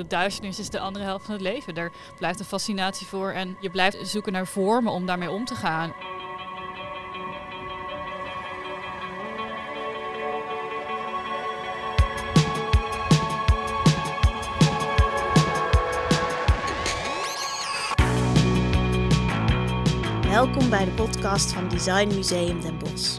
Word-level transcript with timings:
De 0.00 0.06
duisternis 0.06 0.58
is 0.58 0.70
de 0.70 0.80
andere 0.80 1.04
helft 1.04 1.24
van 1.24 1.34
het 1.34 1.42
leven. 1.42 1.74
Daar 1.74 1.92
blijft 2.18 2.38
een 2.40 2.44
fascinatie 2.44 3.06
voor 3.06 3.30
en 3.30 3.56
je 3.60 3.70
blijft 3.70 4.08
zoeken 4.08 4.32
naar 4.32 4.46
vormen 4.46 4.92
om 4.92 5.06
daarmee 5.06 5.30
om 5.30 5.44
te 5.44 5.54
gaan. 5.54 5.92
Welkom 20.28 20.70
bij 20.70 20.84
de 20.84 20.90
podcast 20.90 21.52
van 21.52 21.68
Design 21.68 22.14
Museum 22.14 22.60
Den 22.60 22.78
Bosch. 22.78 23.18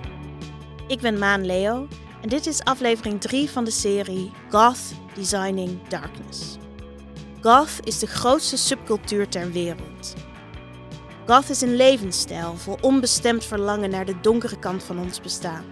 Ik 0.88 1.00
ben 1.00 1.20
Maan 1.20 1.46
Leo 1.46 1.88
en 2.22 2.30
dit 2.30 2.46
is 2.46 2.64
aflevering 2.64 3.22
3 3.22 3.50
van 3.50 3.64
de 3.64 3.72
serie 3.72 4.32
Goth 4.50 4.94
Designing 5.14 5.88
Darkness. 5.88 6.61
Goth 7.42 7.80
is 7.84 8.00
de 8.00 8.08
grootste 8.08 8.58
subcultuur 8.58 9.28
ter 9.28 9.52
wereld. 9.52 10.14
Goth 11.28 11.50
is 11.50 11.62
een 11.62 11.76
levensstijl 11.76 12.56
vol 12.56 12.78
onbestemd 12.82 13.46
verlangen 13.46 13.90
naar 13.90 14.06
de 14.06 14.20
donkere 14.22 14.60
kant 14.60 14.84
van 14.84 15.00
ons 15.00 15.22
bestaan. 15.22 15.66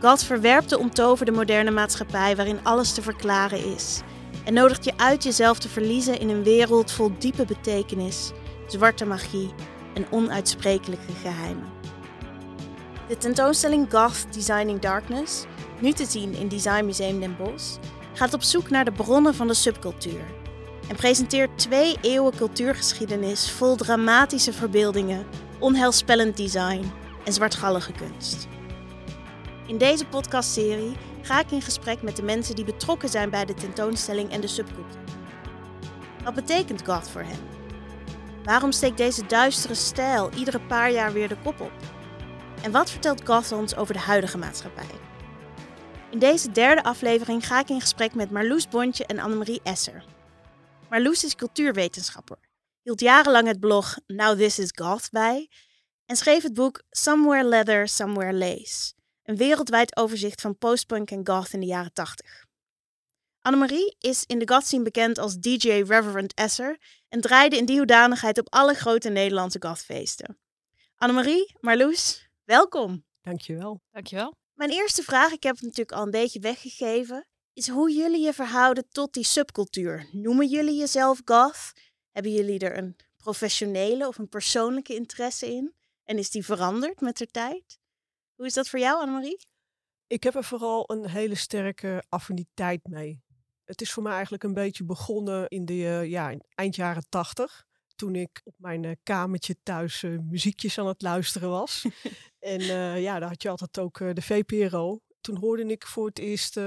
Goth 0.00 0.24
verwerpt 0.24 0.68
de 0.68 0.78
omtoverde 0.78 1.32
moderne 1.32 1.70
maatschappij 1.70 2.36
waarin 2.36 2.64
alles 2.64 2.94
te 2.94 3.02
verklaren 3.02 3.74
is 3.74 4.00
en 4.44 4.54
nodigt 4.54 4.84
je 4.84 4.92
uit 4.96 5.22
jezelf 5.22 5.58
te 5.58 5.68
verliezen 5.68 6.20
in 6.20 6.28
een 6.28 6.42
wereld 6.42 6.90
vol 6.90 7.12
diepe 7.18 7.44
betekenis, 7.44 8.30
zwarte 8.66 9.04
magie 9.04 9.50
en 9.94 10.06
onuitsprekelijke 10.10 11.12
geheimen. 11.22 11.72
De 13.08 13.16
tentoonstelling 13.16 13.86
Goth 13.90 14.32
Designing 14.32 14.80
Darkness, 14.80 15.44
nu 15.80 15.92
te 15.92 16.04
zien 16.04 16.34
in 16.34 16.48
Design 16.48 16.84
Museum 16.84 17.20
Den 17.20 17.36
Bosch, 17.36 17.76
gaat 18.14 18.34
op 18.34 18.42
zoek 18.42 18.70
naar 18.70 18.84
de 18.84 18.92
bronnen 18.92 19.34
van 19.34 19.46
de 19.46 19.54
subcultuur 19.54 20.24
en 20.88 20.96
presenteert 20.96 21.58
twee 21.58 21.96
eeuwen 22.00 22.36
cultuurgeschiedenis 22.36 23.50
vol 23.50 23.76
dramatische 23.76 24.52
verbeeldingen, 24.52 25.26
onheilspellend 25.58 26.36
design 26.36 26.92
en 27.24 27.32
zwartgallige 27.32 27.92
kunst. 27.92 28.48
In 29.66 29.78
deze 29.78 30.06
podcastserie 30.06 30.96
ga 31.22 31.40
ik 31.40 31.50
in 31.50 31.62
gesprek 31.62 32.02
met 32.02 32.16
de 32.16 32.22
mensen 32.22 32.54
die 32.54 32.64
betrokken 32.64 33.08
zijn 33.08 33.30
bij 33.30 33.44
de 33.44 33.54
tentoonstelling 33.54 34.30
en 34.30 34.40
de 34.40 34.46
subcultuur. 34.46 35.02
Wat 36.24 36.34
betekent 36.34 36.86
goth 36.86 37.08
voor 37.08 37.22
hen? 37.22 37.38
Waarom 38.44 38.72
steekt 38.72 38.96
deze 38.96 39.26
duistere 39.26 39.74
stijl 39.74 40.30
iedere 40.36 40.60
paar 40.60 40.90
jaar 40.90 41.12
weer 41.12 41.28
de 41.28 41.36
kop 41.42 41.60
op? 41.60 41.72
En 42.62 42.70
wat 42.70 42.90
vertelt 42.90 43.26
goth 43.26 43.52
ons 43.52 43.76
over 43.76 43.94
de 43.94 44.00
huidige 44.00 44.38
maatschappij? 44.38 44.84
In 46.14 46.20
deze 46.20 46.52
derde 46.52 46.82
aflevering 46.82 47.46
ga 47.46 47.60
ik 47.60 47.68
in 47.68 47.80
gesprek 47.80 48.14
met 48.14 48.30
Marloes 48.30 48.68
Bontje 48.68 49.06
en 49.06 49.18
Annemarie 49.18 49.60
Esser. 49.62 50.04
Marloes 50.90 51.24
is 51.24 51.34
cultuurwetenschapper, 51.34 52.38
hield 52.82 53.00
jarenlang 53.00 53.46
het 53.46 53.60
blog 53.60 53.98
Now 54.06 54.38
This 54.38 54.58
Is 54.58 54.72
Goth 54.74 55.10
bij 55.10 55.50
en 56.06 56.16
schreef 56.16 56.42
het 56.42 56.54
boek 56.54 56.82
Somewhere 56.90 57.48
Leather, 57.48 57.88
Somewhere 57.88 58.32
Lace, 58.32 58.92
een 59.22 59.36
wereldwijd 59.36 59.96
overzicht 59.96 60.40
van 60.40 60.58
postpunk 60.58 61.10
en 61.10 61.26
goth 61.26 61.52
in 61.52 61.60
de 61.60 61.66
jaren 61.66 61.92
80. 61.92 62.44
Annemarie 63.40 63.96
is 63.98 64.24
in 64.26 64.38
de 64.38 64.48
goth 64.48 64.66
scene 64.66 64.82
bekend 64.82 65.18
als 65.18 65.38
DJ 65.38 65.68
Reverend 65.68 66.34
Esser 66.34 66.78
en 67.08 67.20
draaide 67.20 67.56
in 67.56 67.64
die 67.64 67.76
hoedanigheid 67.76 68.38
op 68.38 68.52
alle 68.52 68.74
grote 68.74 69.08
Nederlandse 69.08 69.62
gothfeesten. 69.62 70.38
Annemarie, 70.96 71.56
Marloes, 71.60 72.28
welkom. 72.44 73.04
Dankjewel. 73.20 73.80
Dankjewel. 73.90 74.42
Mijn 74.54 74.70
eerste 74.70 75.02
vraag, 75.02 75.32
ik 75.32 75.42
heb 75.42 75.54
het 75.54 75.64
natuurlijk 75.64 75.92
al 75.92 76.02
een 76.02 76.10
beetje 76.10 76.40
weggegeven, 76.40 77.26
is 77.52 77.68
hoe 77.68 77.92
jullie 77.92 78.24
je 78.24 78.32
verhouden 78.32 78.88
tot 78.88 79.12
die 79.12 79.24
subcultuur. 79.24 80.08
Noemen 80.12 80.48
jullie 80.48 80.76
jezelf 80.76 81.20
goth? 81.24 81.72
Hebben 82.10 82.32
jullie 82.32 82.58
er 82.58 82.78
een 82.78 82.96
professionele 83.16 84.06
of 84.06 84.18
een 84.18 84.28
persoonlijke 84.28 84.94
interesse 84.94 85.46
in? 85.54 85.74
En 86.04 86.18
is 86.18 86.30
die 86.30 86.44
veranderd 86.44 87.00
met 87.00 87.16
de 87.16 87.26
tijd? 87.26 87.78
Hoe 88.34 88.46
is 88.46 88.54
dat 88.54 88.68
voor 88.68 88.78
jou, 88.78 89.00
Annemarie? 89.00 89.46
Ik 90.06 90.22
heb 90.22 90.34
er 90.34 90.44
vooral 90.44 90.90
een 90.90 91.08
hele 91.08 91.34
sterke 91.34 92.04
affiniteit 92.08 92.86
mee. 92.86 93.22
Het 93.64 93.80
is 93.80 93.92
voor 93.92 94.02
mij 94.02 94.12
eigenlijk 94.12 94.42
een 94.42 94.54
beetje 94.54 94.84
begonnen 94.84 95.48
in 95.48 95.64
de 95.64 95.74
uh, 95.74 96.04
ja, 96.10 96.34
eind 96.54 96.76
jaren 96.76 97.06
tachtig. 97.08 97.64
Toen 97.94 98.14
ik 98.14 98.40
op 98.44 98.54
mijn 98.56 98.82
uh, 98.82 98.92
kamertje 99.02 99.56
thuis 99.62 100.02
uh, 100.02 100.18
muziekjes 100.18 100.78
aan 100.78 100.86
het 100.86 101.02
luisteren 101.02 101.48
was. 101.50 101.86
en 102.38 102.60
ja, 103.00 103.18
daar 103.18 103.28
had 103.28 103.42
je 103.42 103.48
altijd 103.48 103.78
ook 103.78 103.98
de 103.98 104.22
VPRO. 104.22 105.00
Toen 105.20 105.36
hoorde 105.36 105.64
ik 105.64 105.86
voor 105.86 106.06
het 106.06 106.18
eerst 106.18 106.60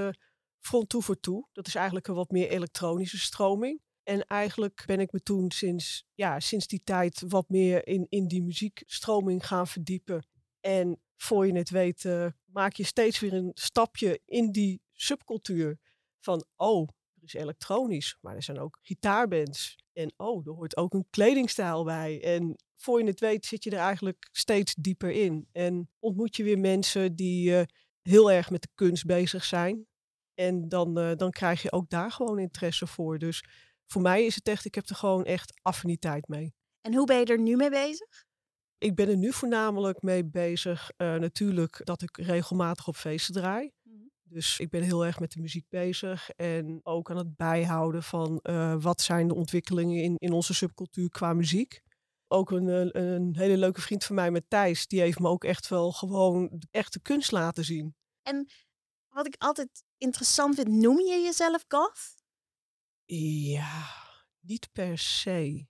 Front 0.58 0.88
Toe 0.88 1.02
voor 1.02 1.20
Toe. 1.20 1.48
Dat 1.52 1.66
is 1.66 1.74
eigenlijk 1.74 2.08
een 2.08 2.14
wat 2.14 2.30
meer 2.30 2.48
elektronische 2.48 3.18
stroming. 3.18 3.80
En 4.02 4.26
eigenlijk 4.26 4.82
ben 4.86 5.00
ik 5.00 5.12
me 5.12 5.22
toen 5.22 5.50
sinds, 5.50 6.04
ja, 6.14 6.40
sinds 6.40 6.66
die 6.66 6.82
tijd 6.84 7.22
wat 7.28 7.48
meer 7.48 7.86
in, 7.86 8.06
in 8.08 8.28
die 8.28 8.42
muziekstroming 8.42 9.46
gaan 9.46 9.66
verdiepen. 9.66 10.26
En 10.60 11.00
voor 11.16 11.46
je 11.46 11.52
het 11.52 11.70
weet, 11.70 12.08
maak 12.44 12.72
je 12.72 12.84
steeds 12.84 13.18
weer 13.18 13.32
een 13.32 13.50
stapje 13.54 14.20
in 14.24 14.52
die 14.52 14.82
subcultuur 14.92 15.78
van, 16.20 16.44
oh, 16.56 16.88
er 17.14 17.22
is 17.24 17.34
elektronisch, 17.34 18.18
maar 18.20 18.34
er 18.34 18.42
zijn 18.42 18.58
ook 18.58 18.78
gitaarbands. 18.82 19.76
En 19.98 20.12
oh, 20.16 20.46
er 20.46 20.52
hoort 20.52 20.76
ook 20.76 20.94
een 20.94 21.06
kledingstijl 21.10 21.84
bij. 21.84 22.22
En 22.22 22.56
voor 22.76 23.00
je 23.00 23.06
het 23.06 23.20
weet 23.20 23.46
zit 23.46 23.64
je 23.64 23.70
er 23.70 23.78
eigenlijk 23.78 24.28
steeds 24.32 24.74
dieper 24.74 25.10
in. 25.10 25.48
En 25.52 25.90
ontmoet 25.98 26.36
je 26.36 26.42
weer 26.42 26.58
mensen 26.58 27.16
die 27.16 27.50
uh, 27.50 27.62
heel 28.02 28.30
erg 28.30 28.50
met 28.50 28.62
de 28.62 28.68
kunst 28.74 29.06
bezig 29.06 29.44
zijn. 29.44 29.86
En 30.34 30.68
dan, 30.68 30.98
uh, 30.98 31.16
dan 31.16 31.30
krijg 31.30 31.62
je 31.62 31.72
ook 31.72 31.90
daar 31.90 32.10
gewoon 32.10 32.38
interesse 32.38 32.86
voor. 32.86 33.18
Dus 33.18 33.44
voor 33.86 34.02
mij 34.02 34.24
is 34.24 34.34
het 34.34 34.48
echt, 34.48 34.64
ik 34.64 34.74
heb 34.74 34.88
er 34.88 34.94
gewoon 34.94 35.24
echt 35.24 35.60
affiniteit 35.62 36.28
mee. 36.28 36.54
En 36.80 36.94
hoe 36.94 37.06
ben 37.06 37.18
je 37.18 37.24
er 37.24 37.40
nu 37.40 37.56
mee 37.56 37.70
bezig? 37.70 38.26
Ik 38.78 38.94
ben 38.94 39.08
er 39.08 39.16
nu 39.16 39.32
voornamelijk 39.32 40.02
mee 40.02 40.24
bezig, 40.24 40.90
uh, 40.96 41.14
natuurlijk, 41.14 41.80
dat 41.84 42.02
ik 42.02 42.16
regelmatig 42.16 42.88
op 42.88 42.96
feesten 42.96 43.34
draai. 43.34 43.72
Dus 44.30 44.58
ik 44.58 44.70
ben 44.70 44.82
heel 44.82 45.06
erg 45.06 45.20
met 45.20 45.32
de 45.32 45.40
muziek 45.40 45.68
bezig 45.68 46.30
en 46.30 46.80
ook 46.82 47.10
aan 47.10 47.16
het 47.16 47.36
bijhouden 47.36 48.02
van 48.02 48.40
uh, 48.42 48.82
wat 48.82 49.00
zijn 49.00 49.28
de 49.28 49.34
ontwikkelingen 49.34 50.02
in, 50.02 50.14
in 50.16 50.32
onze 50.32 50.54
subcultuur 50.54 51.10
qua 51.10 51.32
muziek. 51.32 51.82
Ook 52.26 52.50
een, 52.50 52.66
een, 52.66 52.98
een, 52.98 53.36
hele 53.36 53.56
leuke 53.56 53.80
vriend 53.80 54.04
van 54.04 54.14
mij 54.14 54.30
met 54.30 54.44
Thijs, 54.48 54.86
die 54.86 55.00
heeft 55.00 55.18
me 55.18 55.28
ook 55.28 55.44
echt 55.44 55.68
wel 55.68 55.92
gewoon 55.92 56.48
de 56.52 56.68
echte 56.70 57.00
kunst 57.00 57.32
laten 57.32 57.64
zien. 57.64 57.96
En 58.22 58.48
wat 59.08 59.26
ik 59.26 59.34
altijd 59.38 59.84
interessant 59.96 60.54
vind, 60.54 60.68
noem 60.68 60.98
je 60.98 61.20
jezelf 61.24 61.64
goth? 61.68 62.14
Ja, 63.04 63.86
niet 64.40 64.68
per 64.72 64.98
se. 64.98 65.66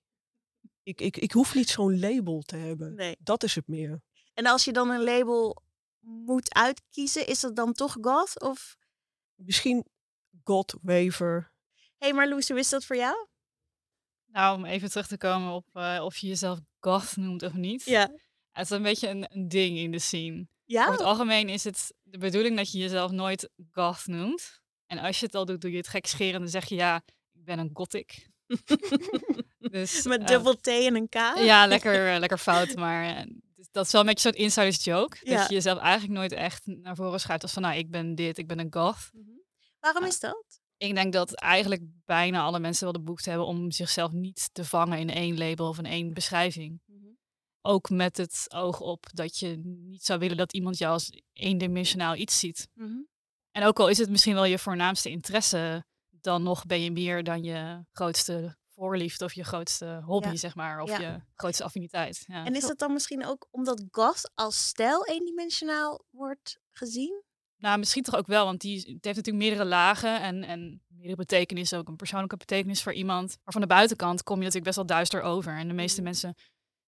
Ik, 0.83 1.01
ik, 1.01 1.17
ik 1.17 1.33
hoef 1.33 1.55
niet 1.55 1.69
zo'n 1.69 1.99
label 1.99 2.41
te 2.41 2.57
hebben. 2.57 2.95
Nee. 2.95 3.17
Dat 3.19 3.43
is 3.43 3.55
het 3.55 3.67
meer. 3.67 4.01
En 4.35 4.47
als 4.47 4.65
je 4.65 4.73
dan 4.73 4.91
een 4.91 5.05
label 5.05 5.63
moet 6.01 6.55
uitkiezen, 6.55 7.27
is 7.27 7.41
dat 7.41 7.57
dan 7.57 7.73
toch 7.73 7.97
goth? 8.01 8.41
Of? 8.41 8.77
Misschien 9.35 9.85
God 10.43 10.75
Waver. 10.83 11.53
Hé, 11.75 12.07
hey, 12.07 12.13
maar 12.13 12.29
Loes, 12.29 12.49
hoe 12.49 12.59
is 12.59 12.69
dat 12.69 12.85
voor 12.85 12.97
jou? 12.97 13.27
Nou, 14.27 14.57
om 14.57 14.65
even 14.65 14.91
terug 14.91 15.07
te 15.07 15.17
komen 15.17 15.53
op 15.53 15.67
uh, 15.73 16.01
of 16.05 16.17
je 16.17 16.27
jezelf 16.27 16.59
goth 16.81 17.17
noemt 17.17 17.43
of 17.43 17.53
niet. 17.53 17.85
Ja. 17.85 18.11
Het 18.51 18.65
is 18.65 18.71
een 18.71 18.83
beetje 18.83 19.09
een, 19.09 19.27
een 19.31 19.49
ding 19.49 19.79
in 19.79 19.91
de 19.91 19.99
scene. 19.99 20.49
Ja? 20.65 20.83
Over 20.83 20.93
het 20.93 21.03
algemeen 21.03 21.49
is 21.49 21.65
het 21.65 21.95
de 22.03 22.19
bedoeling 22.19 22.57
dat 22.57 22.73
je 22.73 22.79
jezelf 22.79 23.11
nooit 23.11 23.51
goth 23.71 24.07
noemt. 24.07 24.61
En 24.87 24.99
als 24.99 25.21
je 25.21 25.27
het 25.27 25.35
al 25.35 25.45
doet, 25.45 25.61
doe 25.61 25.71
je 25.71 25.77
het 25.77 25.89
gekscherend 25.89 26.35
en 26.35 26.41
dan 26.41 26.51
zeg 26.51 26.69
je 26.69 26.75
ja, 26.75 27.03
ik 27.33 27.45
ben 27.45 27.59
een 27.59 27.71
gothic. 27.73 28.29
dus, 29.71 30.03
Met 30.07 30.21
uh, 30.21 30.27
dubbel 30.27 30.57
T 30.57 30.67
en 30.67 30.95
een 30.95 31.09
K? 31.09 31.15
Ja, 31.37 31.67
lekker, 31.67 32.13
uh, 32.13 32.19
lekker 32.19 32.39
fout, 32.39 32.75
maar 32.75 33.27
dat 33.79 33.87
is 33.87 33.93
wel 33.93 34.01
een 34.01 34.07
beetje 34.07 34.31
zo'n 34.31 34.45
insiders 34.45 34.85
joke. 34.85 35.17
Ja. 35.23 35.37
Dat 35.37 35.49
je 35.49 35.55
jezelf 35.55 35.79
eigenlijk 35.79 36.19
nooit 36.19 36.33
echt 36.33 36.67
naar 36.67 36.97
voren 36.97 37.21
schuift 37.21 37.43
als 37.43 37.53
van 37.53 37.63
nou, 37.63 37.77
ik 37.77 37.91
ben 37.91 38.15
dit, 38.15 38.39
ik 38.39 38.47
ben 38.47 38.59
een 38.59 38.73
goth. 38.73 39.11
Mm 39.13 39.23
-hmm. 39.25 39.43
Waarom 39.81 40.05
is 40.05 40.21
dat? 40.21 40.61
Ik 40.77 40.95
denk 40.95 41.13
dat 41.13 41.35
eigenlijk 41.35 41.83
bijna 42.05 42.43
alle 42.43 42.61
mensen 42.61 42.85
wel 42.85 42.93
de 42.93 43.01
behoefte 43.01 43.29
hebben 43.29 43.47
om 43.47 43.71
zichzelf 43.71 44.13
niet 44.13 44.49
te 44.53 44.65
vangen 44.65 44.99
in 44.99 45.11
één 45.11 45.39
label 45.39 45.69
of 45.69 45.79
in 45.79 45.87
één 45.87 46.15
beschrijving. 46.15 46.81
Mm 46.85 46.99
-hmm. 47.01 47.19
Ook 47.63 47.91
met 47.91 48.17
het 48.17 48.47
oog 48.49 48.81
op 48.81 49.07
dat 49.13 49.39
je 49.39 49.61
niet 49.65 50.05
zou 50.05 50.19
willen 50.19 50.37
dat 50.37 50.53
iemand 50.53 50.79
jou 50.79 50.93
als 50.93 51.11
eendimensionaal 51.33 52.15
iets 52.15 52.39
ziet. 52.39 52.69
Mm 52.75 52.87
-hmm. 52.87 53.09
En 53.51 53.65
ook 53.65 53.79
al 53.79 53.89
is 53.89 53.99
het 53.99 54.11
misschien 54.11 54.35
wel 54.35 54.45
je 54.45 54.59
voornaamste 54.59 55.11
interesse, 55.11 55.85
dan 56.09 56.43
nog 56.43 56.67
ben 56.67 56.81
je 56.81 56.91
meer 56.91 57.25
dan 57.25 57.43
je 57.43 57.85
grootste 57.93 58.57
voorliefde 58.79 59.25
of 59.25 59.33
je 59.33 59.45
grootste 59.45 60.01
hobby, 60.05 60.29
Ja. 60.29 60.37
zeg 60.37 60.55
maar. 60.55 60.81
Of 60.81 60.89
Ja. 60.91 60.99
je 61.01 61.21
grootste 61.35 61.65
affiniteit. 61.65 62.25
Ja. 62.27 62.45
En 62.45 62.55
is 62.55 62.67
dat 62.67 62.79
dan 62.79 62.93
misschien 62.93 63.27
ook 63.27 63.49
omdat 63.51 63.85
goth 63.91 64.31
als 64.35 64.67
stijl 64.67 65.07
eendimensionaal 65.07 66.05
wordt 66.11 66.59
gezien? 66.71 67.23
Nou, 67.57 67.79
misschien 67.79 68.03
toch 68.03 68.15
ook 68.17 68.27
wel, 68.27 68.45
want 68.45 68.61
die, 68.61 68.77
het 68.79 69.05
heeft 69.05 69.17
natuurlijk 69.17 69.45
meerdere 69.45 69.65
lagen 69.65 70.21
en, 70.21 70.45
en 70.45 70.83
meerdere 70.89 71.17
betekenissen. 71.17 71.79
Ook 71.79 71.89
een 71.89 71.97
persoonlijke 71.97 72.37
betekenis 72.37 72.83
voor 72.83 72.93
iemand. 72.93 73.29
Maar 73.45 73.53
van 73.53 73.61
de 73.61 73.67
buitenkant 73.67 74.23
kom 74.23 74.35
je 74.37 74.45
natuurlijk 74.45 74.65
best 74.67 74.77
wel 74.77 74.87
duister 74.97 75.23
over. 75.23 75.57
En 75.57 75.69
de 75.69 75.75
meeste 75.75 76.01
Mhm. 76.01 76.05
mensen 76.05 76.35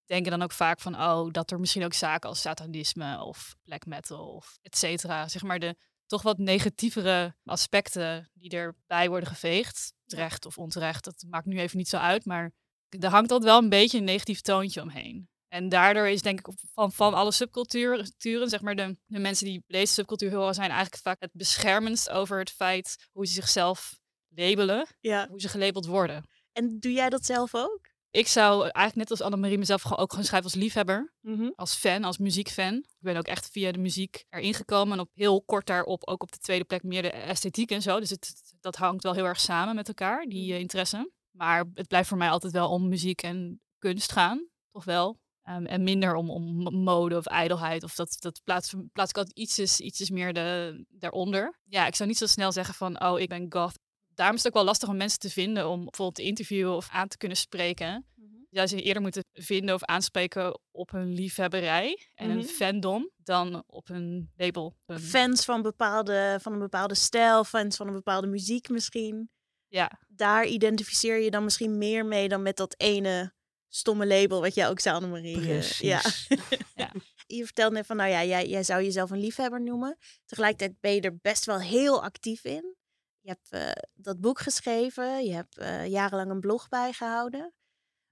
denken 0.05 0.31
dan 0.31 0.43
ook 0.43 0.53
vaak 0.53 0.81
van, 0.81 0.95
oh, 0.95 1.31
dat 1.31 1.51
er 1.51 1.61
misschien 1.61 1.85
ook 1.85 1.93
zaken 1.95 2.29
als 2.29 2.41
satanisme 2.41 3.23
of 3.25 3.55
black 3.63 3.87
metal 3.87 4.29
of 4.35 4.59
et 4.63 4.77
cetera. 4.77 5.29
Zeg 5.29 5.43
maar 5.43 5.59
de 5.59 5.77
toch 6.11 6.23
wat 6.23 6.39
negatievere 6.39 7.35
aspecten 7.45 8.31
die 8.35 8.51
erbij 8.51 9.09
worden 9.09 9.29
geveegd. 9.29 9.93
Terecht 10.07 10.47
of 10.47 10.59
onterecht, 10.59 11.05
dat 11.05 11.25
maakt 11.29 11.47
nu 11.47 11.59
even 11.59 11.77
niet 11.79 11.89
zo 11.89 11.97
uit. 11.97 12.25
Maar 12.25 12.53
er 12.89 13.09
hangt 13.09 13.31
altijd 13.31 13.51
wel 13.51 13.59
een 13.63 13.69
beetje 13.69 13.99
een 13.99 14.05
negatief 14.05 14.41
toontje 14.41 14.83
omheen. 14.83 15.29
En 15.49 15.69
daardoor 15.69 16.09
is 16.09 16.23
denk 16.23 16.39
ik 16.39 16.55
van, 16.73 16.93
van 16.93 17.15
alle 17.15 17.33
subculturen, 17.33 18.49
zeg 18.49 18.61
maar 18.61 18.77
de, 18.77 18.97
de 19.07 19.19
mensen 19.19 19.47
die 19.47 19.65
deze 19.67 19.93
subcultuur 19.93 20.35
horen, 20.35 20.55
zijn 20.55 20.71
eigenlijk 20.71 21.03
vaak 21.03 21.21
het 21.21 21.33
beschermendst 21.33 22.11
over 22.11 22.39
het 22.39 22.51
feit 22.51 23.09
hoe 23.13 23.27
ze 23.27 23.33
zichzelf 23.33 23.99
labelen, 24.29 24.87
Ja. 25.01 25.29
hoe 25.29 25.41
ze 25.41 25.49
gelabeld 25.49 25.87
worden. 25.87 26.25
En 26.53 26.79
doe 26.81 26.93
jij 26.93 27.09
dat 27.09 27.25
zelf 27.25 27.55
ook? 27.55 27.90
Ik 28.11 28.27
zou 28.27 28.63
eigenlijk 28.63 28.97
net 28.97 29.11
als 29.11 29.21
Annemarie 29.21 29.59
mezelf 29.59 29.83
gewoon 29.83 29.99
ook 29.99 30.11
gewoon 30.11 30.25
schrijven 30.25 30.51
als 30.51 30.61
liefhebber. 30.61 31.13
Mhm. 31.21 31.51
als 31.55 31.75
fan, 31.75 32.05
als 32.05 32.19
muziekfan. 32.19 32.75
Ik 32.75 32.99
ben 32.99 33.17
ook 33.17 33.27
echt 33.27 33.51
via 33.51 33.73
de 33.73 33.79
muziek 33.79 34.25
erin 34.29 34.55
gekomen. 34.55 34.93
En 34.93 35.01
op 35.01 35.11
heel 35.15 35.43
kort 35.43 35.67
daarop 35.67 36.07
ook 36.07 36.23
op 36.23 36.33
de 36.33 36.39
tweede 36.39 36.65
plek 36.65 36.83
meer 36.83 37.03
de 37.03 37.11
esthetiek 37.11 37.71
en 37.71 37.83
zo. 37.83 38.01
Dus 38.01 38.11
het, 38.11 38.55
dat 38.61 38.77
hangt 38.77 39.03
wel 39.03 39.15
heel 39.15 39.25
erg 39.25 39.41
samen 39.41 39.75
met 39.75 39.89
elkaar, 39.89 40.25
die 40.25 40.53
eh, 40.53 40.61
interesse. 40.61 41.13
Maar 41.31 41.65
het 41.75 41.89
blijft 41.89 42.09
voor 42.09 42.19
mij 42.19 42.31
altijd 42.31 42.53
wel 42.53 42.71
om 42.71 42.89
muziek 42.89 43.23
en 43.23 43.61
kunst 43.79 44.13
gaan, 44.13 44.49
toch 44.71 44.85
wel. 44.85 45.21
Ehm, 45.43 45.65
en 45.65 45.83
minder 45.83 46.15
om, 46.15 46.31
om 46.31 46.75
mode 46.83 47.17
of 47.17 47.27
ijdelheid. 47.27 47.83
Of 47.83 47.95
dat, 47.95 48.17
dat 48.21 48.41
plaats, 48.45 48.75
plaats 48.93 49.11
ik 49.11 49.17
altijd 49.17 49.39
ietsjes, 49.39 49.81
ietsjes 49.81 50.11
meer 50.11 50.33
de, 50.33 50.85
daaronder. 50.89 51.59
Ja, 51.65 51.87
ik 51.87 51.95
zou 51.95 52.09
niet 52.09 52.19
zo 52.19 52.27
snel 52.27 52.53
zeggen 52.53 52.75
van, 52.75 53.03
oh, 53.03 53.21
ik 53.21 53.29
ben 53.29 53.47
goth. 53.49 53.79
Daarom 54.21 54.37
is 54.39 54.43
het 54.45 54.53
ook 54.53 54.59
wel 54.59 54.69
lastig 54.69 54.89
om 54.89 54.97
mensen 54.97 55.19
te 55.19 55.31
vinden 55.31 55.69
om 55.69 55.77
bijvoorbeeld 55.85 56.15
te 56.15 56.23
interviewen 56.23 56.75
of 56.77 56.89
aan 56.91 57.09
te 57.09 57.17
kunnen 57.17 57.37
spreken. 57.37 58.07
Zou 58.51 58.67
ze 58.67 58.83
eerder 58.83 59.03
moeten 59.03 59.25
vinden 59.33 59.75
of 59.75 59.85
aanspreken 59.85 60.61
op 60.71 60.91
hun 60.91 61.13
liefhebberij 61.15 61.99
en 62.15 62.29
Mhm. 62.29 62.39
een 62.39 62.45
fandom 62.45 63.11
dan 63.17 63.63
op 63.67 63.89
een 63.89 64.31
label. 64.37 64.77
Fans 65.01 65.45
van, 65.45 65.63
bepaalde, 65.63 66.39
van 66.41 66.53
een 66.53 66.59
bepaalde 66.59 66.95
stijl, 66.95 67.45
fans 67.45 67.77
van 67.77 67.87
een 67.87 67.93
bepaalde 67.93 68.27
muziek 68.27 68.69
misschien. 68.69 69.31
ja, 69.69 69.91
Daar 70.09 70.47
identificeer 70.47 71.19
je 71.19 71.31
dan 71.31 71.45
misschien 71.45 71.79
meer 71.79 72.07
mee 72.07 72.29
dan 72.29 72.43
met 72.43 72.57
dat 72.57 72.75
ene 72.81 73.33
stomme 73.69 74.07
label 74.07 74.41
wat 74.41 74.55
jij 74.55 74.69
ook 74.69 74.81
zei, 74.81 74.95
Annemarie. 74.97 75.37
eh, 75.37 75.43
Precies. 75.43 75.79
ja. 75.81 76.01
Ja. 76.75 76.93
Je 77.27 77.45
vertelt 77.45 77.73
net 77.73 77.87
van, 77.87 77.97
nou 77.97 78.11
ja, 78.11 78.25
jij, 78.25 78.49
jij 78.49 78.63
zou 78.63 78.83
jezelf 78.83 79.11
een 79.11 79.21
liefhebber 79.21 79.63
noemen. 79.63 79.97
Tegelijkertijd 80.27 80.81
ben 80.81 80.95
je 80.95 81.01
er 81.01 81.19
best 81.23 81.45
wel 81.45 81.61
heel 81.61 82.03
actief 82.03 82.45
in. 82.45 82.75
Je 83.21 83.29
hebt 83.29 83.51
eh, 83.51 83.83
dat 83.95 84.21
boek 84.21 84.39
geschreven, 84.39 85.25
je 85.25 85.33
hebt 85.33 85.59
eh, 85.59 85.87
jarenlang 85.87 86.31
een 86.31 86.41
blog 86.41 86.69
bijgehouden. 86.69 87.55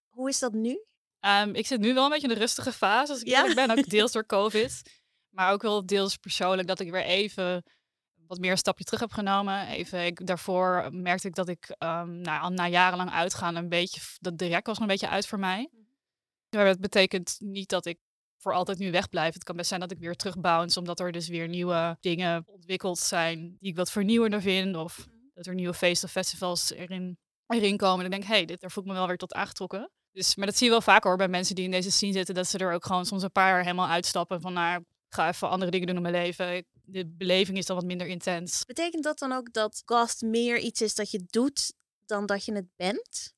Hoe 0.08 0.28
is 0.28 0.38
dat 0.38 0.52
nu? 0.52 0.84
Ehm, 1.20 1.54
ik 1.54 1.66
zit 1.66 1.80
nu 1.80 1.94
wel 1.94 2.04
een 2.04 2.10
beetje 2.10 2.28
in 2.28 2.34
de 2.34 2.40
rustige 2.40 2.72
fase. 2.72 3.12
Als 3.12 3.20
ik 3.20 3.28
Ja? 3.28 3.38
eerlijk 3.38 3.66
ben, 3.66 3.78
ook 3.78 3.88
deels 3.90 4.12
door 4.12 4.26
COVID. 4.26 5.00
Maar 5.28 5.52
ook 5.52 5.62
wel 5.62 5.86
deels 5.86 6.16
persoonlijk 6.16 6.68
dat 6.68 6.80
ik 6.80 6.90
weer 6.90 7.04
even 7.04 7.62
wat 8.26 8.38
meer 8.38 8.50
een 8.50 8.58
stapje 8.58 8.84
terug 8.84 9.00
heb 9.00 9.12
genomen. 9.12 9.66
Even, 9.66 10.04
ik, 10.04 10.26
daarvoor 10.26 10.88
merkte 10.92 11.28
ik 11.28 11.34
dat 11.34 11.48
ik 11.48 11.74
um, 11.78 12.20
nou, 12.20 12.52
na 12.52 12.68
jarenlang 12.68 13.10
uitgaan 13.10 13.56
een 13.56 13.68
beetje, 13.68 14.00
dat 14.18 14.38
de 14.38 14.46
rek 14.46 14.66
was 14.66 14.78
een 14.78 14.86
beetje 14.86 15.08
uit 15.08 15.26
voor 15.26 15.38
mij. 15.38 15.70
Maar 16.50 16.64
dat 16.64 16.80
betekent 16.80 17.36
niet 17.38 17.68
dat 17.68 17.86
ik 17.86 17.98
voor 18.48 18.56
altijd 18.56 18.78
nu 18.78 18.90
wegblijf. 18.90 19.34
Het 19.34 19.44
kan 19.44 19.56
best 19.56 19.68
zijn 19.68 19.80
dat 19.80 19.90
ik 19.90 19.98
weer 19.98 20.14
terug 20.14 20.38
bounce, 20.40 20.78
omdat 20.78 21.00
er 21.00 21.12
dus 21.12 21.28
weer 21.28 21.48
nieuwe 21.48 21.96
dingen 22.00 22.44
ontwikkeld 22.46 22.98
zijn 22.98 23.56
die 23.58 23.70
ik 23.70 23.76
wat 23.76 23.90
vernieuwender 23.90 24.40
vind. 24.40 24.76
Of 24.76 25.06
dat 25.34 25.46
er 25.46 25.54
nieuwe 25.54 25.74
feesten 25.74 26.06
of 26.06 26.14
festivals 26.14 26.72
erin, 26.72 27.18
erin 27.46 27.76
komen. 27.76 27.98
En 27.98 28.04
ik 28.04 28.10
denk, 28.10 28.24
hé, 28.24 28.34
hey, 28.34 28.44
dit, 28.44 28.60
daar 28.60 28.70
voel 28.70 28.82
ik 28.82 28.88
me 28.88 28.94
wel 28.94 29.06
weer 29.06 29.16
tot 29.16 29.34
aangetrokken. 29.34 29.90
Dus, 30.12 30.36
maar 30.36 30.46
dat 30.46 30.56
zie 30.56 30.66
je 30.66 30.72
wel 30.72 30.80
vaker 30.80 31.08
hoor 31.08 31.18
bij 31.18 31.28
mensen 31.28 31.54
die 31.54 31.64
in 31.64 31.70
deze 31.70 31.90
scene 31.90 32.12
zitten, 32.12 32.34
dat 32.34 32.46
ze 32.46 32.58
er 32.58 32.72
ook 32.72 32.86
gewoon 32.86 33.06
soms 33.06 33.22
een 33.22 33.32
paar 33.32 33.48
jaar 33.48 33.62
helemaal 33.62 33.88
uitstappen 33.88 34.40
van, 34.40 34.52
nou, 34.52 34.80
ik 34.80 35.14
ga 35.14 35.28
even 35.28 35.48
andere 35.48 35.70
dingen 35.70 35.86
doen 35.86 35.96
in 35.96 36.02
mijn 36.02 36.14
leven. 36.14 36.64
De 36.82 37.06
beleving 37.06 37.58
is 37.58 37.66
dan 37.66 37.76
wat 37.76 37.84
minder 37.84 38.06
intens. 38.06 38.64
Betekent 38.64 39.04
dat 39.04 39.18
dan 39.18 39.32
ook 39.32 39.52
dat 39.52 39.82
gast 39.84 40.22
meer 40.22 40.58
iets 40.58 40.80
is 40.80 40.94
dat 40.94 41.10
je 41.10 41.24
doet 41.26 41.72
dan 42.06 42.26
dat 42.26 42.44
je 42.44 42.52
het 42.52 42.68
bent? 42.76 43.36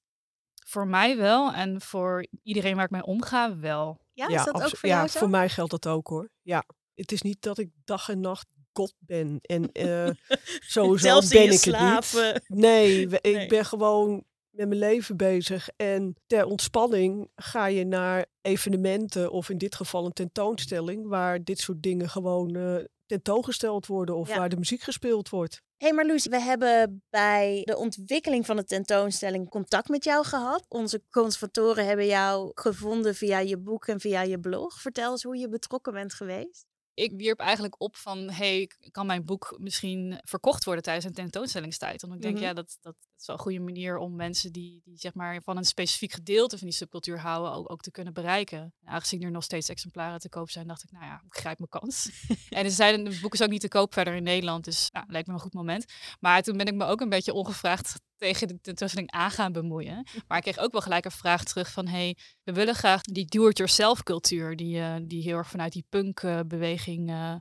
Voor 0.70 0.87
mij 0.87 1.17
wel 1.17 1.52
en 1.52 1.81
voor 1.81 2.26
iedereen 2.43 2.75
waar 2.76 2.84
ik 2.84 2.90
mee 2.90 3.05
omga 3.05 3.56
wel. 3.58 4.00
Ja, 4.12 4.28
is 4.28 4.44
dat 4.44 4.55
ook 4.62 4.76
voor 4.76 4.88
ja, 4.88 4.96
jou 4.96 5.08
zo? 5.08 5.19
voor 5.19 5.31
mij 5.31 5.49
geldt 5.49 5.70
dat 5.70 5.87
ook 5.87 6.06
hoor. 6.08 6.31
Ja, 6.43 6.64
het 6.94 7.12
is 7.12 7.22
niet 7.22 7.43
dat 7.43 7.58
ik 7.58 7.70
dag 7.84 8.08
en 8.08 8.20
nacht 8.20 8.46
God 8.72 8.94
ben. 8.99 9.38
En 9.43 9.72
eh 9.72 10.11
sowieso 10.75 11.06
Zelfs 11.06 11.31
in 11.31 11.38
ben 11.38 11.46
je 11.46 11.52
ik 11.52 11.58
slaap. 11.58 12.02
het 12.11 12.43
niet. 12.49 12.58
Nee, 12.61 13.08
we- 13.08 13.19
Nee. 13.22 13.34
ik 13.43 13.49
ben 13.49 13.64
gewoon 13.64 14.25
met 14.50 14.69
mijn 14.69 14.81
leven 14.81 15.17
bezig. 15.17 15.69
En 15.76 16.17
ter 16.26 16.44
ontspanning 16.44 17.31
ga 17.37 17.67
je 17.67 17.84
naar 17.87 18.26
evenementen 18.40 19.31
of 19.31 19.49
in 19.49 19.58
dit 19.58 19.75
geval 19.75 20.06
een 20.06 20.12
tentoonstelling 20.12 21.06
waar 21.08 21.44
dit 21.44 21.58
soort 21.58 21.82
dingen 21.82 22.08
gewoon 22.08 22.55
eh, 22.56 22.75
tentoongesteld 23.10 23.86
worden 23.86 24.16
of 24.16 24.28
Ja. 24.28 24.36
waar 24.38 24.48
de 24.48 24.56
muziek 24.56 24.80
gespeeld 24.82 25.28
wordt. 25.28 25.62
Hé 25.76 25.86
hey 25.86 25.94
Marloes, 25.94 26.26
we 26.26 26.40
hebben 26.40 27.02
bij 27.10 27.62
de 27.64 27.76
ontwikkeling 27.76 28.46
van 28.46 28.56
de 28.56 28.64
tentoonstelling 28.64 29.48
contact 29.48 29.88
met 29.88 30.04
jou 30.04 30.24
gehad. 30.24 30.64
Onze 30.68 31.02
conservatoren 31.10 31.86
hebben 31.86 32.06
jou 32.06 32.50
gevonden 32.54 33.14
via 33.14 33.38
je 33.38 33.58
boek 33.58 33.86
en 33.86 34.00
via 34.00 34.22
je 34.22 34.40
blog. 34.40 34.80
Vertel 34.80 35.10
eens 35.10 35.22
hoe 35.22 35.36
je 35.36 35.48
betrokken 35.48 35.92
bent 35.92 36.14
geweest. 36.14 36.64
Ik 36.94 37.12
wierp 37.16 37.38
eigenlijk 37.40 37.74
op 37.78 37.96
van, 37.96 38.30
hey, 38.30 38.70
kan 38.90 39.06
mijn 39.06 39.24
boek 39.24 39.56
misschien 39.58 40.18
verkocht 40.24 40.64
worden 40.64 40.82
tijdens 40.82 41.06
een 41.06 41.12
tentoonstellingstijd? 41.12 42.00
Want 42.00 42.14
ik 42.14 42.22
denk, 42.22 42.34
Mhm. 42.34 42.44
ja, 42.44 42.52
dat, 42.52 42.78
dat 42.80 42.96
is 43.20 43.26
wel 43.26 43.37
een 43.37 43.43
goede 43.43 43.61
manier 43.61 43.96
om 43.96 44.17
mensen 44.17 44.52
die, 44.52 44.81
die 44.84 44.99
zeg 44.99 45.14
maar 45.14 45.43
van 45.43 45.56
een 45.56 45.64
specifiek 45.64 46.12
gedeelte 46.12 46.58
van 46.58 46.67
die 46.67 46.76
subcultuur 46.76 47.19
houden, 47.19 47.52
ook, 47.52 47.72
ook 47.72 47.81
te 47.81 47.90
kunnen 47.90 48.12
bereiken. 48.12 48.58
En 48.58 48.75
aangezien 48.84 49.22
er 49.22 49.31
nog 49.31 49.44
steeds 49.44 49.69
exemplaren 49.69 50.20
te 50.20 50.28
koop 50.28 50.50
zijn, 50.50 50.67
dacht 50.67 50.82
ik, 50.82 50.90
nou 50.90 51.05
ja, 51.05 51.22
ik 51.26 51.34
grijp 51.34 51.58
mijn 51.58 51.70
kans. 51.70 52.11
en 52.49 52.64
er 52.64 52.70
zijn, 52.70 53.06
het 53.06 53.20
boek 53.20 53.34
is 53.34 53.43
ook 53.43 53.50
niet 53.50 53.61
te 53.61 53.69
koop 53.69 53.93
verder 53.93 54.14
in 54.14 54.22
Nederland, 54.22 54.64
dus 54.64 54.90
nou, 54.90 55.06
lijkt 55.08 55.26
me 55.28 55.34
een 55.34 55.40
goed 55.40 55.55
moment. 55.55 55.84
Maar 56.20 56.43
toen 56.43 56.56
ben 56.56 56.67
ik 56.67 56.75
me 56.75 56.84
ook 56.84 57.00
een 57.00 57.08
beetje 57.08 57.32
ongevraagd 57.32 58.00
tegen 58.17 58.49
de 58.49 58.61
tentoonstelling 58.61 59.11
aan 59.11 59.31
gaan 59.31 59.52
bemoeien. 59.52 60.06
Maar 60.26 60.37
ik 60.37 60.43
kreeg 60.43 60.58
ook 60.58 60.72
wel 60.72 60.81
gelijk 60.81 61.05
een 61.05 61.11
vraag 61.11 61.44
terug 61.44 61.72
van, 61.72 61.87
hey, 61.87 62.17
we 62.43 62.52
willen 62.52 62.75
graag 62.75 63.02
die 63.02 63.25
do-it-yourself 63.25 64.02
cultuur, 64.02 64.56
die, 64.56 64.81
eh, 64.81 64.94
die 65.02 65.22
heel 65.22 65.37
erg 65.37 65.49
vanuit 65.49 65.72
die 65.72 65.84
punk-beweging 65.88 67.11
eh, 67.11 67.34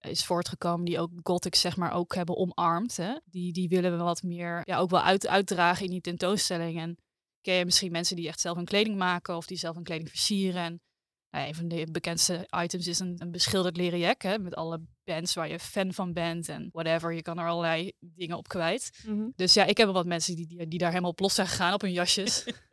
is 0.00 0.24
voortgekomen, 0.24 0.84
die 0.84 1.00
ook 1.00 1.10
gothic 1.22 1.54
zeg 1.54 1.76
maar 1.76 1.92
ook 1.92 2.14
hebben 2.14 2.36
omarmd. 2.36 2.96
Hè? 2.96 3.14
Die, 3.24 3.52
die 3.52 3.68
willen 3.68 3.96
we 3.96 4.02
wat 4.02 4.22
meer 4.22 4.60
ja, 4.64 4.78
ook 4.78 4.90
wel 4.90 5.02
uit, 5.02 5.26
uitdragen 5.26 5.84
in 5.84 5.90
die 5.90 6.00
tentoonstelling. 6.00 6.78
En 6.78 6.96
ken 7.40 7.54
je 7.54 7.64
misschien 7.64 7.92
mensen 7.92 8.16
die 8.16 8.28
echt 8.28 8.40
zelf 8.40 8.56
hun 8.56 8.64
kleding 8.64 8.96
maken 8.96 9.36
of 9.36 9.46
die 9.46 9.58
zelf 9.58 9.74
hun 9.74 9.84
kleding 9.84 10.08
versieren. 10.08 10.62
En 10.62 10.80
nou, 11.30 11.48
een 11.48 11.54
van 11.54 11.68
de 11.68 11.88
bekendste 11.90 12.48
items 12.62 12.86
is 12.86 12.98
een, 12.98 13.14
een 13.18 13.30
beschilderd 13.30 13.76
leren 13.76 13.98
jack, 13.98 14.22
hè, 14.22 14.38
met 14.38 14.54
alle 14.54 14.80
bands 15.04 15.34
waar 15.34 15.48
je 15.48 15.58
fan 15.58 15.92
van 15.92 16.12
bent 16.12 16.48
en 16.48 16.68
whatever. 16.72 17.12
Je 17.12 17.22
kan 17.22 17.38
er 17.38 17.48
allerlei 17.48 17.92
dingen 17.98 18.36
op 18.36 18.48
kwijt. 18.48 19.04
Dus 19.36 19.54
ja, 19.54 19.64
ik 19.64 19.76
heb 19.76 19.86
wel 19.86 19.94
wat 19.94 20.06
mensen 20.06 20.36
die, 20.36 20.46
die, 20.46 20.68
die 20.68 20.78
daar 20.78 20.88
helemaal 20.88 21.10
op 21.10 21.20
los 21.20 21.34
zijn 21.34 21.46
gegaan 21.46 21.74
op 21.74 21.80
hun 21.80 21.92
jasjes. 21.92 22.44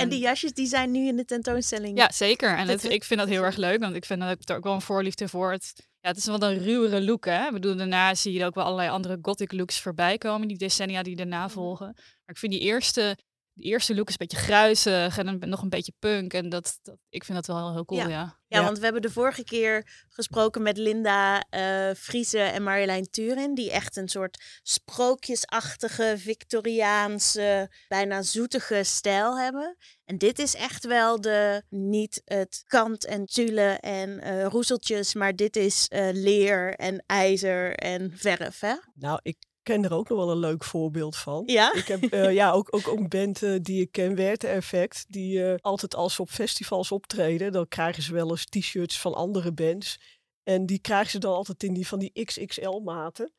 En, 0.00 0.08
die 0.08 0.18
jasjes 0.18 0.52
die 0.52 0.66
zijn 0.66 0.90
nu 0.90 1.06
in 1.06 1.16
de 1.16 1.24
tentoonstelling. 1.24 1.98
Ja, 1.98 2.10
zeker. 2.12 2.56
En 2.56 2.68
het, 2.68 2.84
ik 2.84 3.04
vind 3.04 3.20
dat 3.20 3.28
heel 3.28 3.42
erg 3.42 3.56
leuk, 3.56 3.80
want 3.80 3.94
ik 3.94 4.04
vind 4.04 4.20
dat 4.20 4.30
ik 4.30 4.48
er 4.48 4.56
ook 4.56 4.64
wel 4.64 4.74
een 4.74 4.80
voorliefde 4.80 5.28
voor. 5.28 5.52
Het, 5.52 5.72
ja, 6.00 6.08
het 6.08 6.16
is 6.16 6.24
wel 6.24 6.42
een 6.42 6.58
ruwere 6.58 7.02
look, 7.02 7.24
hè. 7.24 7.46
Ik 7.46 7.52
bedoel, 7.52 7.76
daarna 7.76 8.14
zie 8.14 8.32
je 8.32 8.44
ook 8.44 8.54
wel 8.54 8.64
allerlei 8.64 8.88
andere 8.88 9.18
gothic 9.22 9.52
looks 9.52 9.80
voorbij 9.80 10.18
komen, 10.18 10.48
die 10.48 10.58
decennia 10.58 11.02
die 11.02 11.16
daarna 11.16 11.48
volgen. 11.48 11.92
Maar 11.94 12.34
ik 12.34 12.38
vind 12.38 12.52
die 12.52 12.60
eerste, 12.60 13.18
die 13.54 13.64
eerste 13.70 13.94
look 13.94 14.08
is 14.08 14.14
een 14.18 14.26
beetje 14.26 14.44
gruizig 14.44 15.18
en 15.18 15.26
een, 15.26 15.48
nog 15.48 15.62
een 15.62 15.68
beetje 15.68 15.92
punk. 15.98 16.32
En 16.32 16.48
dat, 16.48 16.78
dat, 16.82 16.96
ik 17.08 17.24
vind 17.24 17.36
dat 17.44 17.56
wel 17.56 17.72
heel 17.72 17.84
cool, 17.84 18.00
Ja. 18.00 18.08
ja. 18.08 18.42
Ja, 18.46 18.58
Ja. 18.60 18.64
want 18.64 18.78
we 18.78 18.84
hebben 18.84 19.02
de 19.02 19.10
vorige 19.10 19.44
keer 19.44 20.04
gesproken 20.08 20.62
met 20.62 20.76
Linda 20.76 21.44
eh 21.50 21.90
Friese 21.96 22.38
en 22.38 22.62
Marjolein 22.62 23.10
Turin, 23.10 23.54
die 23.54 23.70
echt 23.70 23.96
een 23.96 24.08
soort 24.08 24.60
sprookjesachtige, 24.62 26.14
Victoriaanse, 26.18 27.70
bijna 27.88 28.22
zoetige 28.22 28.80
stijl 28.84 29.38
hebben. 29.38 29.76
En 30.04 30.18
dit 30.18 30.38
is 30.38 30.54
echt 30.54 30.84
wel 30.84 31.20
de, 31.20 31.62
niet 31.68 32.22
het 32.24 32.62
kant 32.66 33.04
en 33.06 33.26
tulle 33.26 33.70
en 33.80 34.20
eh, 34.20 34.46
roezeltjes, 34.46 35.14
maar 35.14 35.36
dit 35.36 35.56
is 35.56 35.88
eh, 35.88 36.08
leer 36.12 36.74
en 36.74 37.02
ijzer 37.06 37.74
en 37.74 38.12
verf, 38.16 38.60
hè? 38.60 38.74
Nou, 38.94 39.18
ik 39.22 39.36
ken 39.64 39.84
er 39.84 39.92
ook 39.92 40.08
nog 40.08 40.18
wel 40.18 40.30
een 40.30 40.38
leuk 40.38 40.64
voorbeeld 40.64 41.16
van. 41.16 41.42
Ja? 41.46 41.74
Ik 41.74 41.86
heb 41.86 42.02
eh, 42.02 42.32
ja, 42.32 42.50
ook, 42.50 42.68
ook, 42.70 42.86
een 42.86 43.08
band 43.08 43.64
die 43.64 43.80
ik 43.80 43.92
ken, 43.92 44.14
Werte 44.14 44.46
Effect. 44.46 45.04
Die 45.08 45.44
eh, 45.44 45.54
altijd 45.60 45.94
als 45.94 46.14
ze 46.14 46.22
op 46.22 46.30
festivals 46.30 46.92
optreden, 46.92 47.52
dan 47.52 47.68
krijgen 47.68 48.02
ze 48.02 48.12
wel 48.12 48.30
eens 48.30 48.44
t-shirts 48.44 49.00
van 49.00 49.14
andere 49.14 49.52
bands. 49.52 50.00
En 50.42 50.66
die 50.66 50.78
krijgen 50.78 51.10
ze 51.10 51.18
dan 51.18 51.34
altijd 51.34 51.62
in 51.62 51.74
die 51.74 51.86
van 51.86 51.98
die 51.98 52.24
XXL-maten. 52.24 53.32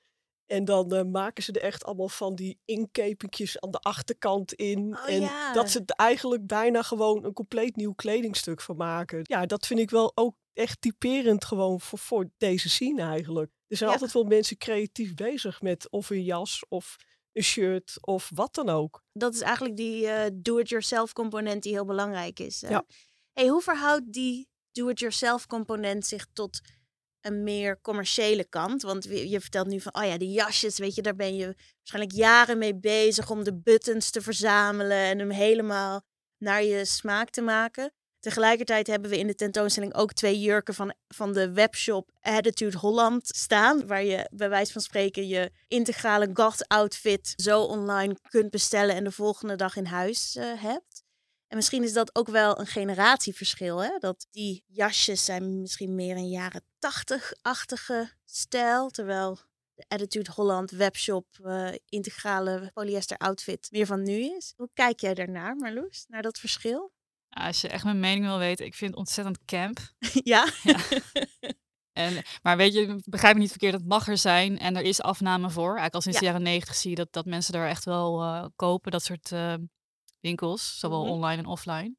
En 0.46 0.65
dan 0.65 0.94
eh, 0.94 1.03
maken 1.03 1.44
ze 1.44 1.51
er 1.51 1.62
echt 1.62 1.86
allemaal 1.86 2.10
van 2.10 2.36
die 2.36 2.60
inkepingjes 2.65 3.60
aan 3.60 3.72
de 3.72 3.79
achterkant 3.79 4.53
in. 4.53 4.98
Oh, 4.98 5.10
en 5.10 5.22
ja. 5.22 5.53
dat 5.53 5.70
ze 5.70 5.84
er 5.86 5.96
eigenlijk 5.96 6.48
bijna 6.48 6.82
gewoon 6.82 7.25
een 7.25 7.34
compleet 7.34 7.75
nieuw 7.75 7.94
kledingstuk 7.94 8.62
van 8.62 8.75
maken. 8.75 9.20
Ja, 9.24 9.46
dat 9.46 9.67
vind 9.67 9.79
ik 9.79 9.89
wel 9.89 10.12
ook 10.15 10.36
echt 10.53 10.82
typerend 10.82 11.46
gewoon 11.46 11.82
voor, 11.82 12.00
voor 12.00 12.29
deze 12.38 12.70
scene 12.70 13.01
eigenlijk. 13.01 13.51
Er 13.75 13.82
zijn 13.82 13.89
Ja. 13.89 13.96
altijd 13.96 14.13
wel 14.13 14.38
mensen 14.38 14.58
creatief 14.58 15.13
bezig 15.13 15.62
met 15.62 15.89
of 15.89 16.10
een 16.10 16.24
jas 16.24 16.65
of 16.70 16.96
een 17.34 17.44
shirt 17.44 17.98
of 18.01 18.32
wat 18.34 18.55
dan 18.55 18.70
ook. 18.70 19.03
Dat 19.13 19.34
is 19.34 19.41
eigenlijk 19.41 19.77
die 19.77 20.08
eh, 20.08 20.29
do-it-yourself 20.34 21.13
component 21.13 21.63
die 21.63 21.72
heel 21.74 21.86
belangrijk 21.86 22.39
is. 22.39 22.62
hè? 22.62 22.70
Ja. 22.70 22.86
Hey, 23.34 23.48
hoe 23.48 23.62
verhoudt 23.62 24.13
die 24.13 24.48
do-it-yourself 24.72 25.48
component 25.48 26.05
zich 26.05 26.25
tot 26.34 26.60
een 27.22 27.44
meer 27.44 27.82
commerciële 27.82 28.44
kant. 28.50 28.82
Want 28.82 29.03
je 29.03 29.39
vertelt 29.41 29.67
nu 29.67 29.79
van, 29.79 29.96
oh 29.96 30.03
ja, 30.05 30.17
die 30.17 30.32
jasjes, 30.32 30.77
weet 30.77 30.96
je, 30.96 31.01
daar 31.01 31.15
ben 31.15 31.36
je 31.36 31.55
waarschijnlijk 31.77 32.13
jaren 32.15 32.58
mee 32.58 32.75
bezig 32.75 33.29
om 33.29 33.44
de 33.44 33.55
buttons 33.55 34.10
te 34.10 34.22
verzamelen 34.22 34.98
en 34.98 35.20
hem 35.20 35.29
helemaal 35.29 36.01
naar 36.38 36.63
je 36.63 36.86
smaak 36.86 37.29
te 37.29 37.41
maken. 37.41 37.94
Tegelijkertijd 38.25 38.88
hebben 38.88 39.10
we 39.10 39.17
in 39.17 39.27
de 39.27 39.36
tentoonstelling 39.36 39.94
ook 39.94 40.13
twee 40.13 40.39
jurken 40.39 40.74
van, 40.74 40.94
van 41.08 41.34
de 41.34 41.51
webshop 41.51 42.12
Attitude 42.22 42.77
Holland 42.77 43.27
staan. 43.27 43.88
Waar 43.88 44.03
je 44.03 44.29
bij 44.32 44.50
wijze 44.50 44.72
van 44.72 44.82
spreken 44.82 45.27
je 45.27 45.51
integrale 45.67 46.29
goth 46.34 46.67
outfit 46.67 47.34
zo 47.36 47.62
online 47.62 48.17
kunt 48.29 48.50
bestellen 48.50 48.96
en 48.96 49.03
de 49.03 49.12
volgende 49.12 49.55
dag 49.55 49.75
in 49.75 49.86
huis 49.86 50.36
uh, 50.36 50.62
hebt. 50.62 51.03
En 51.48 51.55
misschien 51.55 51.84
is 51.84 51.94
dat 51.94 52.15
ook 52.15 52.27
wel 52.27 52.60
een 52.60 52.67
generatieverschil. 52.67 53.84
Hè? 53.84 53.98
Dat 54.00 54.27
die 54.32 54.63
jasjes 54.67 55.25
zijn 55.25 55.62
misschien 55.62 55.96
meer 55.96 56.15
een 56.15 56.29
jaren 56.29 56.65
tachtig-achtige 56.79 58.12
stijl. 58.24 58.89
Terwijl 58.89 59.39
de 59.74 59.86
Attitude 59.88 60.32
Holland 60.32 60.72
webshop 60.72 61.27
uh, 61.41 61.72
integrale 61.89 62.72
polyester 62.74 63.17
outfit 63.17 63.67
meer 63.72 63.86
van 63.86 64.03
nu 64.03 64.36
is. 64.36 64.53
Hoe 64.55 64.70
kijk 64.74 65.00
jij 65.00 65.13
daarnaar, 65.13 65.55
Marloes? 65.55 66.05
Naar 66.08 66.22
dat 66.22 66.39
verschil? 66.39 66.94
Als 67.36 67.62
je 67.62 67.68
echt 67.68 67.84
mijn 67.84 68.00
mening 68.00 68.25
wil 68.25 68.38
weten, 68.38 68.65
ik 68.65 68.74
vind 68.74 68.89
het 68.89 69.00
ontzettend 69.00 69.46
camp. 69.46 69.80
ja? 70.24 70.48
ja. 70.63 70.77
En, 71.96 72.24
maar 72.42 72.58
weet 72.58 72.74
je, 72.74 73.01
begrijp 73.06 73.34
me 73.34 73.39
niet 73.39 73.50
verkeerd, 73.50 73.74
het 73.74 73.88
mag 73.88 74.08
er 74.08 74.18
zijn 74.18 74.60
en 74.60 74.75
er 74.75 74.84
is 74.84 75.01
afname 75.01 75.50
voor. 75.50 75.63
Eigenlijk 75.63 75.94
al 75.94 76.01
sinds 76.01 76.20
de 76.20 76.25
jaren 76.25 76.42
negentig 76.42 76.75
zie 76.75 76.89
je 76.89 76.96
dat, 76.96 77.13
dat 77.13 77.25
mensen 77.25 77.54
daar 77.54 77.68
echt 77.68 77.86
wel 77.86 78.24
uh, 78.24 78.46
kopen, 78.56 78.92
dat 78.92 79.04
soort 79.04 79.32
uh, 79.32 79.54
winkels, 80.20 80.80
zowel 80.80 81.00
mm 81.00 81.06
-hmm. 81.06 81.13
online 81.13 81.42
en 81.42 81.48
offline. 81.48 81.96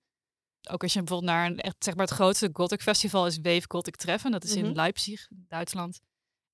Ook 0.70 0.82
als 0.82 0.92
je 0.92 0.98
bijvoorbeeld 0.98 1.30
naar 1.30 1.46
een, 1.46 1.60
echt, 1.60 1.76
zeg 1.78 1.94
maar 1.94 2.06
het 2.06 2.14
grootste 2.14 2.50
Gothic 2.52 2.82
festival 2.82 3.26
is 3.26 3.38
Wave 3.42 3.64
Gothic 3.68 3.96
Treffen. 3.96 4.30
Dat 4.30 4.44
is 4.44 4.50
mm 4.50 4.56
-hmm. 4.56 4.64
in 4.64 4.70
mhm. 4.70 4.80
Leipzig, 4.80 5.26
Duitsland. 5.30 6.00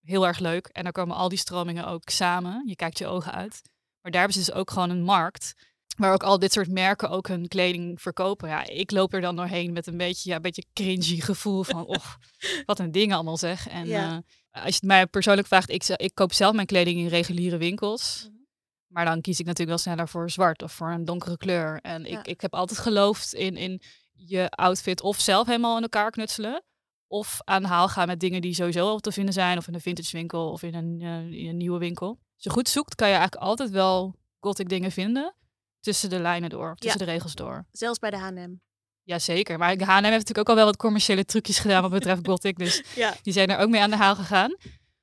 Heel 0.00 0.26
erg 0.26 0.38
leuk. 0.38 0.66
En 0.66 0.82
daar 0.82 0.92
komen 0.92 1.16
al 1.16 1.28
die 1.28 1.38
stromingen 1.38 1.86
ook 1.86 2.08
samen. 2.08 2.62
Je 2.66 2.76
kijkt 2.76 2.98
je 2.98 3.06
ogen 3.06 3.32
uit. 3.32 3.60
Maar 4.00 4.12
daar 4.12 4.20
hebben 4.20 4.42
ze 4.42 4.50
dus 4.50 4.58
ook 4.58 4.70
gewoon 4.70 4.90
een 4.90 5.02
markt 5.02 5.71
Waar 5.96 6.12
ook 6.12 6.22
al 6.22 6.38
dit 6.38 6.52
soort 6.52 6.68
merken 6.68 7.10
ook 7.10 7.28
hun 7.28 7.48
kleding 7.48 8.00
verkopen. 8.00 8.48
Ja, 8.48 8.66
ik 8.66 8.90
loop 8.90 9.12
er 9.12 9.20
dan 9.20 9.36
doorheen 9.36 9.72
met 9.72 9.86
een 9.86 9.96
beetje, 9.96 10.30
ja, 10.30 10.36
een 10.36 10.42
beetje 10.42 10.64
cringy 10.72 11.20
gevoel 11.20 11.62
van, 11.62 11.86
oh, 11.86 12.04
wat 12.66 12.78
een 12.78 12.92
ding 12.92 13.14
allemaal 13.14 13.36
zeg. 13.36 13.68
En 13.68 13.86
ja. 13.86 14.12
uh, 14.12 14.18
als 14.50 14.64
je 14.64 14.74
het 14.74 14.82
mij 14.82 15.06
persoonlijk 15.06 15.46
vraagt, 15.46 15.70
ik, 15.70 15.88
ik 15.88 16.14
koop 16.14 16.32
zelf 16.32 16.54
mijn 16.54 16.66
kleding 16.66 16.98
in 16.98 17.06
reguliere 17.06 17.56
winkels. 17.56 18.24
Mm 18.24 18.34
-hmm. 18.34 18.46
Maar 18.86 19.04
dan 19.04 19.20
kies 19.20 19.40
ik 19.40 19.46
natuurlijk 19.46 19.76
wel 19.76 19.78
sneller 19.78 20.08
voor 20.08 20.30
zwart 20.30 20.62
of 20.62 20.72
voor 20.72 20.90
een 20.90 21.04
donkere 21.04 21.36
kleur. 21.36 21.80
En 21.80 22.04
ja. 22.04 22.18
ik, 22.18 22.26
ik 22.26 22.40
heb 22.40 22.54
altijd 22.54 22.78
geloofd 22.78 23.34
in, 23.34 23.56
in 23.56 23.82
je 24.12 24.50
outfit 24.50 25.02
of 25.02 25.20
zelf 25.20 25.46
helemaal 25.46 25.76
in 25.76 25.82
elkaar 25.82 26.10
knutselen. 26.10 26.62
Of 27.06 27.38
aan 27.44 27.62
de 27.62 27.68
haal 27.68 27.88
gaan 27.88 28.06
met 28.06 28.20
dingen 28.20 28.40
die 28.40 28.54
sowieso 28.54 28.88
al 28.88 28.98
te 28.98 29.12
vinden 29.12 29.34
zijn. 29.34 29.58
Of 29.58 29.66
in 29.68 29.74
een 29.74 29.80
vintage 29.80 30.16
winkel 30.16 30.50
of 30.50 30.62
in 30.62 30.74
een, 30.74 31.00
uh, 31.00 31.40
in 31.40 31.48
een 31.48 31.56
nieuwe 31.56 31.78
winkel. 31.78 32.08
Als 32.08 32.44
je 32.44 32.50
goed 32.50 32.68
zoekt, 32.68 32.94
kan 32.94 33.08
je 33.08 33.14
eigenlijk 33.14 33.44
altijd 33.44 33.70
wel 33.70 34.14
gothic 34.38 34.68
dingen 34.68 34.90
vinden 34.90 35.34
tussen 35.82 36.10
de 36.10 36.18
lijnen 36.18 36.50
door, 36.50 36.74
tussen 36.76 37.00
ja. 37.00 37.06
de 37.06 37.12
regels 37.12 37.34
door. 37.34 37.66
Zelfs 37.72 37.98
bij 37.98 38.10
de 38.10 38.16
H&M. 38.16 38.54
Jazeker, 39.02 39.58
maar 39.58 39.76
de 39.76 39.84
H&M 39.84 39.92
heeft 39.92 40.10
natuurlijk 40.10 40.38
ook 40.38 40.48
al 40.48 40.54
wel 40.54 40.64
wat 40.64 40.76
commerciële 40.76 41.24
trucjes 41.24 41.58
gedaan 41.58 41.82
wat 41.82 41.90
betreft 41.90 42.26
gothic, 42.26 42.58
dus 42.58 42.82
ja. 42.94 43.14
die 43.22 43.32
zijn 43.32 43.48
er 43.48 43.58
ook 43.58 43.68
mee 43.68 43.80
aan 43.80 43.90
de 43.90 43.96
haal 43.96 44.14
gegaan. 44.14 44.56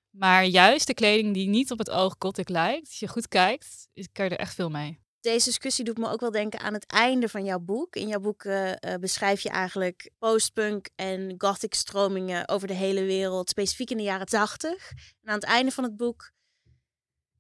Maar 0.10 0.46
juist 0.46 0.88
de 0.88 0.94
kleding 0.94 1.34
die 1.34 1.48
niet 1.48 1.72
op 1.72 1.78
het 1.78 1.90
oog 1.90 2.16
gothic 2.20 2.50
lijkt, 2.50 2.88
als 2.88 3.00
je 3.00 3.08
goed 3.08 3.28
kijkt, 3.28 3.88
kan 4.12 4.26
je 4.26 4.32
er 4.32 4.40
echt 4.40 4.54
veel 4.54 4.70
mee. 4.70 5.00
Deze 5.22 5.46
discussie 5.46 5.86
doet 5.86 5.98
me 5.98 6.10
ook 6.10 6.20
wel 6.20 6.32
denken 6.32 6.60
aan 6.60 6.74
het 6.74 6.86
einde 6.86 7.30
van 7.30 7.46
jouw 7.46 7.60
boek. 7.60 7.96
In 7.96 8.08
jouw 8.08 8.20
boek 8.20 8.44
uh, 8.44 8.70
uh, 8.70 8.76
beschrijf 9.00 9.42
je 9.42 9.50
eigenlijk 9.50 10.12
postpunk 10.18 10.90
en 10.96 11.36
gothic 11.38 11.74
stromingen 11.74 12.48
over 12.48 12.68
de 12.68 12.74
hele 12.74 13.04
wereld, 13.04 13.50
specifiek 13.50 13.90
in 13.90 13.98
de 13.98 14.04
jaren 14.04 14.26
tachtig. 14.26 14.92
En 15.22 15.30
aan 15.30 15.36
het 15.36 15.44
einde 15.44 15.72
van 15.72 15.84
het 15.84 15.98
boek 15.98 16.32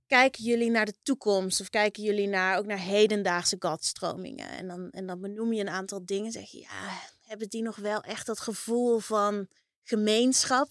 kijken 0.09 0.43
jullie 0.43 0.69
naar 0.69 0.85
de 0.85 0.97
toekomst 1.03 1.61
of 1.61 1.69
kijken 1.69 2.03
jullie 2.03 2.27
naar, 2.27 2.57
ook 2.57 2.65
naar 2.65 2.79
hedendaagse 2.79 3.55
godstromingen? 3.59 4.49
En 4.49 4.67
dan, 4.67 4.89
en 4.89 5.07
dan 5.07 5.21
benoem 5.21 5.53
je 5.53 5.61
een 5.61 5.69
aantal 5.69 6.05
dingen. 6.05 6.31
Zeg 6.31 6.49
je, 6.49 6.59
ja, 6.59 6.99
hebben 7.21 7.49
die 7.49 7.61
nog 7.61 7.75
wel 7.75 8.01
echt 8.01 8.25
dat 8.25 8.39
gevoel 8.39 8.99
van 8.99 9.47
gemeenschap, 9.83 10.69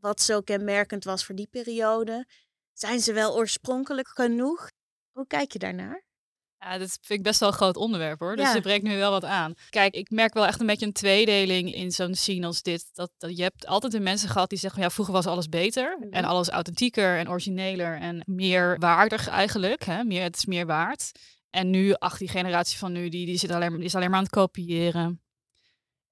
wat 0.00 0.20
zo 0.20 0.40
kenmerkend 0.40 1.04
was 1.04 1.24
voor 1.24 1.34
die 1.34 1.48
periode? 1.50 2.26
Zijn 2.72 3.00
ze 3.00 3.12
wel 3.12 3.34
oorspronkelijk 3.36 4.08
genoeg? 4.08 4.70
Hoe 5.12 5.26
kijk 5.26 5.52
je 5.52 5.58
daarnaar? 5.58 6.02
Ja, 6.62 6.78
dat 6.78 6.98
vind 7.02 7.18
ik 7.18 7.22
best 7.22 7.40
wel 7.40 7.48
een 7.48 7.54
groot 7.54 7.76
onderwerp 7.76 8.18
hoor. 8.18 8.36
Dus 8.36 8.46
ja. 8.46 8.54
je 8.54 8.60
breekt 8.60 8.82
nu 8.82 8.96
wel 8.96 9.10
wat 9.10 9.24
aan. 9.24 9.54
Kijk, 9.70 9.94
ik 9.94 10.10
merk 10.10 10.34
wel 10.34 10.46
echt 10.46 10.60
een 10.60 10.66
beetje 10.66 10.86
een 10.86 10.92
tweedeling 10.92 11.74
in 11.74 11.90
zo'n 11.90 12.14
scene 12.14 12.46
als 12.46 12.62
dit. 12.62 12.90
Dat, 12.92 13.10
dat 13.18 13.36
je 13.36 13.42
hebt 13.42 13.66
altijd 13.66 13.92
de 13.92 14.00
mensen 14.00 14.28
gehad 14.28 14.48
die 14.48 14.58
zeggen, 14.58 14.82
ja, 14.82 14.90
vroeger 14.90 15.14
was 15.14 15.26
alles 15.26 15.48
beter. 15.48 15.96
Mm 15.96 16.02
-hmm. 16.02 16.12
En 16.12 16.24
alles 16.24 16.48
authentieker 16.48 17.18
en 17.18 17.28
origineler 17.28 17.98
en 17.98 18.22
meer 18.26 18.78
waardig 18.78 19.28
eigenlijk. 19.28 19.84
Hè? 19.84 20.04
Meer, 20.04 20.22
het 20.22 20.36
is 20.36 20.46
meer 20.46 20.66
waard. 20.66 21.12
En 21.50 21.70
nu, 21.70 21.94
ach, 21.94 22.18
die 22.18 22.28
generatie 22.28 22.78
van 22.78 22.92
nu, 22.92 23.08
die, 23.08 23.26
die, 23.26 23.38
zit 23.38 23.50
alleen, 23.50 23.76
die 23.76 23.84
is 23.84 23.94
alleen 23.94 24.08
maar 24.08 24.18
aan 24.18 24.24
het 24.24 24.32
kopiëren. 24.32 25.22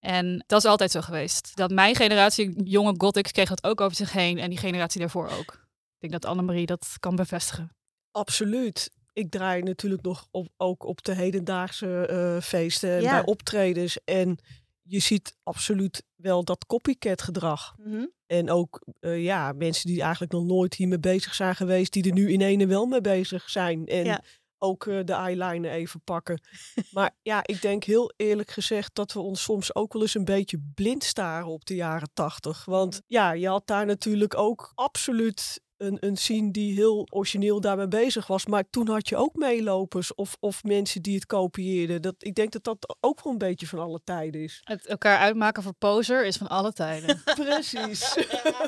En 0.01 0.45
dat 0.47 0.59
is 0.65 0.71
altijd 0.71 0.91
zo 0.91 1.01
geweest. 1.01 1.57
Dat 1.57 1.71
mijn 1.71 1.95
generatie, 1.95 2.63
jonge 2.65 2.95
gothics, 2.97 3.33
kreeg 3.33 3.49
dat 3.49 3.65
ook 3.65 3.81
over 3.81 3.97
zich 3.97 4.13
heen. 4.13 4.39
En 4.39 4.51
die 4.51 4.59
generatie 4.59 5.01
daarvoor 5.01 5.29
ook. 5.29 5.67
Ik 5.99 6.11
denk 6.11 6.13
dat 6.13 6.25
Annemarie 6.25 6.67
dat 6.67 6.97
kan 7.01 7.17
bevestigen. 7.17 7.77
Absoluut 8.11 8.91
ik 9.19 9.31
draai 9.31 9.63
natuurlijk 9.63 10.03
nog 10.03 10.29
op, 10.31 10.49
ook 10.57 10.85
op 10.85 11.05
de 11.05 11.15
hedendaagse 11.15 12.09
uh, 12.11 12.43
feesten 12.43 12.91
en 12.91 13.03
ja. 13.03 13.11
bij 13.11 13.25
optredens. 13.25 13.99
En 14.05 14.39
je 14.83 14.99
ziet 14.99 15.37
absoluut 15.43 16.03
wel 16.17 16.45
dat 16.45 16.67
copycat 16.67 17.23
gedrag. 17.23 17.75
Mm 17.79 17.93
-hmm. 17.93 18.13
En 18.27 18.51
ook 18.51 18.83
uh, 19.01 19.25
ja, 19.25 19.53
mensen 19.53 19.87
die 19.89 20.03
eigenlijk 20.03 20.33
nog 20.33 20.45
nooit 20.45 20.75
hiermee 20.75 20.99
bezig 20.99 21.35
zijn 21.35 21.57
geweest, 21.57 21.93
die 21.93 22.05
er 22.05 22.13
nu 22.13 22.33
in 22.33 22.41
ene 22.41 22.67
wel 22.67 22.87
mee 22.87 23.01
bezig 23.01 23.51
zijn. 23.51 23.87
En 23.87 24.05
ja. 24.05 24.23
ook 24.59 24.85
uh, 24.85 25.05
de 25.05 25.13
eyeliner 25.13 25.71
even 25.71 26.01
pakken. 26.01 26.41
maar 26.91 27.17
ja, 27.23 27.41
ik 27.47 27.63
denk 27.63 27.85
heel 27.85 28.13
eerlijk 28.17 28.51
gezegd 28.51 28.95
dat 28.95 29.13
we 29.13 29.21
ons 29.21 29.43
soms 29.43 29.75
ook 29.75 29.93
wel 29.93 30.03
eens 30.03 30.15
een 30.15 30.25
beetje 30.25 30.63
blind 30.75 31.05
staren 31.05 31.49
op 31.49 31.67
de 31.67 31.75
jaren 31.75 32.11
tachtig. 32.15 32.65
Want 32.65 32.93
Mhm. 32.93 33.03
ja, 33.07 33.33
je 33.33 33.49
had 33.49 33.67
daar 33.67 33.87
natuurlijk 33.87 34.37
ook 34.37 34.73
absoluut 34.75 35.61
een, 35.79 35.97
een 36.01 36.17
scene 36.17 36.51
die 36.51 36.75
heel 36.75 37.07
origineel 37.11 37.61
daarmee 37.61 37.89
bezig 37.89 38.27
was. 38.27 38.47
Maar 38.47 38.71
toen 38.71 38.89
had 38.89 39.09
je 39.09 39.17
ook 39.17 39.35
meelopers 39.35 40.15
of, 40.15 40.37
of 40.41 40.65
mensen 40.65 41.03
die 41.03 41.15
het 41.15 41.27
kopieerden. 41.27 42.03
Dat, 42.03 42.15
ik 42.19 42.35
denk 42.35 42.53
dat 42.53 42.65
dat 42.65 42.97
ook 43.01 43.23
wel 43.23 43.33
een 43.33 43.39
beetje 43.39 43.67
van 43.67 43.79
alle 43.79 44.01
tijden 44.05 44.43
is. 44.43 44.61
Het 44.65 44.87
elkaar 44.87 45.19
uitmaken 45.19 45.63
voor 45.63 45.75
poser 45.75 46.27
is 46.27 46.37
van 46.37 46.49
alle 46.49 46.73
tijden. 46.73 47.23
Precies. 47.45 48.17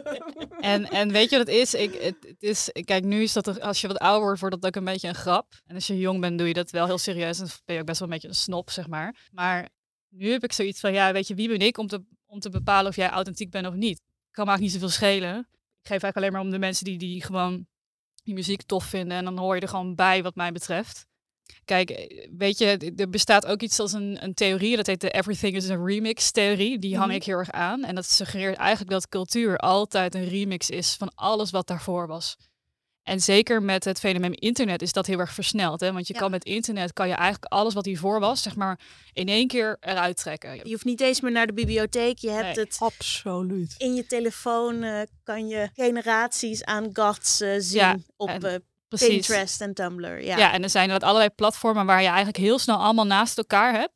en, 0.60 0.84
en 0.84 1.12
weet 1.12 1.30
je 1.30 1.36
wat 1.38 1.46
het 1.46 1.56
is? 1.56 1.74
Ik, 1.74 1.94
het, 1.94 2.16
het 2.20 2.42
is? 2.42 2.70
Kijk, 2.84 3.04
nu 3.04 3.22
is 3.22 3.32
dat 3.32 3.46
er, 3.46 3.60
als 3.60 3.80
je 3.80 3.86
wat 3.86 3.98
ouder 3.98 4.22
wordt, 4.22 4.40
wordt 4.40 4.60
dat 4.60 4.66
ook 4.66 4.76
een 4.76 4.92
beetje 4.92 5.08
een 5.08 5.14
grap. 5.14 5.52
En 5.66 5.74
als 5.74 5.86
je 5.86 5.98
jong 5.98 6.20
bent, 6.20 6.38
doe 6.38 6.48
je 6.48 6.54
dat 6.54 6.70
wel 6.70 6.86
heel 6.86 6.98
serieus. 6.98 7.38
En 7.38 7.44
dan 7.44 7.54
ben 7.64 7.74
je 7.74 7.80
ook 7.80 7.86
best 7.86 7.98
wel 7.98 8.08
een 8.08 8.14
beetje 8.14 8.28
een 8.28 8.34
snop, 8.34 8.70
zeg 8.70 8.88
maar. 8.88 9.28
Maar 9.32 9.68
nu 10.08 10.30
heb 10.30 10.44
ik 10.44 10.52
zoiets 10.52 10.80
van, 10.80 10.92
ja, 10.92 11.12
weet 11.12 11.28
je, 11.28 11.34
wie 11.34 11.48
ben 11.48 11.66
ik 11.66 11.78
om 11.78 11.86
te, 11.86 12.04
om 12.26 12.40
te 12.40 12.50
bepalen 12.50 12.90
of 12.90 12.96
jij 12.96 13.08
authentiek 13.08 13.50
bent 13.50 13.66
of 13.66 13.74
niet? 13.74 14.00
Kan 14.30 14.44
me 14.44 14.50
eigenlijk 14.50 14.60
niet 14.60 14.72
zoveel 14.72 14.88
schelen 14.88 15.48
eigenlijk 15.90 16.16
alleen 16.16 16.32
maar 16.32 16.40
om 16.40 16.50
de 16.50 16.58
mensen 16.58 16.84
die, 16.84 16.98
die 16.98 17.22
gewoon 17.24 17.66
die 18.22 18.34
muziek 18.34 18.62
tof 18.62 18.84
vinden. 18.84 19.16
En 19.16 19.24
dan 19.24 19.38
hoor 19.38 19.54
je 19.54 19.60
er 19.60 19.68
gewoon 19.68 19.94
bij 19.94 20.22
wat 20.22 20.34
mij 20.34 20.52
betreft. 20.52 21.08
Kijk, 21.64 21.90
weet 22.36 22.58
je, 22.58 22.92
er 22.96 23.08
bestaat 23.10 23.46
ook 23.46 23.60
iets 23.62 23.78
als 23.80 23.92
een, 23.92 24.24
een 24.24 24.34
theorie, 24.34 24.76
dat 24.76 24.86
heet 24.86 25.00
de 25.00 25.10
Everything 25.10 25.54
is 25.56 25.70
a 25.70 25.84
Remix 25.84 26.30
theorie. 26.30 26.78
Die 26.78 26.96
hang 26.96 27.06
Mhm. 27.06 27.16
ik 27.16 27.24
heel 27.24 27.36
erg 27.38 27.50
aan. 27.50 27.84
En 27.84 27.94
dat 27.94 28.06
suggereert 28.06 28.56
eigenlijk 28.56 28.90
dat 28.90 29.08
cultuur 29.08 29.56
altijd 29.58 30.14
een 30.14 30.28
remix 30.28 30.70
is 30.70 30.94
van 30.94 31.12
alles 31.14 31.50
wat 31.50 31.66
daarvoor 31.66 32.06
was. 32.06 32.36
En 33.10 33.20
zeker 33.20 33.62
met 33.62 33.84
het 33.84 33.98
fenomeen 33.98 34.34
internet 34.34 34.82
is 34.82 34.92
dat 34.92 35.06
heel 35.06 35.18
erg 35.18 35.32
versneld. 35.32 35.80
Hè? 35.80 35.92
Want 35.92 36.06
je 36.06 36.12
Ja. 36.14 36.20
kan 36.20 36.30
met 36.30 36.44
internet 36.44 36.92
kan 36.92 37.08
je 37.08 37.14
eigenlijk 37.14 37.52
alles 37.52 37.74
wat 37.74 37.84
hiervoor 37.84 38.20
was, 38.20 38.42
zeg 38.42 38.56
maar, 38.56 38.80
in 39.12 39.28
één 39.28 39.48
keer 39.48 39.76
eruit 39.80 40.16
trekken. 40.16 40.56
Je 40.56 40.70
hoeft 40.70 40.84
niet 40.84 41.00
eens 41.00 41.20
meer 41.20 41.32
naar 41.32 41.46
de 41.46 41.52
bibliotheek. 41.52 42.18
Je 42.18 42.30
hebt 42.30 42.56
Nee. 42.56 42.64
het 42.64 42.76
Absoluut. 42.78 43.74
in 43.78 43.94
je 43.94 44.06
telefoon. 44.06 44.82
eh, 44.82 45.00
kan 45.24 45.48
je 45.48 45.70
generaties 45.74 46.64
aan 46.64 46.90
goths 46.92 47.40
eh, 47.40 47.50
zien 47.58 47.78
Ja, 47.80 47.96
op 48.16 48.28
en 48.28 48.42
eh, 48.42 48.54
Precies. 48.88 49.08
Pinterest 49.08 49.60
en 49.60 49.74
Tumblr. 49.74 50.22
Ja. 50.24 50.36
Ja. 50.38 50.52
en 50.52 50.62
er 50.62 50.70
zijn 50.70 50.84
inderdaad 50.84 51.08
allerlei 51.08 51.34
platformen 51.34 51.86
waar 51.86 52.00
je 52.00 52.06
eigenlijk 52.06 52.36
heel 52.36 52.58
snel 52.58 52.76
allemaal 52.76 53.06
naast 53.06 53.38
elkaar 53.38 53.72
hebt. 53.72 53.92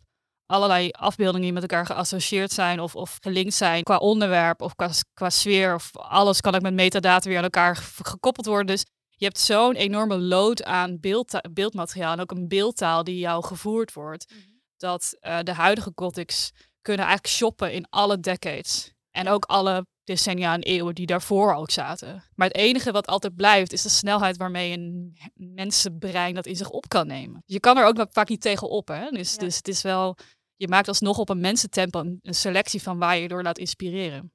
Allerlei 0.46 0.90
afbeeldingen 0.90 1.42
die 1.42 1.52
met 1.52 1.62
elkaar 1.62 1.86
geassocieerd 1.86 2.52
zijn 2.52 2.80
of, 2.80 2.94
of 2.96 3.16
gelinkt 3.20 3.54
zijn 3.54 3.82
qua 3.82 3.96
onderwerp 3.96 4.62
of 4.62 4.74
qua, 4.74 4.90
qua 5.14 5.30
sfeer. 5.30 5.74
Of 5.74 5.90
alles 5.96 6.40
kan 6.40 6.54
ook 6.54 6.62
met 6.62 6.74
metadata 6.74 7.28
weer 7.28 7.38
aan 7.38 7.44
elkaar 7.44 7.76
ge- 7.76 8.04
gekoppeld 8.04 8.46
worden. 8.46 8.66
Dus 8.66 8.84
je 9.16 9.24
hebt 9.24 9.38
zo'n 9.38 9.74
enorme 9.74 10.18
load 10.18 10.62
aan 10.64 11.00
beeldta- 11.00 11.44
beeldmateriaal 11.52 12.12
en 12.12 12.20
ook 12.20 12.30
een 12.30 12.48
beeldtaal 12.48 13.04
die 13.04 13.18
jou 13.18 13.44
gevoerd 13.44 13.92
wordt. 13.92 14.30
Mhm. 14.30 14.40
Dat 14.76 15.16
eh, 15.20 15.38
de 15.42 15.52
huidige 15.52 15.92
gothics 15.94 16.50
kunnen 16.82 17.06
eigenlijk 17.06 17.36
shoppen 17.36 17.72
in 17.72 17.86
alle 17.90 18.20
decades. 18.20 18.92
En 19.10 19.28
ook 19.28 19.44
alle 19.44 19.86
decennia 20.04 20.52
en 20.54 20.62
eeuwen 20.62 20.94
die 20.94 21.06
daarvoor 21.06 21.54
ook 21.54 21.70
zaten. 21.70 22.24
Maar 22.34 22.46
het 22.48 22.56
enige 22.56 22.92
wat 22.92 23.06
altijd 23.06 23.34
blijft 23.36 23.72
is 23.72 23.82
de 23.82 23.88
snelheid 23.88 24.36
waarmee 24.36 24.72
een 24.72 25.16
mensenbrein 25.34 26.34
dat 26.34 26.46
in 26.46 26.56
zich 26.56 26.70
op 26.70 26.88
kan 26.88 27.06
nemen. 27.06 27.42
Je 27.46 27.60
kan 27.60 27.78
er 27.78 27.86
ook 27.86 28.06
vaak 28.10 28.28
niet 28.28 28.40
tegen 28.40 28.68
op. 28.70 28.88
Hè? 28.88 29.10
Dus, 29.10 29.32
Ja. 29.32 29.38
dus 29.38 29.56
het 29.56 29.68
is 29.68 29.82
wel, 29.82 30.16
je 30.56 30.68
maakt 30.68 30.88
alsnog 30.88 31.18
op 31.18 31.28
een 31.28 31.40
mensentempo 31.40 32.00
een, 32.00 32.20
selectie 32.22 32.82
van 32.82 32.98
waar 32.98 33.16
je 33.18 33.28
door 33.28 33.42
laat 33.42 33.58
inspireren. 33.58 34.32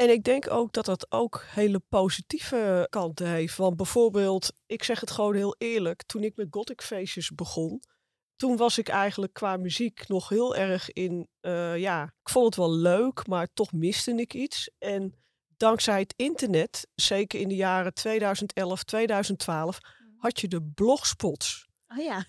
En 0.00 0.10
ik 0.10 0.24
denk 0.24 0.50
ook 0.50 0.72
dat 0.72 0.84
dat 0.84 1.12
ook 1.12 1.44
hele 1.46 1.80
positieve 1.88 2.86
kanten 2.90 3.26
heeft. 3.26 3.56
Want 3.56 3.76
bijvoorbeeld, 3.76 4.52
ik 4.66 4.84
zeg 4.84 5.00
het 5.00 5.10
gewoon 5.10 5.34
heel 5.34 5.54
eerlijk, 5.58 6.02
toen 6.02 6.22
ik 6.22 6.36
met 6.36 6.46
gothic 6.50 6.82
feestjes 6.82 7.30
begon, 7.30 7.82
toen 8.36 8.56
was 8.56 8.78
ik 8.78 8.88
eigenlijk 8.88 9.32
qua 9.32 9.56
muziek 9.56 10.08
nog 10.08 10.28
heel 10.28 10.56
erg 10.56 10.92
in, 10.92 11.28
uh, 11.40 11.78
ja, 11.78 12.02
ik 12.02 12.28
vond 12.28 12.46
het 12.46 12.56
wel 12.56 12.72
leuk, 12.72 13.26
maar 13.26 13.48
toch 13.54 13.72
miste 13.72 14.14
ik 14.14 14.34
iets. 14.34 14.70
En 14.78 15.14
dankzij 15.56 16.00
het 16.00 16.14
internet, 16.16 16.86
zeker 16.94 17.40
in 17.40 17.48
de 17.48 17.56
jaren 17.56 17.94
2011, 17.94 18.84
2012, 18.84 19.78
had 20.16 20.40
je 20.40 20.48
de 20.48 20.62
blogspots. 20.62 21.68
Oh 21.88 22.04
ja. 22.04 22.24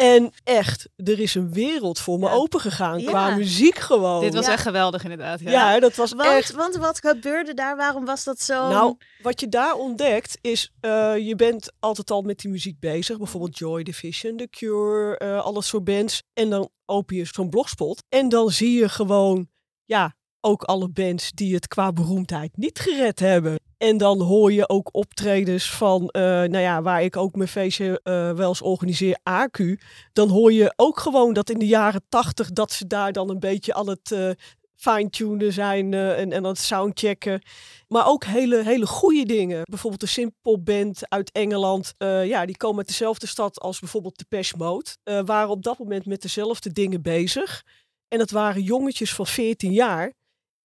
En 0.00 0.32
echt, 0.44 0.88
er 0.96 1.20
is 1.20 1.34
een 1.34 1.52
wereld 1.52 1.98
voor 1.98 2.18
me 2.18 2.26
ja. 2.26 2.32
opengegaan 2.32 3.04
qua 3.04 3.34
muziek 3.34 3.78
gewoon. 3.78 4.20
Dit 4.20 4.34
was 4.34 4.46
echt 4.46 4.62
geweldig 4.62 5.02
inderdaad. 5.02 5.40
Ja, 5.40 5.50
ja 5.50 5.80
dat 5.80 5.94
was 5.94 6.12
want, 6.12 6.28
echt... 6.28 6.52
Want 6.52 6.76
wat 6.76 6.98
gebeurde 6.98 7.54
daar? 7.54 7.76
Waarom 7.76 8.04
was 8.04 8.24
dat 8.24 8.40
zo? 8.40 8.68
Nou, 8.68 8.96
wat 9.22 9.40
je 9.40 9.48
daar 9.48 9.74
ontdekt 9.74 10.38
is, 10.40 10.72
uh, 10.80 11.16
je 11.16 11.34
bent 11.34 11.72
altijd 11.80 12.10
al 12.10 12.22
met 12.22 12.38
die 12.38 12.50
muziek 12.50 12.80
bezig. 12.80 13.18
Bijvoorbeeld 13.18 13.58
Joy 13.58 13.82
Division, 13.82 14.36
The 14.36 14.48
Cure, 14.50 15.20
uh, 15.22 15.40
alle 15.40 15.62
soort 15.62 15.84
bands. 15.84 16.22
En 16.32 16.50
dan 16.50 16.70
open 16.86 17.16
je 17.16 17.24
zo'n 17.24 17.50
blogspot. 17.50 18.04
En 18.08 18.28
dan 18.28 18.50
zie 18.50 18.78
je 18.78 18.88
gewoon, 18.88 19.48
ja, 19.84 20.16
ook 20.40 20.62
alle 20.62 20.88
bands 20.88 21.30
die 21.30 21.54
het 21.54 21.68
qua 21.68 21.92
beroemdheid 21.92 22.56
niet 22.56 22.78
gered 22.78 23.18
hebben. 23.18 23.56
En 23.78 23.96
dan 23.96 24.20
hoor 24.20 24.52
je 24.52 24.68
ook 24.68 24.88
optredens 24.92 25.70
van, 25.70 26.02
uh, 26.02 26.22
nou 26.22 26.58
ja, 26.58 26.82
waar 26.82 27.02
ik 27.02 27.16
ook 27.16 27.34
mijn 27.34 27.48
feestje 27.48 28.00
uh, 28.04 28.30
wel 28.32 28.48
eens 28.48 28.62
organiseer, 28.62 29.18
AQ. 29.30 29.82
Dan 30.12 30.28
hoor 30.28 30.52
je 30.52 30.72
ook 30.76 31.00
gewoon 31.00 31.32
dat 31.32 31.50
in 31.50 31.58
de 31.58 31.66
jaren 31.66 32.02
tachtig 32.08 32.50
dat 32.50 32.72
ze 32.72 32.86
daar 32.86 33.12
dan 33.12 33.30
een 33.30 33.38
beetje 33.38 33.74
aan 33.74 33.88
het 33.88 34.10
uh, 34.10 34.30
fine-tunen 34.74 35.52
zijn 35.52 35.94
en, 35.94 36.32
en 36.32 36.34
aan 36.34 36.44
het 36.44 36.58
soundchecken. 36.58 37.42
Maar 37.88 38.06
ook 38.06 38.24
hele, 38.24 38.62
hele 38.64 38.86
goede 38.86 39.24
dingen. 39.24 39.62
Bijvoorbeeld 39.64 40.00
de 40.00 40.06
Simple 40.06 40.58
Band 40.58 41.08
uit 41.08 41.32
Engeland. 41.32 41.94
ja, 42.24 42.46
die 42.46 42.56
komen 42.56 42.78
uit 42.78 42.86
dezelfde 42.86 43.26
stad 43.26 43.60
als 43.60 43.78
bijvoorbeeld 43.78 44.18
de 44.18 44.24
Pesh 44.28 44.52
Mode. 44.52 44.90
waren 45.24 45.48
op 45.48 45.62
dat 45.62 45.78
moment 45.78 46.06
met 46.06 46.22
dezelfde 46.22 46.72
dingen 46.72 47.02
bezig. 47.02 47.64
En 48.08 48.18
dat 48.18 48.30
waren 48.30 48.62
jongetjes 48.62 49.14
van 49.14 49.26
14 49.26 49.72
jaar. 49.72 50.12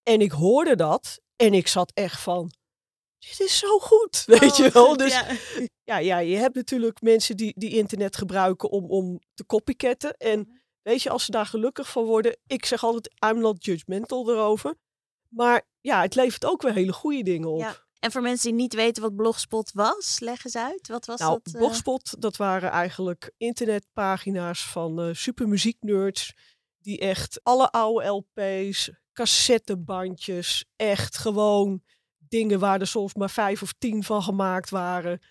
En 0.03 0.22
ik 0.22 0.31
hoorde 0.31 0.75
dat 0.75 1.22
en 1.36 1.53
ik 1.53 1.67
zat 1.67 1.91
echt 1.93 2.19
van, 2.19 2.51
dit 3.19 3.39
is 3.39 3.57
zo 3.57 3.79
goed, 3.79 4.24
weet 4.39 4.51
oh, 4.51 4.57
je 4.57 4.69
wel. 4.69 4.98
Dus 5.03 5.13
ja. 5.13 5.27
ja. 5.83 5.98
Ja, 5.98 6.17
je 6.17 6.36
hebt 6.36 6.55
natuurlijk 6.55 7.01
mensen 7.01 7.38
die, 7.38 7.53
die 7.57 7.69
internet 7.69 8.17
gebruiken 8.17 8.69
om, 8.69 8.86
om 8.86 9.19
te 9.33 9.45
copycatten. 9.45 10.17
En 10.17 10.39
mhm. 10.39 10.50
weet 10.81 11.01
je, 11.01 11.10
als 11.10 11.25
ze 11.25 11.31
daar 11.31 11.45
gelukkig 11.45 11.89
van 11.89 12.03
worden, 12.03 12.38
ik 12.48 12.65
zeg 12.65 12.83
altijd, 12.83 13.13
I'm 13.25 13.39
not 13.39 13.65
judgmental 13.65 14.29
erover. 14.29 14.75
Maar 15.29 15.67
ja, 15.81 16.01
het 16.01 16.15
levert 16.15 16.45
ook 16.45 16.62
weer 16.62 16.74
hele 16.74 16.93
goede 16.93 17.24
dingen 17.24 17.50
op. 17.50 17.60
Ja. 17.60 17.75
En 18.00 18.12
voor 18.12 18.22
mensen 18.22 18.50
die 18.50 18.60
niet 18.60 18.74
weten 18.74 19.03
wat 19.03 19.15
Blogspot 19.15 19.72
was, 19.72 20.19
leg 20.19 20.45
eens 20.45 20.55
uit. 20.55 20.88
Wat 20.88 21.05
was 21.05 21.19
nou, 21.19 21.39
dat? 21.43 21.53
Uh... 21.53 21.60
Blogspot, 21.60 22.22
dat 22.22 22.38
waren 22.38 22.72
eigenlijk 22.72 23.31
internetpagina's 23.38 24.65
van 24.65 25.07
uh, 25.07 25.13
supermuzieknerds. 25.13 26.33
Die 26.79 27.00
echt 27.00 27.39
alle 27.43 27.72
oude 27.72 28.07
LP's, 28.07 28.91
cassettebandjes, 29.13 30.65
echt 30.75 31.17
gewoon 31.17 31.82
dingen 32.17 32.60
waar 32.60 32.79
er 32.79 32.88
soms 32.88 33.13
maar 33.13 33.29
vijf 33.29 33.62
of 33.62 33.74
tien 33.77 34.03
van 34.03 34.24
gemaakt 34.24 34.70
waren. 34.70 35.22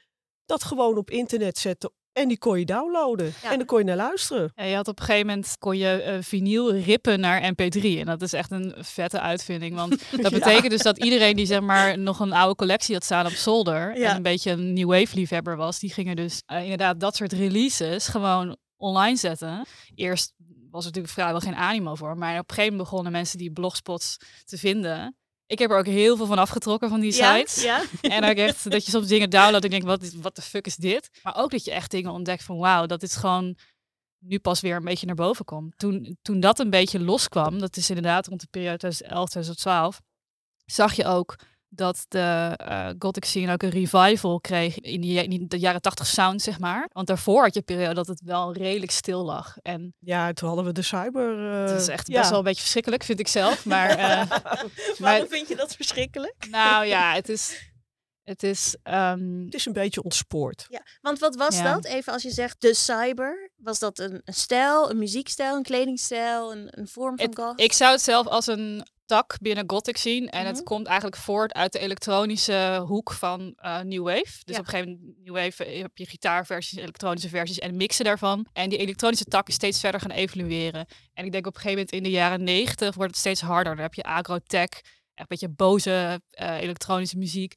Dat 0.45 0.65
gewoon 0.65 0.97
op 0.97 1.11
internet 1.11 1.59
zetten 1.59 1.93
en 2.13 2.29
die 2.29 2.39
kon 2.39 2.59
je 2.59 2.65
downloaden. 2.65 3.35
En 3.43 3.57
dan 3.57 3.67
kon 3.67 3.79
je 3.79 3.85
naar 3.85 3.97
luisteren. 3.97 4.53
Ja, 4.55 4.65
je 4.65 4.75
had 4.75 4.89
op 4.89 4.99
een 4.99 5.05
gegeven 5.05 5.27
moment 5.27 5.57
kon 5.59 5.79
je 5.79 6.05
uh, 6.07 6.23
vinyl 6.23 6.75
rippen 6.75 7.21
naar 7.21 7.53
MP3. 7.53 7.83
En 7.83 8.07
dat 8.07 8.23
is 8.23 8.33
echt 8.33 8.51
een 8.51 8.75
vette 8.79 9.21
uitvinding. 9.21 9.75
Want 9.75 10.03
dat 10.23 10.33
betekent 10.33 10.71
dus 10.71 10.83
dat 10.83 11.05
iedereen 11.05 11.37
die 11.37 11.47
zeg 11.47 11.61
maar 11.61 11.99
nog 11.99 12.21
een 12.21 12.33
oude 12.33 12.55
collectie 12.55 12.95
had 12.95 13.05
staan 13.05 13.27
op 13.27 13.33
zolder. 13.33 13.97
En 13.97 14.17
een 14.17 14.23
beetje 14.23 14.51
een 14.51 14.73
new 14.73 14.89
wave 14.89 15.17
liefhebber 15.17 15.57
was. 15.57 15.79
Die 15.79 15.93
gingen 15.93 16.17
dus 16.17 16.43
uh, 16.53 16.63
inderdaad 16.63 17.01
dat 17.01 17.17
soort 17.17 17.33
releases 17.33 18.09
gewoon 18.09 18.57
online 18.77 19.17
zetten. 19.17 19.67
Eerst 19.95 20.33
was 20.73 20.81
er 20.81 20.87
natuurlijk 20.87 21.15
vrijwel 21.15 21.41
geen 21.41 21.55
animo 21.55 21.95
voor. 21.95 22.19
Maar 22.19 22.39
op 22.39 22.49
een 22.49 22.55
gegeven 22.55 22.71
moment 22.71 22.91
begonnen 22.91 23.13
mensen 23.13 23.39
die 23.39 23.53
blogspots 23.53 24.17
te 24.45 24.59
vinden. 24.59 25.17
Ik 25.47 25.59
heb 25.59 25.71
er 25.71 25.79
ook 25.79 25.87
heel 25.87 26.17
veel 26.17 26.27
van 26.27 26.39
afgetrokken 26.39 26.89
van 26.89 27.01
die 27.01 27.13
sites. 27.13 27.63
Ja, 27.63 27.83
En 28.01 28.25
ook 28.25 28.37
echt 28.37 28.71
dat 28.71 28.85
je 28.85 28.91
soms 28.91 29.07
dingen 29.07 29.31
downloadt 29.31 29.65
en 29.65 29.71
denk, 29.71 29.83
wat, 29.83 30.13
wat 30.13 30.37
de 30.37 30.43
fuck 30.43 30.67
is 30.67 30.77
dit? 30.77 31.11
Maar 31.23 31.37
ook 31.37 31.51
dat 31.51 31.65
je 31.65 31.71
echt 31.71 31.91
dingen 31.91 32.11
ontdekt 32.11 32.43
van, 32.43 32.59
wauw, 32.59 32.87
dat 32.87 33.03
is 33.03 33.15
gewoon 33.15 33.57
nu 34.19 34.39
pas 34.39 34.61
weer 34.61 34.77
een 34.77 34.85
beetje 34.85 35.07
naar 35.07 35.15
boven 35.15 35.45
komt. 35.45 35.79
Toen, 35.79 36.19
toen 36.23 36.41
dat 36.41 36.59
een 36.59 36.71
beetje 36.71 37.01
loskwam, 37.01 37.59
dat 37.59 37.77
is 37.77 37.89
inderdaad 37.89 38.27
rond 38.27 38.41
de 38.41 38.47
periode 38.51 38.79
2011, 38.79 39.29
2012, 39.29 40.01
zag 40.65 40.93
je 40.95 41.05
ook 41.05 41.37
dat 41.75 42.05
de 42.09 42.59
uh, 42.69 42.91
gothic 42.99 43.25
scene 43.25 43.53
ook 43.53 43.63
een 43.63 43.71
revival 43.71 44.41
kreeg 44.41 44.81
in, 44.81 45.01
die, 45.01 45.25
in 45.25 45.49
de 45.49 45.59
jaren 45.59 45.81
80 45.81 46.07
sound, 46.07 46.43
zeg 46.43 46.59
maar. 46.59 46.89
Want 46.93 47.07
daarvoor 47.07 47.43
had 47.43 47.55
je 47.55 47.59
een 47.59 47.65
periode 47.65 47.95
dat 47.95 48.07
het 48.07 48.23
wel 48.25 48.53
redelijk 48.53 48.91
stil 48.91 49.25
lag. 49.25 49.57
En 49.63 49.95
ja, 49.99 50.33
toen 50.33 50.49
hadden 50.49 50.67
we 50.67 50.73
de 50.73 50.83
cyber... 50.83 51.39
Uh, 51.39 51.71
het 51.71 51.81
is 51.81 51.89
echt 51.89 52.09
best 52.09 52.29
wel 52.29 52.39
een 52.39 52.45
beetje 52.45 52.61
verschrikkelijk, 52.61 53.03
vind 53.03 53.21
ik 53.21 53.29
zelf. 53.29 53.65
Maar, 53.65 53.99
uh, 53.99 54.39
Waarom 54.99 55.29
vind 55.29 55.49
je 55.49 55.57
dat 55.57 55.75
verschrikkelijk? 55.77 56.47
Nou 56.51 56.87
ja, 56.87 57.15
het 57.15 57.29
is... 57.29 57.71
Het 58.23 58.43
is, 58.43 58.77
um... 58.85 59.45
het 59.45 59.55
is 59.55 59.67
een 59.67 59.73
beetje 59.73 60.03
ontspoord. 60.03 60.67
Ja, 60.69 60.83
want 61.01 61.19
wat 61.19 61.37
was 61.37 61.57
ja. 61.57 61.73
dat? 61.73 61.85
Even 61.85 62.13
als 62.13 62.23
je 62.23 62.31
zegt 62.31 62.61
de 62.61 62.75
cyber. 62.75 63.51
Was 63.57 63.79
dat 63.79 63.99
een, 63.99 64.21
een 64.25 64.35
stijl, 64.35 64.91
een 64.91 64.99
muziekstijl, 64.99 65.57
een 65.57 65.63
kledingstijl, 65.63 66.53
een, 66.53 66.69
een 66.71 66.89
vorm 66.89 67.19
van 67.19 67.37
goth? 67.37 67.61
Ik 67.61 67.73
zou 67.73 67.93
het 67.93 68.03
zelf 68.03 68.27
als 68.27 68.47
een 68.47 68.87
tak 69.13 69.37
binnen 69.41 69.65
Gothic 69.67 69.97
zien. 69.97 70.29
En 70.29 70.47
het 70.47 70.57
mhm. 70.57 70.65
komt 70.65 70.87
eigenlijk 70.87 71.17
voort 71.17 71.53
uit 71.53 71.73
de 71.73 71.79
elektronische 71.79 72.83
hoek 72.87 73.13
van 73.13 73.55
uh, 73.65 73.81
New 73.81 74.05
Wave. 74.05 74.41
Dus 74.45 74.59
op 74.59 74.65
een 74.65 74.71
gegeven 74.71 74.91
moment, 74.91 75.25
New 75.25 75.35
Wave, 75.35 75.65
eh, 75.65 75.83
heb 75.83 75.97
je 75.97 76.07
gitaarversies, 76.07 76.79
elektronische 76.79 77.29
versies 77.29 77.59
en 77.59 77.77
mixen 77.77 78.05
daarvan. 78.05 78.47
En 78.53 78.69
die 78.69 78.79
elektronische 78.79 79.25
tak 79.25 79.49
is 79.49 79.55
steeds 79.55 79.81
verder 79.81 80.01
gaan 80.01 80.11
evolueren. 80.11 80.87
En 81.15 81.25
ik 81.25 81.33
denk 81.33 81.47
op 81.47 81.55
een 81.55 81.61
gegeven 81.61 81.79
moment 81.79 81.93
in 81.93 82.03
de 82.03 82.11
jaren 82.11 82.45
negentig 82.45 82.95
wordt 82.95 83.11
het 83.11 83.21
steeds 83.21 83.41
harder. 83.41 83.75
Dan 83.75 83.83
heb 83.83 83.95
je 83.95 84.03
agrotech, 84.03 84.69
echt 84.69 84.83
een 85.15 85.27
beetje 85.29 85.49
boze 85.49 86.21
uh, 86.41 86.61
elektronische 86.61 87.19
muziek. 87.19 87.55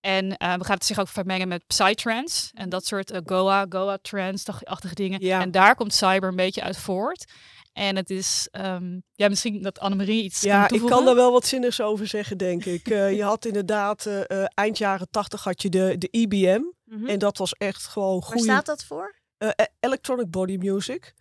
En 0.00 0.24
uh, 0.24 0.32
we 0.54 0.64
gaan 0.64 0.76
het 0.76 0.84
zich 0.84 0.98
ook 0.98 1.08
vermengen 1.08 1.48
met 1.48 1.66
psytrance 1.66 2.50
en 2.54 2.68
dat 2.68 2.86
soort 2.86 3.12
uh, 3.12 3.18
Goa, 3.24 3.66
Goa 3.68 3.98
trance-achtige 4.02 4.94
dingen. 4.94 5.20
Ja. 5.20 5.40
En 5.40 5.50
daar 5.50 5.74
komt 5.74 5.94
cyber 5.94 6.28
een 6.28 6.36
beetje 6.36 6.62
uit 6.62 6.76
voort. 6.76 7.32
En 7.76 7.96
het 7.96 8.10
is, 8.10 8.48
um, 8.52 9.02
ja, 9.12 9.28
misschien 9.28 9.62
dat 9.62 9.78
Annemarie 9.78 10.22
iets 10.22 10.40
Ja, 10.40 10.68
ik 10.68 10.86
kan 10.86 11.04
daar 11.04 11.14
wel 11.14 11.32
wat 11.32 11.46
zinnigs 11.46 11.80
over 11.80 12.06
zeggen, 12.06 12.38
denk 12.38 12.64
ik. 12.64 12.88
Uh, 12.88 13.16
je 13.16 13.22
had 13.22 13.44
inderdaad, 13.44 14.06
uh, 14.06 14.20
uh, 14.28 14.44
eind 14.54 14.78
jaren 14.78 15.10
tachtig 15.10 15.44
had 15.44 15.62
je 15.62 15.68
de, 15.68 15.98
de 15.98 16.08
IBM. 16.10 16.60
Mm 16.84 16.98
-hmm. 16.98 17.06
En 17.08 17.18
dat 17.18 17.38
was 17.38 17.52
echt 17.52 17.86
gewoon 17.86 18.22
goed. 18.22 18.34
Waar 18.34 18.42
staat 18.42 18.66
dat 18.66 18.84
voor? 18.84 19.14
E-, 19.38 19.64
Electronic 19.80 20.30
Body 20.30 20.56
Music. 20.56 21.14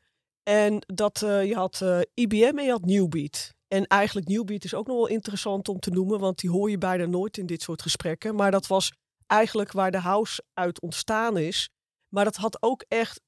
En 0.43 0.83
dat, 0.85 1.19
je 1.19 1.55
had 1.55 1.83
IBM 2.13 2.57
en 2.57 2.65
je 2.65 2.71
had 2.71 2.85
Newbeat. 2.85 3.53
En 3.67 3.85
eigenlijk 3.85 4.27
Newbeat 4.27 4.63
is 4.63 4.73
ook 4.73 4.87
nog 4.87 4.95
wel 4.95 5.07
interessant 5.07 5.69
om 5.69 5.79
te 5.79 5.89
noemen, 5.89 6.19
want 6.19 6.39
die 6.39 6.49
hoor 6.49 6.69
je 6.69 6.77
bijna 6.77 7.05
nooit 7.05 7.37
in 7.37 7.45
dit 7.45 7.61
soort 7.61 7.81
gesprekken. 7.81 8.35
Maar 8.35 8.51
dat 8.51 8.67
was 8.67 8.93
eigenlijk 9.27 9.71
waar 9.71 9.91
de 9.91 9.99
house 9.99 10.43
uit 10.53 10.81
ontstaan 10.81 11.37
is. 11.37 11.69
Maar 12.09 12.23
dat 12.23 12.35
had 12.35 12.57
ook 12.61 12.85
echt 12.87 13.21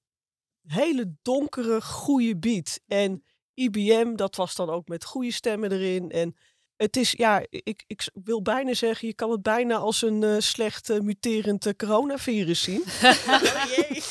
hele 0.68 1.16
donkere, 1.22 1.82
goede 1.82 2.38
beat. 2.38 2.80
En 2.88 3.24
IBM, 3.54 4.16
dat 4.16 4.36
was 4.36 4.56
dan 4.56 4.70
ook 4.70 4.88
met 4.88 5.06
goede 5.06 5.32
stemmen 5.32 5.72
erin. 5.72 6.12
En 6.12 6.36
het 6.78 6.98
is, 6.98 7.12
ja, 7.12 7.46
ik, 7.50 7.84
ik 7.88 8.10
wil 8.24 8.42
bijna 8.42 8.74
zeggen, 8.74 9.08
je 9.08 9.14
kan 9.14 9.32
het 9.32 9.42
bijna 9.42 9.76
als 9.76 10.02
een 10.02 10.22
uh, 10.22 10.36
slecht 10.40 10.90
uh, 10.90 11.00
muterend 11.00 11.66
uh, 11.66 11.74
coronavirus 11.74 12.62
zien. 12.62 12.82
oh 13.04 13.64
jee. 13.76 14.04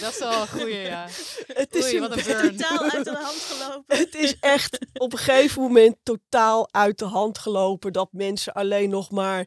dat 0.00 0.12
is 0.12 0.18
wel 0.18 0.40
een 0.40 0.48
goeie, 0.48 0.76
ja. 0.76 1.06
Het 1.46 1.74
is 1.74 1.84
Oei, 1.84 2.00
wat 2.00 2.16
een 2.16 2.24
burn. 2.24 2.56
totaal 2.56 2.90
uit 2.90 3.04
de 3.04 3.16
hand 3.16 3.40
gelopen. 3.40 3.96
Het 3.98 4.14
is 4.14 4.38
echt 4.40 4.78
op 4.92 5.12
een 5.12 5.18
gegeven 5.18 5.62
moment 5.62 5.96
totaal 6.02 6.72
uit 6.72 6.98
de 6.98 7.04
hand 7.04 7.38
gelopen. 7.38 7.92
Dat 7.92 8.08
mensen 8.12 8.52
alleen 8.52 8.90
nog 8.90 9.10
maar 9.10 9.46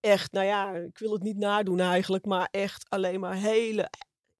echt, 0.00 0.32
nou 0.32 0.46
ja, 0.46 0.72
ik 0.72 0.98
wil 0.98 1.12
het 1.12 1.22
niet 1.22 1.38
nadoen 1.38 1.80
eigenlijk, 1.80 2.24
maar 2.24 2.48
echt 2.50 2.84
alleen 2.88 3.20
maar 3.20 3.34
hele 3.34 3.90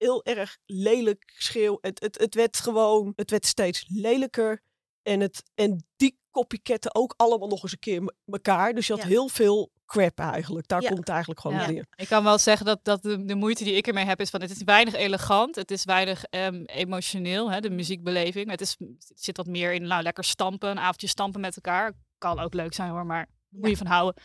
heel 0.03 0.25
erg 0.25 0.59
lelijk 0.67 1.33
schreeuw. 1.37 1.79
Het, 1.81 2.01
het, 2.01 2.19
het 2.19 2.35
werd 2.35 2.57
gewoon, 2.57 3.13
het 3.17 3.31
werd 3.31 3.47
steeds 3.47 3.85
lelijker. 3.89 4.63
En, 5.03 5.21
het, 5.21 5.43
en 5.55 5.87
die 5.97 6.19
copycatten 6.31 6.95
ook 6.95 7.15
allemaal 7.17 7.49
nog 7.49 7.63
eens 7.63 7.73
een 7.73 7.79
keer 7.79 8.15
elkaar. 8.27 8.75
Dus 8.75 8.87
je 8.87 8.93
had 8.93 9.03
heel 9.03 9.29
veel 9.29 9.71
crap 9.87 10.19
eigenlijk. 10.19 10.69
Daar 10.69 10.83
komt 10.83 10.99
het 10.99 11.09
eigenlijk 11.09 11.41
gewoon 11.41 11.57
ja. 11.57 11.71
neer. 11.71 11.87
Ik 11.95 12.09
kan 12.09 12.25
wel 12.25 12.39
zeggen 12.39 12.67
dat, 12.67 12.79
dat 12.83 13.03
de, 13.03 13.25
de, 13.25 13.35
moeite 13.35 13.65
die 13.65 13.75
ik 13.75 13.87
ermee 13.87 14.05
heb 14.05 14.21
is 14.21 14.31
van 14.31 14.41
het 14.41 14.51
is 14.51 14.63
weinig 14.65 14.95
elegant. 14.95 15.55
Het 15.55 15.71
is 15.71 15.85
weinig 15.85 16.25
um, 16.31 16.65
emotioneel, 16.65 17.51
hè, 17.51 17.61
de 17.61 17.71
muziekbeleving. 17.71 18.51
Het, 18.51 18.61
is, 18.61 18.77
het 18.79 19.13
zit 19.15 19.37
wat 19.37 19.47
meer 19.47 19.73
in 19.73 19.87
nou, 19.87 20.03
lekker 20.03 20.25
stampen, 20.25 20.71
een 20.71 20.79
avondje 20.79 21.07
stampen 21.07 21.41
met 21.41 21.57
elkaar. 21.57 21.93
Kan 22.19 22.39
ook 22.39 22.55
leuk 22.55 22.75
zijn 22.75 22.91
hoor, 22.91 23.07
maar 23.07 23.29
moet 23.49 23.71
je 23.71 23.77
van 23.77 23.87
houden. 23.87 24.23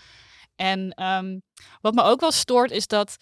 En 0.55 1.03
um, 1.03 1.41
wat 1.81 1.93
me 1.93 2.01
ook 2.01 2.19
wel 2.19 2.31
stoort 2.31 2.71
is 2.71 2.87
dat 2.87 3.15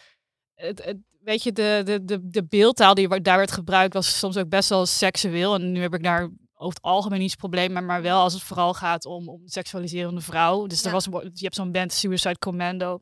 het, 0.55 0.83
het, 0.83 0.97
weet 1.25 1.43
je, 1.43 1.51
de, 1.51 1.81
de, 1.85 2.05
de, 2.05 2.19
de 2.29 2.45
beeldtaal 2.45 2.93
die 2.93 3.21
daar 3.21 3.37
werd 3.37 3.51
gebruikt 3.51 3.93
was 3.93 4.19
soms 4.19 4.37
ook 4.37 4.49
best 4.49 4.69
wel 4.69 4.85
seksueel. 4.85 5.53
En 5.53 5.71
nu 5.71 5.81
heb 5.81 5.93
ik 5.93 6.03
daar 6.03 6.29
over 6.53 6.75
het 6.75 6.81
algemeen 6.81 7.19
niet 7.19 7.29
het 7.29 7.39
probleem, 7.39 7.71
maar, 7.71 7.83
maar 7.83 8.01
wel 8.01 8.21
als 8.21 8.33
het 8.33 8.43
vooral 8.43 8.73
gaat 8.73 9.05
om, 9.05 9.29
om 9.29 9.41
seksualiserende 9.45 10.21
vrouw. 10.21 10.65
Dus 10.65 10.85
er 10.85 10.91
was, 10.91 11.05
je 11.05 11.43
hebt 11.43 11.55
zo'n 11.55 11.71
band 11.71 11.93
Suicide 11.93 12.39
Commando. 12.39 13.01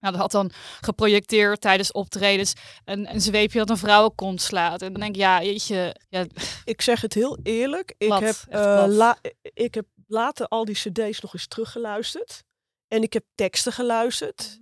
Nou, 0.00 0.14
dat 0.14 0.22
had 0.22 0.30
dan 0.30 0.50
geprojecteerd 0.80 1.60
tijdens 1.60 1.92
optredens 1.92 2.52
een, 2.84 3.14
een 3.14 3.20
zweepje 3.20 3.58
dat 3.58 3.70
een 3.70 3.76
vrouwenkont 3.76 4.40
slaat. 4.40 4.82
En 4.82 4.92
dan 4.92 5.00
denk 5.00 5.14
ik, 5.14 5.20
ja, 5.20 5.40
je, 5.40 5.96
ja. 6.08 6.26
Ik 6.64 6.82
zeg 6.82 7.00
het 7.00 7.14
heel 7.14 7.38
eerlijk. 7.42 7.94
Ik, 7.98 8.12
heb, 8.12 8.36
uh, 8.50 9.12
ik 9.42 9.74
heb 9.74 9.86
later 10.06 10.46
al 10.46 10.64
die 10.64 10.74
cd's 10.74 11.20
nog 11.20 11.32
eens 11.34 11.46
teruggeluisterd. 11.46 12.42
En 12.88 13.02
ik 13.02 13.12
heb 13.12 13.24
teksten 13.34 13.72
geluisterd. 13.72 14.61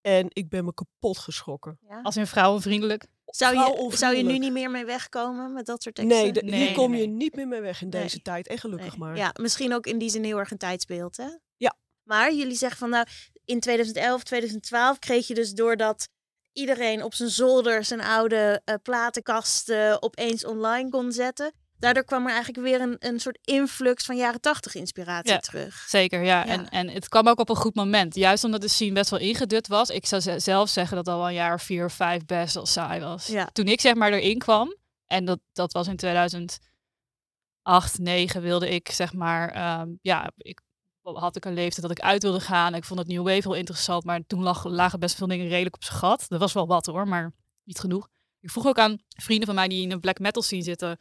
En 0.00 0.26
ik 0.28 0.48
ben 0.48 0.64
me 0.64 0.74
kapot 0.74 1.18
geschrokken. 1.18 1.78
Ja? 1.88 2.00
Als 2.02 2.16
in 2.16 2.26
vrouwenvriendelijk. 2.26 3.06
Zou 3.24 3.56
je, 3.56 3.96
zou 3.96 4.16
je 4.16 4.22
nu 4.22 4.38
niet 4.38 4.52
meer 4.52 4.70
mee 4.70 4.84
wegkomen 4.84 5.52
met 5.52 5.66
dat 5.66 5.82
soort 5.82 5.94
teksten? 5.94 6.22
Nee, 6.22 6.32
de, 6.32 6.56
hier 6.56 6.72
kom 6.72 6.94
je 6.94 7.06
niet 7.06 7.34
meer 7.34 7.48
mee 7.48 7.60
weg 7.60 7.82
in 7.82 7.90
deze 7.90 8.22
tijd. 8.22 8.48
En 8.48 8.58
gelukkig 8.58 8.96
maar. 8.96 9.16
Ja, 9.16 9.34
misschien 9.40 9.74
ook 9.74 9.86
in 9.86 9.98
die 9.98 10.10
zin 10.10 10.24
heel 10.24 10.38
erg 10.38 10.50
een 10.50 10.58
tijdsbeeld, 10.58 11.16
hè? 11.16 11.28
Ja. 11.56 11.76
Maar 12.02 12.34
jullie 12.34 12.56
zeggen 12.56 12.78
van 12.78 12.90
nou, 12.90 13.06
in 13.44 13.60
2011, 13.60 14.22
2012 14.22 14.98
kreeg 14.98 15.26
je 15.26 15.34
dus 15.34 15.52
doordat 15.52 16.08
iedereen 16.52 17.02
op 17.02 17.14
zijn 17.14 17.30
zolder 17.30 17.84
zijn 17.84 18.00
oude 18.00 18.62
uh, 18.64 18.74
platenkast 18.82 19.72
opeens 20.00 20.44
online 20.44 20.88
kon 20.88 21.12
zetten 21.12 21.52
daardoor 21.78 22.04
kwam 22.04 22.26
er 22.26 22.32
eigenlijk 22.32 22.66
weer 22.66 22.80
een, 22.80 22.96
een 22.98 23.20
soort 23.20 23.38
influx 23.44 24.04
van 24.04 24.16
jaren 24.16 24.40
tachtig 24.40 24.74
inspiratie 24.74 25.32
ja, 25.32 25.38
terug. 25.38 25.84
Zeker, 25.88 26.22
ja. 26.22 26.46
En, 26.46 26.68
en 26.68 26.88
het 26.88 27.08
kwam 27.08 27.28
ook 27.28 27.38
op 27.38 27.48
een 27.48 27.56
goed 27.56 27.74
moment. 27.74 28.14
Juist 28.14 28.44
omdat 28.44 28.60
de 28.60 28.68
scene 28.68 28.92
best 28.92 29.10
wel 29.10 29.20
ingedut 29.20 29.66
was. 29.66 29.90
Ik 29.90 30.06
zou 30.06 30.40
zelf 30.40 30.68
zeggen 30.68 30.96
dat 30.96 31.08
al 31.08 31.26
een 31.26 31.34
jaar 31.34 31.54
of 31.54 31.62
vier 31.62 31.84
of 31.84 31.92
vijf 31.92 32.24
best 32.24 32.54
wel 32.54 32.66
saai 32.66 33.00
was. 33.00 33.26
Ja. 33.26 33.48
Toen 33.52 33.66
ik 33.66 33.80
zeg 33.80 33.94
maar 33.94 34.12
erin 34.12 34.38
kwam, 34.38 34.76
en 35.06 35.24
dat, 35.24 35.38
dat 35.52 35.72
was 35.72 35.88
in 35.88 35.96
2008, 35.96 37.98
9 37.98 38.42
wilde 38.42 38.68
ik 38.68 38.90
zeg 38.90 39.12
maar, 39.12 39.80
um, 39.80 39.98
ja, 40.02 40.30
ik 40.36 40.60
had 41.02 41.36
ik 41.36 41.44
een 41.44 41.54
leeftijd 41.54 41.82
dat 41.82 41.98
ik 41.98 42.00
uit 42.00 42.22
wilde 42.22 42.40
gaan. 42.40 42.74
Ik 42.74 42.84
vond 42.84 42.98
het 42.98 43.08
New 43.08 43.26
Wave 43.26 43.48
heel 43.48 43.54
interessant, 43.54 44.04
maar 44.04 44.20
toen 44.26 44.42
lag, 44.42 44.64
lagen 44.64 45.00
best 45.00 45.16
veel 45.16 45.26
dingen 45.26 45.48
redelijk 45.48 45.74
op 45.74 45.84
zijn 45.84 45.98
gat. 45.98 46.24
Dat 46.28 46.40
was 46.40 46.52
wel 46.52 46.66
wat 46.66 46.86
hoor, 46.86 47.08
maar 47.08 47.32
niet 47.64 47.78
genoeg. 47.78 48.08
Ik 48.40 48.50
vroeg 48.50 48.66
ook 48.66 48.78
aan 48.78 48.98
vrienden 49.08 49.46
van 49.46 49.54
mij 49.54 49.68
die 49.68 49.82
in 49.82 49.92
een 49.92 50.00
black 50.00 50.18
metal 50.18 50.42
scene 50.42 50.62
zitten, 50.62 50.96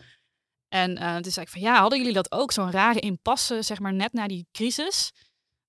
en 0.70 0.92
uh, 1.02 1.16
toen 1.16 1.32
zei 1.32 1.46
ik 1.46 1.52
van 1.52 1.62
ja, 1.62 1.80
hadden 1.80 2.00
jullie 2.00 2.14
dat 2.14 2.32
ook? 2.32 2.52
Zo'n 2.52 2.72
rare 2.72 3.00
impasse, 3.00 3.62
zeg 3.62 3.80
maar, 3.80 3.94
net 3.94 4.14
na 4.14 4.28
die 4.28 4.48
crisis? 4.52 5.12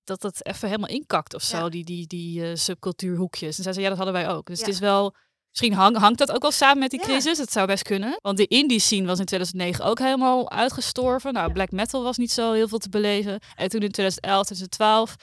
Dat 0.03 0.21
dat 0.21 0.45
even 0.45 0.67
helemaal 0.67 0.89
inkakt 0.89 1.33
of 1.33 1.41
zo, 1.41 1.69
die, 1.69 1.83
die, 1.83 2.07
die 2.07 2.41
uh, 2.41 2.55
subcultuurhoekjes. 2.55 3.57
En 3.57 3.63
zij 3.63 3.73
zei 3.73 3.83
ja, 3.83 3.89
dat 3.89 3.97
hadden 3.97 4.21
wij 4.23 4.29
ook. 4.29 4.47
Dus 4.47 4.59
het 4.59 4.67
is 4.67 4.79
wel, 4.79 5.15
misschien 5.49 5.73
hang, 5.73 5.97
hangt 5.97 6.19
dat 6.19 6.31
ook 6.31 6.41
wel 6.41 6.51
samen 6.51 6.79
met 6.79 6.89
die 6.89 6.99
crisis. 6.99 7.37
Het 7.37 7.51
zou 7.51 7.67
best 7.67 7.83
kunnen. 7.83 8.19
Want 8.21 8.37
de 8.37 8.47
indie 8.47 8.79
scene 8.79 9.07
was 9.07 9.19
in 9.19 9.25
2009 9.25 9.85
ook 9.85 9.99
helemaal 9.99 10.51
uitgestorven. 10.51 11.33
Nou, 11.33 11.51
black 11.51 11.71
metal 11.71 12.03
was 12.03 12.17
niet 12.17 12.31
zo 12.31 12.51
heel 12.51 12.67
veel 12.67 12.77
te 12.77 12.89
beleven. 12.89 13.39
En 13.55 13.69
toen 13.69 13.81
in 13.81 13.91
2011, 13.91 14.45
2012 14.45 15.15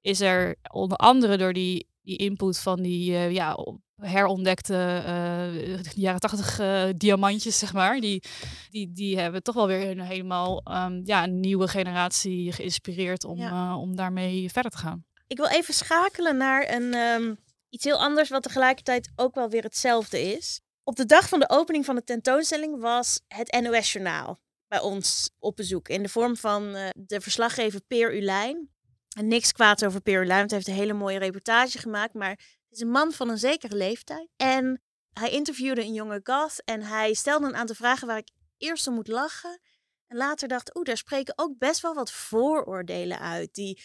is 0.00 0.20
er 0.20 0.56
onder 0.70 0.96
andere 0.96 1.36
door 1.36 1.52
die, 1.52 1.88
die 2.02 2.16
input 2.16 2.58
van 2.58 2.82
die 2.82 3.10
uh, 3.10 3.32
ja, 3.32 3.56
herontdekte 4.00 5.02
uh, 5.06 5.82
jaren 5.82 6.20
tachtig 6.20 6.60
uh, 6.60 6.84
diamantjes, 6.96 7.58
zeg 7.58 7.72
maar. 7.72 8.00
Die, 8.00 8.22
die, 8.70 8.92
die 8.92 9.18
hebben 9.18 9.42
toch 9.42 9.54
wel 9.54 9.66
weer 9.66 9.90
een 9.90 10.00
helemaal 10.00 10.62
um, 10.70 11.00
ja, 11.04 11.22
een 11.22 11.40
nieuwe 11.40 11.68
generatie 11.68 12.52
geïnspireerd 12.52 13.24
om, 13.24 13.40
uh, 13.40 13.76
om 13.80 13.96
daarmee 13.96 14.50
verder 14.50 14.70
te 14.70 14.78
gaan. 14.78 15.04
Ik 15.26 15.36
wil 15.36 15.46
even 15.46 15.74
schakelen 15.74 16.36
naar 16.36 16.74
een, 16.74 16.94
um, 16.94 17.36
iets 17.68 17.84
heel 17.84 17.98
anders, 17.98 18.28
wat 18.28 18.42
tegelijkertijd 18.42 19.12
ook 19.16 19.34
wel 19.34 19.48
weer 19.48 19.62
hetzelfde 19.62 20.20
is. 20.20 20.60
Op 20.82 20.96
de 20.96 21.06
dag 21.06 21.28
van 21.28 21.40
de 21.40 21.50
opening 21.50 21.84
van 21.84 21.94
de 21.94 22.04
tentoonstelling 22.04 22.80
was 22.80 23.20
het 23.28 23.60
NOS-journaal 23.60 24.40
bij 24.68 24.80
ons 24.80 25.30
op 25.38 25.56
bezoek. 25.56 25.88
In 25.88 26.02
de 26.02 26.08
vorm 26.08 26.36
van 26.36 26.72
de 26.94 27.20
verslaggever 27.20 27.80
Peer 27.80 28.16
Ulijn. 28.16 28.72
En 29.16 29.28
niks 29.28 29.52
kwaad 29.52 29.84
over 29.84 30.00
Peer 30.00 30.22
Ulijn, 30.22 30.38
want 30.38 30.50
hij 30.50 30.58
heeft 30.58 30.70
een 30.70 30.82
hele 30.82 30.98
mooie 30.98 31.18
reportage 31.18 31.78
gemaakt. 31.78 32.14
Maar 32.14 32.38
is 32.74 32.80
een 32.80 32.90
man 32.90 33.12
van 33.12 33.28
een 33.28 33.38
zekere 33.38 33.76
leeftijd. 33.76 34.28
En 34.36 34.82
hij 35.12 35.30
interviewde 35.30 35.82
een 35.82 35.92
jonge 35.92 36.20
goth 36.22 36.62
en 36.64 36.82
hij 36.82 37.14
stelde 37.14 37.46
een 37.46 37.56
aantal 37.56 37.74
vragen 37.74 38.06
waar 38.06 38.18
ik 38.18 38.30
eerst 38.56 38.86
om 38.86 38.94
moet 38.94 39.08
lachen. 39.08 39.60
En 40.06 40.16
later 40.16 40.48
dacht, 40.48 40.76
oeh, 40.76 40.84
daar 40.84 40.96
spreken 40.96 41.38
ook 41.38 41.58
best 41.58 41.80
wel 41.80 41.94
wat 41.94 42.12
vooroordelen 42.12 43.18
uit. 43.18 43.54
Die 43.54 43.82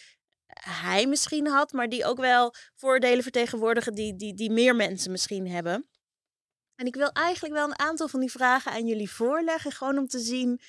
hij 0.60 1.06
misschien 1.06 1.46
had, 1.46 1.72
maar 1.72 1.88
die 1.88 2.04
ook 2.04 2.18
wel 2.18 2.54
vooroordelen 2.74 3.22
vertegenwoordigen 3.22 3.94
die, 3.94 4.16
die, 4.16 4.34
die 4.34 4.50
meer 4.50 4.76
mensen 4.76 5.10
misschien 5.10 5.48
hebben. 5.48 5.88
En 6.74 6.86
ik 6.86 6.94
wil 6.94 7.10
eigenlijk 7.12 7.54
wel 7.54 7.66
een 7.66 7.78
aantal 7.78 8.08
van 8.08 8.20
die 8.20 8.30
vragen 8.30 8.72
aan 8.72 8.86
jullie 8.86 9.10
voorleggen, 9.10 9.72
gewoon 9.72 9.98
om 9.98 10.06
te 10.06 10.18
zien 10.18 10.60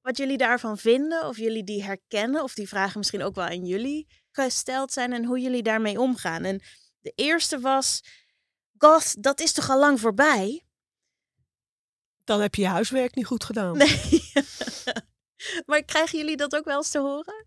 wat 0.00 0.16
jullie 0.16 0.36
daarvan 0.36 0.78
vinden, 0.78 1.26
of 1.26 1.36
jullie 1.36 1.64
die 1.64 1.84
herkennen, 1.84 2.42
of 2.42 2.54
die 2.54 2.68
vragen 2.68 2.98
misschien 2.98 3.22
ook 3.22 3.34
wel 3.34 3.44
aan 3.44 3.64
jullie 3.64 4.06
gesteld 4.30 4.92
zijn 4.92 5.12
en 5.12 5.24
hoe 5.24 5.40
jullie 5.40 5.62
daarmee 5.62 6.00
omgaan. 6.00 6.44
En 6.44 6.60
de 7.00 7.12
eerste 7.14 7.60
was, 7.60 8.00
goth, 8.78 9.22
dat 9.22 9.40
is 9.40 9.52
toch 9.52 9.70
al 9.70 9.78
lang 9.78 10.00
voorbij? 10.00 10.64
Dan 12.24 12.40
heb 12.40 12.54
je 12.54 12.62
je 12.62 12.68
huiswerk 12.68 13.14
niet 13.14 13.26
goed 13.26 13.44
gedaan. 13.44 13.76
Nee. 13.76 14.32
maar 15.66 15.82
krijgen 15.82 16.18
jullie 16.18 16.36
dat 16.36 16.56
ook 16.56 16.64
wel 16.64 16.76
eens 16.76 16.90
te 16.90 16.98
horen? 16.98 17.46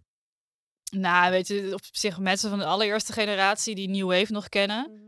Nou, 0.91 1.31
weet 1.31 1.47
je, 1.47 1.73
op 1.73 1.81
zich 1.91 2.19
mensen 2.19 2.49
van 2.49 2.59
de 2.59 2.65
allereerste 2.65 3.13
generatie 3.13 3.75
die 3.75 3.89
New 3.89 4.07
Wave 4.07 4.31
nog 4.31 4.49
kennen, 4.49 4.91
mhm. 4.91 5.01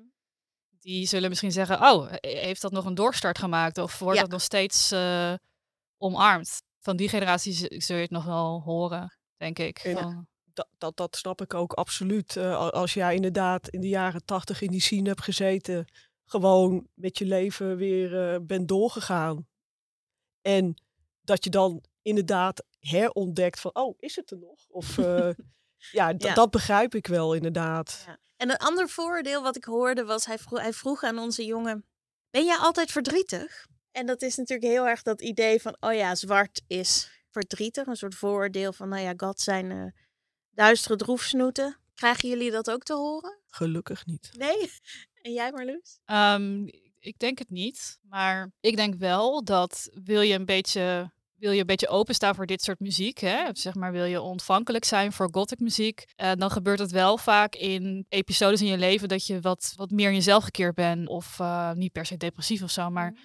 die 0.79 1.07
zullen 1.07 1.29
misschien 1.29 1.51
zeggen, 1.51 1.81
oh, 1.81 2.13
heeft 2.21 2.61
dat 2.61 2.71
nog 2.71 2.85
een 2.85 2.95
doorstart 2.95 3.37
gemaakt? 3.37 3.77
Of 3.77 3.99
wordt 3.99 4.19
dat 4.19 4.29
nog 4.29 4.41
steeds 4.41 4.91
uh, 4.91 5.33
omarmd? 5.97 6.61
Van 6.79 6.95
die 6.95 7.09
generatie 7.09 7.81
zul 7.81 7.95
je 7.95 8.01
het 8.01 8.11
nog 8.11 8.25
wel 8.25 8.61
horen, 8.61 9.17
denk 9.37 9.59
ik. 9.59 9.79
Van, 9.79 10.27
dat, 10.55 10.67
dat, 10.77 10.97
dat 10.97 11.15
snap 11.15 11.41
ik 11.41 11.53
ook 11.53 11.73
absoluut. 11.73 12.35
Uh, 12.35 12.69
als 12.69 12.93
jij 12.93 13.15
inderdaad 13.15 13.69
in 13.69 13.81
de 13.81 13.87
jaren 13.87 14.25
tachtig 14.25 14.61
in 14.61 14.71
die 14.71 14.81
scene 14.81 15.07
hebt 15.07 15.23
gezeten, 15.23 15.85
gewoon 16.25 16.87
met 16.93 17.17
je 17.17 17.25
leven 17.25 17.77
weer 17.77 18.33
uh, 18.33 18.39
bent 18.41 18.67
doorgegaan. 18.67 19.47
En 20.41 20.81
dat 21.21 21.43
je 21.43 21.49
dan 21.49 21.83
inderdaad 22.01 22.63
herontdekt 22.79 23.59
van, 23.59 23.75
oh, 23.75 23.95
is 23.99 24.15
het 24.15 24.31
er 24.31 24.37
nog? 24.37 24.65
Of 24.67 24.97
uh, 24.97 25.29
ja, 25.91 26.13
dat 26.13 26.51
begrijp 26.51 26.95
ik 26.95 27.07
wel 27.07 27.33
inderdaad. 27.33 28.03
Ja. 28.05 28.17
En 28.37 28.49
een 28.49 28.57
ander 28.57 28.89
voordeel 28.89 29.41
wat 29.41 29.55
ik 29.55 29.63
hoorde 29.63 30.05
was, 30.05 30.25
hij 30.25 30.37
vroeg, 30.37 30.61
hij 30.61 30.73
vroeg 30.73 31.03
aan 31.03 31.19
onze 31.19 31.45
jongen, 31.45 31.85
ben 32.29 32.45
jij 32.45 32.57
altijd 32.57 32.91
verdrietig? 32.91 33.67
En 33.91 34.05
dat 34.05 34.21
is 34.21 34.35
natuurlijk 34.35 34.71
heel 34.71 34.87
erg 34.87 35.01
dat 35.01 35.21
idee 35.21 35.61
van, 35.61 35.77
oh 35.79 35.93
ja, 35.93 36.15
zwart 36.15 36.61
is 36.67 37.09
verdrietig. 37.29 37.87
Een 37.87 37.95
soort 37.95 38.15
vooroordeel 38.15 38.73
van, 38.73 38.89
nou 38.89 39.01
ja, 39.01 39.13
God 39.17 39.39
zijn 39.39 39.93
duistere 40.55 40.95
droefsnoeten. 40.95 41.77
Krijgen 41.95 42.29
jullie 42.29 42.51
dat 42.51 42.71
ook 42.71 42.83
te 42.83 42.93
horen? 42.93 43.39
Gelukkig 43.47 44.05
niet. 44.05 44.31
Nee? 44.37 44.71
En 45.21 45.33
jij 45.33 45.51
Marloes? 45.51 45.99
Um, 46.05 46.69
ik 46.99 47.19
denk 47.19 47.39
het 47.39 47.49
niet. 47.49 47.99
Maar 48.01 48.51
ik 48.59 48.75
denk 48.75 48.95
wel 48.95 49.43
dat 49.43 49.89
wil 50.03 50.21
je 50.21 50.33
een 50.33 50.45
beetje, 50.45 51.11
wil 51.35 51.51
je 51.51 51.59
een 51.59 51.65
beetje 51.65 51.87
openstaan 51.87 52.35
voor 52.35 52.45
dit 52.45 52.61
soort 52.61 52.79
muziek, 52.79 53.19
hè? 53.19 53.43
Mhm. 53.43 53.55
zeg 53.55 53.75
maar 53.75 53.91
wil 53.91 54.03
je 54.03 54.21
ontvankelijk 54.21 54.85
zijn 54.85 55.11
voor 55.11 55.27
gothic 55.31 55.59
muziek, 55.59 56.05
uh, 56.21 56.31
dan 56.33 56.51
gebeurt 56.51 56.79
het 56.79 56.91
wel 56.91 57.17
vaak 57.17 57.55
in 57.55 58.05
episodes 58.09 58.61
in 58.61 58.67
je 58.67 58.77
leven 58.77 59.07
dat 59.07 59.27
je 59.27 59.39
wat, 59.39 59.73
wat 59.75 59.91
meer 59.91 60.09
in 60.09 60.15
jezelf 60.15 60.43
gekeerd 60.43 60.75
bent 60.75 61.07
of 61.07 61.39
uh, 61.39 61.71
niet 61.71 61.91
per 61.91 62.05
se 62.05 62.17
depressief 62.17 62.63
of 62.63 62.71
zo, 62.71 62.89
maar 62.89 63.11
mhm. 63.11 63.21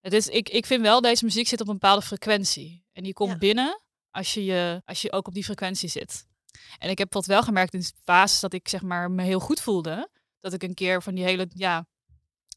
het 0.00 0.12
is, 0.12 0.28
ik, 0.28 0.48
ik 0.48 0.66
vind 0.66 0.82
wel 0.82 1.00
deze 1.00 1.24
muziek 1.24 1.48
zit 1.48 1.60
op 1.60 1.66
een 1.68 1.78
bepaalde 1.78 2.02
frequentie 2.02 2.84
en 2.92 3.02
die 3.02 3.12
komt 3.12 3.38
binnen 3.38 3.82
als 4.10 4.34
je, 4.34 4.44
je, 4.44 4.82
als 4.84 5.02
je 5.02 5.12
ook 5.12 5.26
op 5.26 5.34
die 5.34 5.44
frequentie 5.44 5.88
zit. 5.88 6.30
En 6.78 6.90
ik 6.90 6.98
heb 6.98 7.10
tot 7.10 7.26
wel 7.26 7.42
gemerkt 7.42 7.74
in 7.74 7.84
fases 8.04 8.40
dat 8.40 8.52
ik 8.52 8.68
zeg 8.68 8.82
maar 8.82 9.10
me 9.10 9.22
heel 9.22 9.40
goed 9.40 9.60
voelde. 9.60 10.10
Dat 10.40 10.52
ik 10.52 10.62
een 10.62 10.74
keer 10.74 11.02
van 11.02 11.14
die 11.14 11.24
hele 11.24 11.48
ja, 11.54 11.86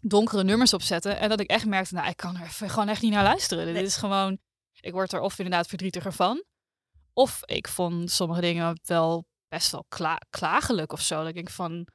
donkere 0.01 0.43
nummers 0.43 0.73
opzette. 0.73 1.10
En 1.10 1.29
dat 1.29 1.39
ik 1.39 1.49
echt 1.49 1.65
merkte, 1.65 1.93
nou, 1.93 2.10
ik 2.10 2.17
kan 2.17 2.38
er 2.38 2.49
gewoon 2.49 2.88
echt 2.88 3.01
niet 3.01 3.12
naar 3.12 3.23
luisteren. 3.23 3.73
Dit 3.73 3.86
is 3.86 3.95
gewoon, 3.95 4.38
ik 4.79 4.91
word 4.91 5.13
er 5.13 5.19
of 5.19 5.38
inderdaad 5.38 5.67
verdrietiger 5.67 6.13
van. 6.13 6.43
Of 7.13 7.39
ik 7.45 7.67
vond 7.67 8.12
sommige 8.12 8.41
dingen 8.41 8.77
wel 8.84 9.25
best 9.47 9.71
wel 9.71 9.86
kla 9.89 10.21
klagelijk 10.29 10.91
of 10.91 11.01
zo. 11.01 11.17
Dat 11.17 11.27
ik 11.27 11.36
denk 11.36 11.49
van, 11.49 11.88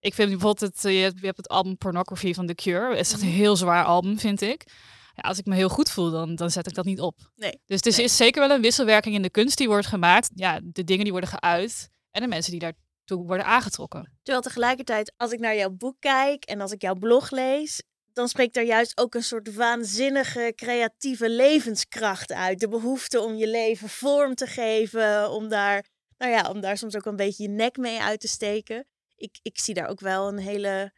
ik 0.00 0.14
vind 0.14 0.30
bijvoorbeeld 0.30 0.72
het, 0.74 0.82
je 0.82 1.12
hebt 1.20 1.36
het 1.36 1.48
album 1.48 1.76
Pornography 1.76 2.34
van 2.34 2.46
The 2.46 2.54
Cure. 2.54 2.88
Het 2.90 3.06
is 3.06 3.12
echt 3.12 3.22
een 3.22 3.28
mhm. 3.28 3.36
heel 3.36 3.56
zwaar 3.56 3.84
album, 3.84 4.18
vind 4.18 4.40
ik 4.40 4.66
ja, 5.14 5.28
als 5.28 5.38
ik 5.38 5.46
me 5.46 5.54
heel 5.54 5.68
goed 5.68 5.90
voel, 5.90 6.10
dan, 6.10 6.34
dan 6.34 6.50
zet 6.50 6.66
ik 6.66 6.74
dat 6.74 6.84
niet 6.84 7.00
op. 7.00 7.30
Nee. 7.34 7.60
Dus 7.66 7.80
het 7.84 7.98
is 7.98 8.16
zeker 8.16 8.40
wel 8.40 8.56
een 8.56 8.62
wisselwerking 8.62 9.14
in 9.14 9.22
de 9.22 9.30
kunst 9.30 9.58
die 9.58 9.68
wordt 9.68 9.86
gemaakt. 9.86 10.30
Ja, 10.34 10.60
de 10.62 10.84
dingen 10.84 11.02
die 11.02 11.12
worden 11.12 11.30
geuit 11.30 11.90
en 12.10 12.22
de 12.22 12.28
mensen 12.28 12.50
die 12.50 12.60
daartoe 12.60 13.26
worden 13.26 13.46
aangetrokken. 13.46 14.18
Terwijl 14.22 14.44
tegelijkertijd, 14.44 15.12
als 15.16 15.32
ik 15.32 15.40
naar 15.40 15.56
jouw 15.56 15.70
boek 15.70 15.96
kijk 15.98 16.44
en 16.44 16.60
als 16.60 16.72
ik 16.72 16.82
jouw 16.82 16.94
blog 16.94 17.30
lees, 17.30 17.82
dan 18.12 18.28
spreekt 18.28 18.54
daar 18.54 18.64
juist 18.64 18.98
ook 19.00 19.14
een 19.14 19.22
soort 19.22 19.54
waanzinnige 19.54 20.52
creatieve 20.56 21.30
levenskracht 21.30 22.32
uit. 22.32 22.60
De 22.60 22.68
behoefte 22.68 23.20
om 23.20 23.34
je 23.34 23.48
leven 23.48 23.88
vorm 23.88 24.34
te 24.34 24.46
geven, 24.46 25.30
om 25.30 25.48
daar, 25.48 25.86
nou 26.18 26.32
ja, 26.32 26.50
om 26.50 26.60
daar 26.60 26.76
soms 26.76 26.96
ook 26.96 27.06
een 27.06 27.16
beetje 27.16 27.42
je 27.42 27.48
nek 27.48 27.76
mee 27.76 28.00
uit 28.00 28.20
te 28.20 28.28
steken. 28.28 28.86
Ik, 29.16 29.38
ik 29.42 29.58
zie 29.58 29.74
daar 29.74 29.88
ook 29.88 30.00
wel 30.00 30.28
een 30.28 30.38
hele 30.38 30.92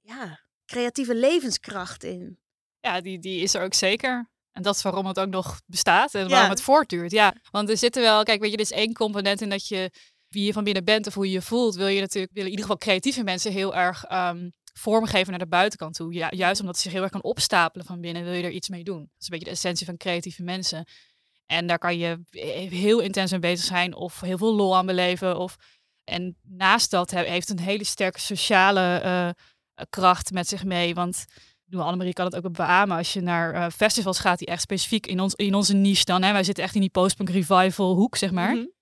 ja, 0.00 0.40
creatieve 0.66 1.14
levenskracht 1.14 2.04
in 2.04 2.38
ja, 2.84 3.00
die, 3.00 3.18
die 3.18 3.40
is 3.40 3.54
er 3.54 3.62
ook 3.62 3.74
zeker. 3.74 4.30
En 4.52 4.62
dat 4.62 4.76
is 4.76 4.82
waarom 4.82 5.06
het 5.06 5.18
ook 5.18 5.28
nog 5.28 5.60
bestaat 5.66 6.14
en 6.14 6.28
waarom 6.28 6.50
het 6.50 6.60
voortduurt. 6.60 7.10
Ja, 7.10 7.34
want 7.50 7.68
er 7.68 7.76
zitten 7.76 8.02
wel, 8.02 8.22
kijk, 8.22 8.40
weet 8.40 8.50
je, 8.50 8.56
er 8.56 8.62
is 8.62 8.72
één 8.72 8.92
component 8.92 9.40
in 9.40 9.48
dat 9.48 9.68
je 9.68 9.90
wie 10.28 10.44
je 10.44 10.52
van 10.52 10.64
binnen 10.64 10.84
bent 10.84 11.06
of 11.06 11.14
hoe 11.14 11.26
je 11.26 11.32
je 11.32 11.42
voelt, 11.42 11.74
wil 11.74 11.86
je 11.86 12.00
natuurlijk, 12.00 12.32
willen 12.32 12.50
in 12.50 12.56
ieder 12.56 12.70
geval 12.70 12.86
creatieve 12.86 13.22
mensen 13.22 13.52
heel 13.52 13.74
erg 13.74 14.10
um, 14.12 14.52
vormgeven 14.72 15.30
naar 15.30 15.38
de 15.38 15.46
buitenkant 15.46 15.94
toe. 15.94 16.12
Ja, 16.12 16.28
juist 16.30 16.60
omdat 16.60 16.76
ze 16.76 16.82
zich 16.82 16.92
heel 16.92 17.02
erg 17.02 17.10
kan 17.10 17.22
opstapelen 17.22 17.86
van 17.86 18.00
binnen, 18.00 18.24
wil 18.24 18.32
je 18.32 18.42
er 18.42 18.50
iets 18.50 18.68
mee 18.68 18.84
doen. 18.84 18.98
Dat 18.98 19.08
is 19.18 19.26
een 19.26 19.30
beetje 19.30 19.44
de 19.44 19.50
essentie 19.50 19.86
van 19.86 19.96
creatieve 19.96 20.42
mensen. 20.42 20.84
En 21.46 21.66
daar 21.66 21.78
kan 21.78 21.98
je 21.98 22.20
heel 22.68 23.00
intens 23.00 23.30
mee 23.30 23.40
bezig 23.40 23.66
zijn 23.66 23.94
of 23.94 24.20
heel 24.20 24.38
veel 24.38 24.54
lol 24.54 24.76
aan 24.76 24.86
beleven. 24.86 25.38
Of... 25.38 25.56
En 26.04 26.36
naast 26.42 26.90
dat 26.90 27.10
heeft 27.10 27.48
een 27.48 27.60
hele 27.60 27.84
sterke 27.84 28.20
sociale 28.20 29.02
uh, 29.04 29.30
kracht 29.90 30.30
met 30.32 30.48
zich 30.48 30.64
mee. 30.64 30.94
Want 30.94 31.24
Annemarie 31.70 32.12
kan 32.12 32.24
het 32.24 32.36
ook 32.36 32.52
beamen. 32.52 32.96
Als 32.96 33.12
je 33.12 33.20
naar 33.20 33.54
uh, 33.54 33.68
festivals 33.68 34.18
gaat 34.18 34.38
die 34.38 34.48
echt 34.48 34.62
specifiek 34.62 35.06
in, 35.06 35.20
ons, 35.20 35.34
in 35.34 35.54
onze 35.54 35.74
niche 35.74 36.04
dan. 36.04 36.22
Hè, 36.22 36.32
wij 36.32 36.44
zitten 36.44 36.64
echt 36.64 36.74
in 36.74 36.80
die 36.80 36.90
postpunk 36.90 37.30
revival 37.30 37.94
hoek, 37.94 38.16
zeg 38.16 38.30
maar. 38.30 38.54
Mm 38.54 38.72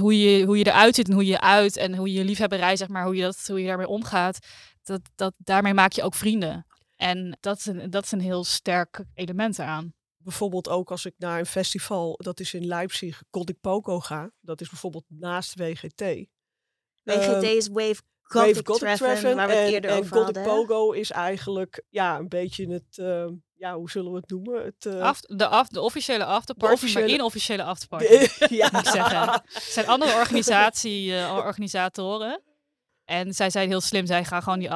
hoe, 0.00 0.20
je, 0.20 0.44
hoe 0.44 0.58
je 0.58 0.66
eruit 0.66 0.94
ziet 0.94 1.08
en 1.08 1.14
hoe 1.14 1.26
je 1.26 1.40
uit 1.40 1.76
en 1.76 1.96
hoe 1.96 2.12
je 2.12 2.24
liefhebberij, 2.24 2.76
zeg 2.76 2.88
maar, 2.88 3.04
hoe 3.04 3.16
je, 3.16 3.22
dat, 3.22 3.44
hoe 3.46 3.60
je 3.60 3.66
daarmee 3.66 3.88
omgaat. 3.88 4.38
Dat, 4.82 5.00
dat, 5.14 5.34
daarmee 5.36 5.74
maak 5.74 5.92
je 5.92 6.02
ook 6.02 6.14
vrienden. 6.14 6.66
En 6.96 7.38
dat 7.40 7.58
is 7.58 7.66
een, 7.66 7.90
dat 7.90 8.04
is 8.04 8.12
een 8.12 8.20
heel 8.20 8.44
sterk 8.44 9.04
element 9.14 9.58
eraan 9.58 9.94
bijvoorbeeld 10.26 10.68
ook 10.68 10.90
als 10.90 11.04
ik 11.04 11.14
naar 11.18 11.38
een 11.38 11.46
festival, 11.46 12.14
dat 12.22 12.40
is 12.40 12.54
in 12.54 12.66
Leipzig, 12.66 13.22
Gothic 13.30 13.60
Poco 13.60 14.00
ga. 14.00 14.30
Dat 14.40 14.60
is 14.60 14.68
bijvoorbeeld 14.68 15.04
naast 15.08 15.54
WGT. 15.54 16.02
WGT 17.02 17.42
is 17.42 17.68
Wave 17.68 18.02
Gothic, 18.28 18.66
Gothic 18.66 18.96
Treffen, 18.96 19.36
waar 19.36 19.48
we 19.48 19.54
het 19.54 19.72
eerder 19.72 19.90
en 19.90 19.98
over 19.98 20.16
Gothic 20.16 20.42
Pogo 20.42 20.90
is 20.90 21.10
eigenlijk 21.10 21.82
ja, 21.88 22.18
een 22.18 22.28
beetje 22.28 22.72
het, 22.72 22.96
uh, 22.96 23.26
ja, 23.54 23.74
hoe 23.74 23.90
zullen 23.90 24.12
we 24.12 24.16
het 24.16 24.30
noemen? 24.30 24.64
Het, 24.64 24.84
uh, 24.84 25.12
de, 25.20 25.46
af, 25.46 25.68
de 25.68 25.80
officiële 25.80 26.24
afterparty, 26.24 26.74
de 26.74 26.80
officiële... 26.80 27.06
maar 27.06 27.14
inofficiële 27.14 27.62
afterparty. 27.62 28.26
ja. 28.54 28.68
Moet 28.72 28.86
ik 28.86 28.92
zeggen. 28.92 29.30
Het 29.30 29.62
zijn 29.62 29.86
andere 29.86 30.14
organisatie, 30.14 31.10
uh, 31.10 31.42
organisatoren. 31.44 32.42
En 33.06 33.34
zij 33.34 33.50
zijn 33.50 33.68
heel 33.68 33.80
slim. 33.80 34.06
Zij 34.06 34.24
gaan 34.24 34.42
gewoon 34.42 34.58
die, 34.58 34.70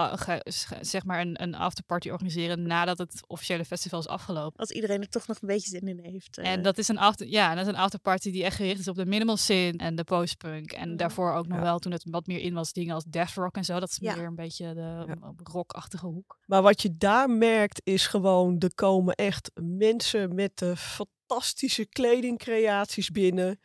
zeg 0.81 1.05
maar 1.05 1.21
een, 1.21 1.43
een 1.43 1.55
afterparty 1.55 2.09
organiseren 2.11 2.63
nadat 2.63 2.99
het 2.99 3.23
officiële 3.27 3.65
festival 3.65 3.99
is 3.99 4.09
afgelopen. 4.09 4.59
Als 4.59 4.71
iedereen 4.71 5.01
er 5.01 5.09
toch 5.09 5.27
nog 5.27 5.37
een 5.41 5.49
beetje 5.49 5.69
zin 5.69 5.89
in 5.89 5.99
heeft. 6.03 6.39
En 6.39 6.59
eh. 6.59 6.65
dat 6.65 6.79
is 6.79 6.89
een, 6.89 6.99
after, 6.99 7.27
ja, 7.27 7.55
dat 7.55 7.67
is 7.67 7.73
een 7.73 7.79
afterparty 7.79 8.31
die 8.31 8.45
echt 8.45 8.57
gericht 8.57 8.79
is 8.81 8.89
op 8.89 8.97
de 8.97 9.07
minimal 9.07 9.37
sin 9.37 9.79
en 9.79 9.95
de 9.95 10.05
postpunk. 10.05 10.73
En 10.73 10.97
daarvoor 10.97 11.33
ook 11.33 11.47
nog 11.47 11.61
wel 11.61 11.79
toen 11.79 11.93
het 11.93 12.05
wat 12.11 12.27
meer 12.27 12.41
in 12.41 12.55
was 12.55 12.73
dingen 12.73 12.95
als 12.95 13.05
death 13.05 13.35
rock 13.35 13.57
en 13.57 13.65
zo. 13.65 13.81
Dat 13.81 13.91
is 13.91 14.01
meer 14.01 14.25
een 14.25 14.35
beetje 14.35 14.75
de 14.75 15.05
ja. 15.07 15.35
rockachtige 15.43 16.07
hoek. 16.07 16.39
Maar 16.47 16.63
wat 16.63 16.83
je 16.83 16.97
daar 16.97 17.31
merkt 17.31 17.81
is 17.85 18.07
gewoon, 18.07 18.59
er 18.59 18.75
komen 18.75 19.15
echt 19.15 19.51
mensen 19.55 20.35
met 20.35 20.59
de 20.59 20.77
fantastische 20.77 21.87
kledingcreaties 21.87 23.11
binnen 23.11 23.59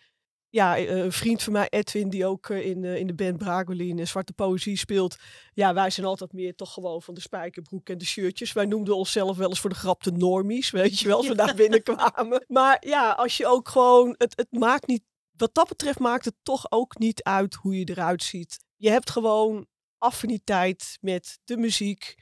ja, 0.55 0.77
eh, 0.77 0.97
een 0.97 1.11
vriend 1.11 1.43
van 1.43 1.53
mij, 1.53 1.69
Edwin, 1.69 2.09
die 2.09 2.25
ook 2.25 2.49
eh, 2.49 2.65
in, 2.65 2.83
in 2.83 3.07
de 3.07 3.13
band 3.13 3.37
Bragolin 3.37 3.99
en 3.99 4.07
Zwarte 4.07 4.33
Poëzie 4.33 4.77
speelt. 4.77 5.15
Ja, 5.53 5.73
wij 5.73 5.89
zijn 5.89 6.05
altijd 6.05 6.33
meer 6.33 6.55
toch 6.55 6.73
gewoon 6.73 7.01
van 7.01 7.13
de 7.13 7.21
spijkerbroek 7.21 7.89
en 7.89 7.97
de 7.97 8.05
shirtjes. 8.05 8.53
Wij 8.53 8.65
noemden 8.65 8.95
onszelf 8.95 9.37
wel 9.37 9.49
eens 9.49 9.59
voor 9.59 9.69
de 9.69 9.75
grap 9.75 10.03
de 10.03 10.11
normies, 10.11 10.69
weet 10.69 10.99
je 10.99 11.07
wel, 11.07 11.17
als 11.17 11.27
we 11.27 11.35
daar 11.35 11.55
binnenkwamen. 11.55 12.45
Maar 12.57 12.77
ja, 12.79 13.11
als 13.11 13.37
je 13.37 13.47
ook 13.47 13.69
gewoon, 13.69 14.15
het, 14.17 14.37
het 14.37 14.51
maakt 14.51 14.87
niet, 14.87 15.03
wat 15.37 15.53
dat 15.53 15.67
betreft 15.67 15.99
maakt 15.99 16.25
het 16.25 16.35
toch 16.43 16.71
ook 16.71 16.97
niet 16.97 17.23
uit 17.23 17.53
hoe 17.53 17.79
je 17.79 17.89
eruit 17.89 18.23
ziet. 18.23 18.59
Je 18.75 18.89
hebt 18.89 19.09
gewoon 19.09 19.67
affiniteit 19.97 20.97
met 21.01 21.39
de 21.43 21.57
muziek, 21.57 22.15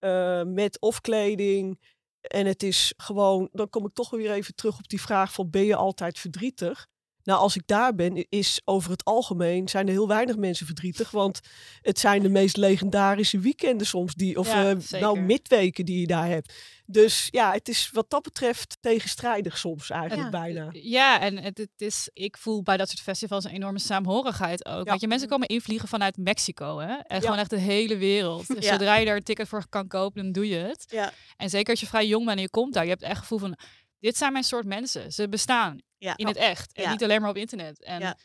uh, 0.00 0.42
met 0.42 0.80
of 0.80 1.00
kleding. 1.00 1.80
En 2.20 2.46
het 2.46 2.62
is 2.62 2.94
gewoon, 2.96 3.48
dan 3.52 3.68
kom 3.68 3.86
ik 3.86 3.94
toch 3.94 4.10
weer 4.10 4.30
even 4.30 4.54
terug 4.54 4.78
op 4.78 4.88
die 4.88 5.00
vraag 5.00 5.32
van 5.32 5.50
ben 5.50 5.64
je 5.64 5.76
altijd 5.76 6.18
verdrietig? 6.18 6.92
Nou, 7.24 7.40
als 7.40 7.56
ik 7.56 7.62
daar 7.66 7.94
ben, 7.94 8.26
is 8.28 8.60
over 8.64 8.90
het 8.90 9.04
algemeen 9.04 9.68
zijn 9.68 9.86
er 9.86 9.92
heel 9.92 10.08
weinig 10.08 10.36
mensen 10.36 10.66
verdrietig. 10.66 11.10
Want 11.10 11.40
het 11.82 11.98
zijn 11.98 12.22
de 12.22 12.28
meest 12.28 12.56
legendarische 12.56 13.38
weekenden 13.38 13.86
soms, 13.86 14.14
die, 14.14 14.38
of 14.38 14.46
ja, 14.48 14.70
uh, 14.70 15.00
nou 15.00 15.20
midweken 15.20 15.84
die 15.84 16.00
je 16.00 16.06
daar 16.06 16.28
hebt. 16.28 16.54
Dus 16.86 17.28
ja, 17.30 17.52
het 17.52 17.68
is 17.68 17.90
wat 17.92 18.10
dat 18.10 18.22
betreft 18.22 18.76
tegenstrijdig 18.80 19.58
soms 19.58 19.90
eigenlijk 19.90 20.30
bijna. 20.30 20.68
Ja, 20.72 21.20
en 21.20 21.38
het, 21.38 21.58
het, 21.58 21.70
is, 21.76 22.10
ik 22.12 22.36
voel 22.36 22.62
bij 22.62 22.76
dat 22.76 22.88
soort 22.88 23.00
festivals 23.00 23.44
een 23.44 23.50
enorme 23.50 23.78
saamhorigheid 23.78 24.66
ook. 24.66 24.88
Want 24.88 25.00
je, 25.00 25.08
mensen 25.08 25.28
komen 25.28 25.48
invliegen 25.48 25.88
vanuit 25.88 26.16
Mexico, 26.16 26.78
hè? 26.78 26.94
En 26.94 27.20
gewoon 27.20 27.38
echt 27.38 27.50
de 27.50 27.58
hele 27.58 27.96
wereld. 27.96 28.46
Dus 28.46 28.66
zodra 28.66 28.96
je 28.96 29.06
daar 29.06 29.16
een 29.16 29.22
ticket 29.22 29.48
voor 29.48 29.66
kan 29.68 29.86
kopen, 29.86 30.22
dan 30.22 30.32
doe 30.32 30.48
je 30.48 30.56
het. 30.56 30.84
Ja. 30.90 31.12
En 31.36 31.50
zeker 31.50 31.70
als 31.70 31.80
je 31.80 31.86
vrij 31.86 32.06
jong 32.06 32.24
bent 32.24 32.36
en 32.36 32.42
je 32.42 32.50
komt 32.50 32.74
daar, 32.74 32.84
je 32.84 32.90
hebt 32.90 33.02
echt 33.02 33.10
het 33.10 33.20
gevoel 33.20 33.38
van 33.38 33.56
dit 34.00 34.16
zijn 34.16 34.32
mijn 34.32 34.44
soort 34.44 34.66
mensen. 34.66 35.12
Ze 35.12 35.28
bestaan 35.28 35.80
in 36.16 36.26
het 36.26 36.36
echt. 36.36 36.72
En 36.72 36.90
niet 36.90 37.02
alleen 37.02 37.20
maar 37.20 37.30
op 37.30 37.36
internet. 37.36 37.82
En 37.82 38.00
ja. 38.00 38.16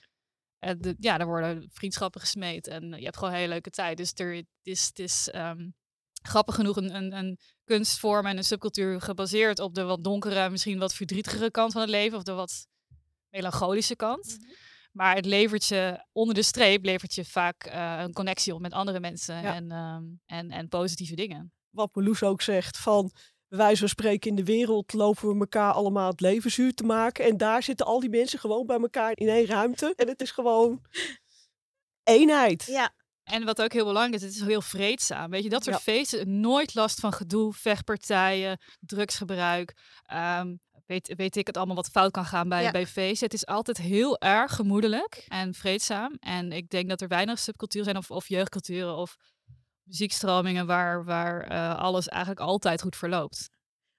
de, 0.74 0.96
ja, 1.00 1.20
er 1.20 1.26
worden 1.26 1.70
vriendschappen 1.72 2.22
gesmeed. 2.22 2.68
En 2.68 2.90
je 2.90 3.04
hebt 3.04 3.18
gewoon 3.18 3.34
een 3.34 3.40
hele 3.40 3.52
leuke 3.52 3.70
tijd. 3.70 3.98
Dus 3.98 4.12
er, 4.14 4.36
het 4.36 4.46
is, 4.64 4.86
het 4.86 5.00
is 5.00 5.30
um, 5.36 5.74
grappig 6.22 6.56
genoeg 6.56 6.76
een, 6.76 6.96
een, 6.96 7.14
een, 7.14 7.40
kunstvorm 7.64 8.26
en 8.26 8.38
een 8.38 8.44
subcultuur 8.44 9.02
gebaseerd 9.02 9.60
op 9.60 9.74
de 9.76 9.84
wat 9.84 10.04
donkere, 10.04 10.50
misschien 10.50 10.80
wat 10.80 10.94
verdrietigere 10.94 11.52
kant 11.52 11.72
van 11.72 11.82
het 11.82 11.90
leven. 11.90 12.18
Of 12.18 12.24
de 12.24 12.32
wat 12.32 12.68
melancholische 13.30 13.96
kant. 13.96 14.38
Mhm. 14.40 14.52
Maar 14.92 15.16
het 15.16 15.26
levert 15.26 15.66
je 15.66 16.06
onder 16.12 16.36
de 16.36 16.42
streep 16.42 16.84
levert 16.84 17.14
je 17.16 17.26
vaak 17.26 17.68
uh, 17.68 18.00
een 18.00 18.14
connectie 18.14 18.54
op 18.54 18.62
met 18.62 18.74
andere 18.74 19.00
mensen 19.00 19.44
en, 19.44 19.72
um, 19.72 20.22
en, 20.26 20.52
en 20.52 20.68
positieve 20.68 21.16
dingen. 21.16 21.54
Wat 21.70 21.96
Meloes 21.96 22.24
ook 22.24 22.42
zegt 22.42 22.78
van 22.78 23.12
wij 23.50 23.76
zo 23.76 23.88
spreken 23.88 24.30
in 24.30 24.36
de 24.36 24.44
wereld 24.44 24.94
lopen 24.94 25.34
we 25.34 25.40
elkaar 25.40 25.74
allemaal 25.74 26.10
het 26.10 26.22
leven 26.22 26.52
zuur 26.52 26.74
te 26.74 26.84
maken. 26.84 27.26
En 27.26 27.38
daar 27.38 27.64
zitten 27.64 27.86
al 27.86 28.00
die 28.00 28.10
mensen 28.10 28.40
gewoon 28.40 28.66
bij 28.66 28.80
elkaar 28.80 29.12
in 29.16 29.28
één 29.28 29.46
ruimte. 29.46 29.94
En 29.96 30.08
het 30.08 30.22
is 30.22 30.32
gewoon 30.32 30.82
eenheid. 32.04 32.66
Ja. 32.66 32.94
En 33.24 33.46
wat 33.46 33.62
ook 33.62 33.74
heel 33.74 33.86
belangrijk 33.86 34.16
is, 34.16 34.28
het 34.28 34.36
is 34.36 34.48
heel 34.48 34.62
vreedzaam. 34.62 35.30
Weet 35.30 35.44
je, 35.44 35.50
dat 35.50 35.64
soort 35.64 35.82
feesten, 35.82 36.40
nooit 36.40 36.76
last 36.76 37.00
van 37.00 37.14
gedoe, 37.14 37.54
vechtpartijen, 37.54 38.60
drugsgebruik. 38.80 39.76
Ehm, 40.04 40.56
weet, 40.86 41.14
weet 41.16 41.36
ik 41.36 41.48
het 41.48 41.58
allemaal 41.58 41.76
wat 41.76 41.90
fout 41.90 42.12
kan 42.12 42.26
gaan 42.26 42.50
bij, 42.50 42.72
bij 42.72 42.88
feesten. 42.88 43.26
Het 43.26 43.34
is 43.34 43.46
altijd 43.46 43.78
heel 43.78 44.20
erg 44.20 44.56
gemoedelijk 44.56 45.26
en 45.28 45.54
vreedzaam. 45.54 46.16
En 46.20 46.52
ik 46.52 46.70
denk 46.70 46.90
dat 46.90 47.02
er 47.02 47.08
weinig 47.08 47.40
subcultuur 47.40 47.84
zijn 47.84 47.98
of, 47.98 48.12
of 48.12 48.28
jeugdculturen 48.28 48.96
of 48.96 49.18
muziekstromingen 49.90 50.66
waar, 50.66 51.04
waar 51.04 51.52
uh, 51.52 51.80
alles 51.80 52.08
eigenlijk 52.08 52.42
altijd 52.42 52.82
goed 52.82 52.96
verloopt. 52.96 53.50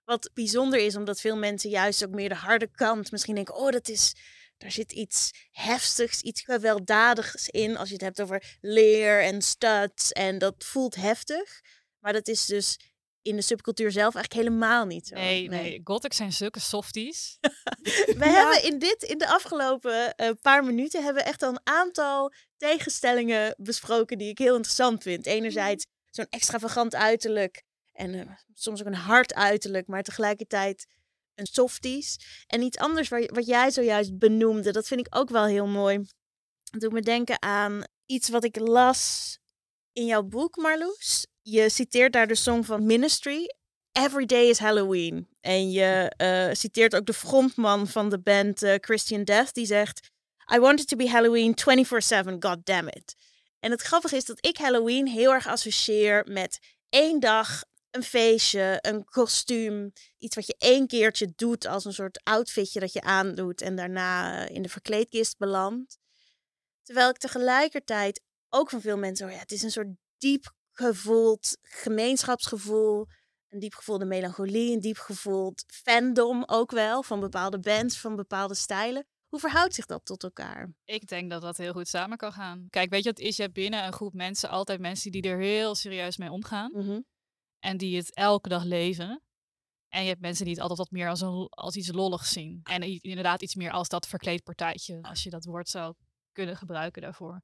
Wat 0.04 0.30
bijzonder 0.34 0.80
is, 0.80 0.96
omdat 0.96 1.20
veel 1.20 1.36
mensen 1.36 1.70
juist 1.70 2.04
ook 2.04 2.14
meer 2.14 2.28
de 2.28 2.34
harde 2.34 2.70
kant 2.70 3.10
misschien 3.10 3.34
denken, 3.34 3.54
oh, 3.56 3.70
dat 3.70 3.88
is, 3.88 4.14
daar 4.56 4.70
zit 4.70 4.92
iets 4.92 5.30
heftigs, 5.50 6.20
iets 6.20 6.40
gewelddadigs 6.40 7.48
in. 7.48 7.76
Als 7.76 7.88
je 7.88 7.94
het 7.94 8.02
hebt 8.02 8.22
over 8.22 8.58
leer 8.60 9.22
en 9.22 9.42
studs 9.42 10.12
en 10.12 10.38
dat 10.38 10.54
voelt 10.58 10.94
heftig. 10.94 11.60
Maar 11.98 12.12
dat 12.12 12.28
is 12.28 12.46
dus 12.46 12.78
in 13.22 13.36
de 13.36 13.42
subcultuur 13.42 13.90
zelf 13.90 14.14
eigenlijk 14.14 14.46
helemaal 14.46 14.84
niet 14.84 15.06
zo. 15.06 15.14
Nee, 15.14 15.48
nee. 15.48 15.62
nee. 15.62 15.80
Gothic 15.84 16.12
zijn 16.12 16.32
zulke 16.32 16.60
softies. 16.60 17.38
we 18.22 18.28
hebben 18.28 18.62
in 18.62 18.78
dit, 18.78 19.02
in 19.02 19.18
de 19.18 19.28
afgelopen 19.28 20.14
uh, 20.16 20.30
paar 20.40 20.64
minuten, 20.64 21.04
hebben 21.04 21.22
we 21.22 21.28
echt 21.28 21.42
al 21.42 21.50
een 21.50 21.60
aantal 21.64 22.32
tegenstellingen 22.56 23.54
besproken 23.58 24.18
die 24.18 24.28
ik 24.28 24.38
heel 24.38 24.54
interessant 24.54 25.02
vind. 25.02 25.26
Enerzijds 25.26 25.84
mhm. 25.86 25.94
zo'n 26.10 26.26
extravagant 26.30 26.94
uiterlijk 26.94 27.62
en 27.92 28.14
uh, 28.14 28.30
soms 28.54 28.80
ook 28.80 28.86
een 28.86 28.94
hard 28.94 29.34
uiterlijk, 29.34 29.86
maar 29.86 30.02
tegelijkertijd 30.02 30.86
een 31.34 31.46
softies. 31.46 32.44
En 32.46 32.62
iets 32.62 32.78
anders 32.78 33.08
waar, 33.08 33.28
wat 33.32 33.46
jij 33.46 33.70
zojuist 33.70 34.18
benoemde, 34.18 34.72
dat 34.72 34.86
vind 34.86 35.06
ik 35.06 35.16
ook 35.16 35.30
wel 35.30 35.44
heel 35.44 35.66
mooi. 35.66 36.06
Dat 36.70 36.80
doet 36.80 36.92
me 36.92 37.00
denken 37.00 37.42
aan 37.42 37.82
iets 38.06 38.28
wat 38.28 38.44
ik 38.44 38.58
las 38.58 39.38
in 39.92 40.06
jouw 40.06 40.22
boek, 40.22 40.56
Marloes 40.56 41.28
je 41.50 41.68
citeert 41.68 42.12
daar 42.12 42.26
de 42.26 42.34
song 42.34 42.64
van 42.64 42.86
Ministry. 42.86 43.54
Every 43.92 44.26
Day 44.26 44.48
is 44.48 44.58
Halloween. 44.58 45.28
En 45.40 45.70
je 45.70 46.14
uh, 46.22 46.54
citeert 46.54 46.94
ook 46.96 47.06
de 47.06 47.12
frontman 47.12 47.88
van 47.88 48.08
de 48.08 48.20
band 48.20 48.62
uh, 48.62 48.74
Christian 48.80 49.24
Death. 49.24 49.54
Die 49.54 49.66
zegt: 49.66 50.10
I 50.54 50.58
want 50.58 50.80
it 50.80 50.88
to 50.88 50.96
be 50.96 51.08
Halloween 51.08 51.54
24-7, 51.54 52.38
god 52.38 52.64
damn 52.64 52.88
it. 52.88 53.14
En 53.60 53.70
het 53.70 53.82
grappige 53.82 54.16
is 54.16 54.24
dat 54.24 54.46
ik 54.46 54.56
Halloween 54.56 55.08
heel 55.08 55.32
erg 55.32 55.46
associeer 55.46 56.24
met 56.28 56.58
één 56.88 57.20
dag, 57.20 57.64
een 57.90 58.02
feestje, 58.02 58.78
een 58.80 59.04
kostuum. 59.04 59.92
Iets 60.18 60.34
wat 60.34 60.46
je 60.46 60.54
één 60.58 60.86
keertje 60.86 61.32
doet 61.36 61.66
als 61.66 61.84
een 61.84 61.92
soort 61.92 62.20
outfitje 62.22 62.80
dat 62.80 62.92
je 62.92 63.00
aandoet 63.00 63.60
en 63.60 63.76
daarna 63.76 64.46
in 64.48 64.62
de 64.62 64.68
verkleedkist 64.68 65.38
belandt. 65.38 65.98
Terwijl 66.82 67.08
ik 67.08 67.18
tegelijkertijd 67.18 68.20
ook 68.50 68.70
van 68.70 68.80
veel 68.80 68.96
mensen 68.96 69.30
ja, 69.30 69.38
het 69.38 69.52
is 69.52 69.62
een 69.62 69.70
soort 69.70 69.88
diep 70.18 70.52
gevoeld 70.72 71.58
gemeenschapsgevoel, 71.62 73.06
een 73.48 73.58
diep 73.58 73.74
gevoelde 73.74 74.04
melancholie, 74.04 74.72
een 74.72 74.80
diep 74.80 74.98
gevoeld 74.98 75.64
fandom 75.66 76.42
ook 76.46 76.70
wel 76.70 77.02
van 77.02 77.20
bepaalde 77.20 77.60
bands, 77.60 77.98
van 77.98 78.16
bepaalde 78.16 78.54
stijlen. 78.54 79.06
Hoe 79.28 79.40
verhoudt 79.40 79.74
zich 79.74 79.86
dat 79.86 80.04
tot 80.04 80.22
elkaar? 80.22 80.72
Ik 80.84 81.06
denk 81.06 81.30
dat 81.30 81.42
dat 81.42 81.56
heel 81.56 81.72
goed 81.72 81.88
samen 81.88 82.16
kan 82.16 82.32
gaan. 82.32 82.66
Kijk, 82.70 82.90
weet 82.90 83.04
je 83.04 83.10
wat 83.10 83.18
is? 83.18 83.36
Je 83.36 83.50
binnen 83.50 83.84
een 83.84 83.92
groep 83.92 84.12
mensen 84.12 84.48
altijd 84.48 84.80
mensen 84.80 85.12
die 85.12 85.22
er 85.22 85.38
heel 85.38 85.74
serieus 85.74 86.16
mee 86.16 86.30
omgaan. 86.30 86.70
Mhm. 86.72 87.00
En 87.58 87.76
die 87.76 87.96
het 87.96 88.14
elke 88.14 88.48
dag 88.48 88.64
leven. 88.64 89.22
En 89.88 90.02
je 90.02 90.08
hebt 90.08 90.20
mensen 90.20 90.44
die 90.44 90.52
het 90.52 90.62
altijd 90.62 90.78
wat 90.78 90.90
meer 90.90 91.08
als, 91.08 91.20
een, 91.20 91.46
als 91.48 91.76
iets 91.76 91.92
lolligs 91.92 92.32
zien. 92.32 92.60
En 92.62 92.82
inderdaad 93.02 93.42
iets 93.42 93.54
meer 93.54 93.70
als 93.70 93.88
dat 93.88 94.06
verkleedpartijtje, 94.06 94.98
als 95.02 95.22
je 95.22 95.30
dat 95.30 95.44
woord 95.44 95.68
zou 95.68 95.94
kunnen 96.32 96.56
gebruiken 96.56 97.02
daarvoor. 97.02 97.42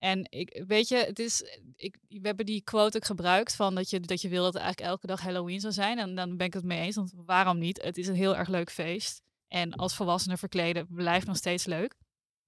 En 0.00 0.26
ik, 0.30 0.62
weet 0.66 0.88
je, 0.88 0.96
het 0.96 1.18
is, 1.18 1.42
ik, 1.76 1.96
we 2.08 2.26
hebben 2.26 2.46
die 2.46 2.62
quote 2.62 2.96
ook 2.96 3.04
gebruikt 3.04 3.54
van 3.54 3.74
dat 3.74 3.90
je, 3.90 4.00
dat 4.00 4.20
je 4.20 4.28
wil 4.28 4.42
dat 4.42 4.52
het 4.52 4.62
eigenlijk 4.62 4.92
elke 4.92 5.06
dag 5.06 5.20
Halloween 5.20 5.60
zou 5.60 5.72
zijn. 5.72 5.98
En 5.98 6.14
dan 6.14 6.36
ben 6.36 6.46
ik 6.46 6.54
het 6.54 6.64
mee 6.64 6.80
eens, 6.80 6.96
want 6.96 7.12
waarom 7.16 7.58
niet? 7.58 7.82
Het 7.82 7.96
is 7.96 8.06
een 8.06 8.14
heel 8.14 8.36
erg 8.36 8.48
leuk 8.48 8.70
feest. 8.70 9.22
En 9.48 9.72
als 9.72 9.94
volwassenen 9.94 10.38
verkleden 10.38 10.86
blijft 10.90 11.26
nog 11.26 11.36
steeds 11.36 11.64
leuk. 11.64 11.94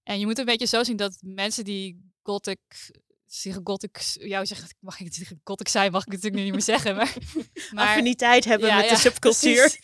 En 0.03 0.19
je 0.19 0.27
moet 0.27 0.39
een 0.39 0.45
beetje 0.45 0.67
zo 0.67 0.85
zien 0.85 0.97
dat 0.97 1.19
mensen 1.21 1.65
die 1.65 2.11
gothic 2.23 2.59
zich 3.27 3.59
gothic, 3.65 3.99
jou 4.13 4.47
zeggen, 4.47 4.69
mag 4.79 5.01
ik 5.01 5.15
zeggen 5.15 5.41
gothic 5.45 5.69
zijn, 5.69 5.93
mag 5.93 6.03
ik 6.03 6.09
natuurlijk 6.09 6.35
nu 6.35 6.43
niet 6.43 6.53
meer 6.53 6.63
zeggen. 6.63 6.97
Maar, 6.97 7.17
maar 7.75 7.89
affiniteit 7.89 8.45
hebben 8.45 8.77
met 8.77 8.89
de 8.89 8.97
subcultuur. 8.97 9.79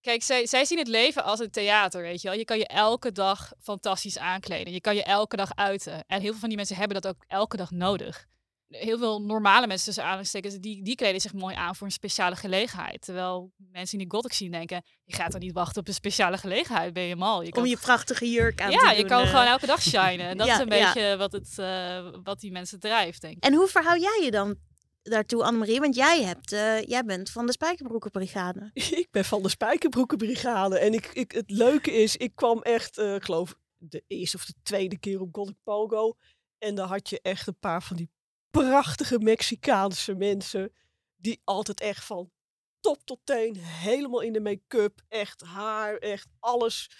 Kijk, 0.00 0.22
zij, 0.22 0.46
zij 0.46 0.64
zien 0.64 0.78
het 0.78 0.88
leven 0.88 1.24
als 1.24 1.40
een 1.40 1.50
theater, 1.50 2.02
weet 2.02 2.22
je 2.22 2.28
wel. 2.28 2.38
Je 2.38 2.44
kan 2.44 2.58
je 2.58 2.66
elke 2.66 3.12
dag 3.12 3.52
fantastisch 3.60 4.18
aankleden. 4.18 4.72
Je 4.72 4.80
kan 4.80 4.94
je 4.94 5.02
elke 5.02 5.36
dag 5.36 5.54
uiten. 5.54 6.04
En 6.06 6.20
heel 6.20 6.30
veel 6.30 6.40
van 6.40 6.48
die 6.48 6.58
mensen 6.58 6.76
hebben 6.76 7.00
dat 7.00 7.14
ook 7.14 7.24
elke 7.26 7.56
dag 7.56 7.70
nodig. 7.70 8.28
Heel 8.68 8.98
veel 8.98 9.22
normale 9.22 9.66
mensen 9.66 9.86
tussen 9.86 10.04
aanstekens, 10.04 10.54
die, 10.58 10.82
die 10.82 10.94
kleden 10.94 11.20
zich 11.20 11.32
mooi 11.32 11.54
aan 11.54 11.76
voor 11.76 11.86
een 11.86 11.92
speciale 11.92 12.36
gelegenheid. 12.36 13.02
Terwijl 13.02 13.52
mensen 13.56 13.98
die 13.98 14.10
gothic 14.10 14.32
zien 14.32 14.50
denken, 14.50 14.82
je 15.04 15.14
gaat 15.14 15.34
er 15.34 15.40
niet 15.40 15.52
wachten 15.52 15.80
op 15.80 15.88
een 15.88 15.94
speciale 15.94 16.38
gelegenheid, 16.38 16.92
ben 16.92 17.02
je 17.02 17.16
mal. 17.16 17.42
Je 17.42 17.50
kan... 17.50 17.62
Om 17.62 17.68
je 17.68 17.76
prachtige 17.76 18.30
jurk 18.30 18.60
aan 18.60 18.70
ja, 18.70 18.78
te 18.78 18.84
doen. 18.84 18.94
Ja, 18.94 19.00
je 19.00 19.06
kan 19.06 19.26
gewoon 19.26 19.46
elke 19.46 19.66
dag 19.66 19.82
shinen. 19.82 20.26
En 20.26 20.36
dat 20.38 20.46
is 20.46 20.58
een 20.58 20.68
beetje 20.68 21.16
wat, 21.16 21.32
het, 21.32 21.56
uh, 21.60 22.08
wat 22.22 22.40
die 22.40 22.52
mensen 22.52 22.80
drijft, 22.80 23.20
denk 23.20 23.36
ik. 23.36 23.44
En 23.44 23.54
hoe 23.54 23.66
verhoud 23.66 24.00
jij 24.00 24.20
je 24.24 24.30
dan 24.30 24.56
daartoe, 25.02 25.44
Annemarie? 25.44 25.80
Want 25.80 25.94
jij, 25.94 26.22
hebt, 26.22 26.52
uh, 26.52 26.82
jij 26.82 27.04
bent 27.04 27.30
van 27.30 27.46
de 27.46 27.52
Spijkerbroekenbrigade. 27.52 28.70
ik 29.02 29.08
ben 29.10 29.24
van 29.24 29.42
de 29.42 29.48
Spijkerbroekenbrigade. 29.48 30.78
En 30.78 30.94
ik, 30.94 31.06
ik, 31.06 31.32
het 31.32 31.50
leuke 31.50 31.92
is, 31.92 32.16
ik 32.16 32.34
kwam 32.34 32.62
echt, 32.62 32.98
uh, 32.98 33.14
ik 33.14 33.24
geloof, 33.24 33.54
de 33.76 34.04
eerste 34.06 34.36
of 34.36 34.44
de 34.44 34.54
tweede 34.62 34.98
keer 34.98 35.20
op 35.20 35.34
Gothic 35.34 35.56
Pogo. 35.62 36.16
En 36.58 36.74
dan 36.74 36.88
had 36.88 37.08
je 37.08 37.20
echt 37.22 37.46
een 37.46 37.58
paar 37.58 37.82
van 37.82 37.96
die 37.96 38.10
prachtige 38.50 39.18
Mexicaanse 39.18 40.14
mensen. 40.14 40.72
Die 41.16 41.40
altijd 41.44 41.80
echt 41.80 42.04
van 42.04 42.30
top 42.80 43.04
tot 43.04 43.20
teen, 43.24 43.56
helemaal 43.56 44.20
in 44.20 44.32
de 44.32 44.40
make-up. 44.40 45.00
Echt 45.08 45.42
haar, 45.42 45.96
echt 45.96 46.28
alles 46.38 46.90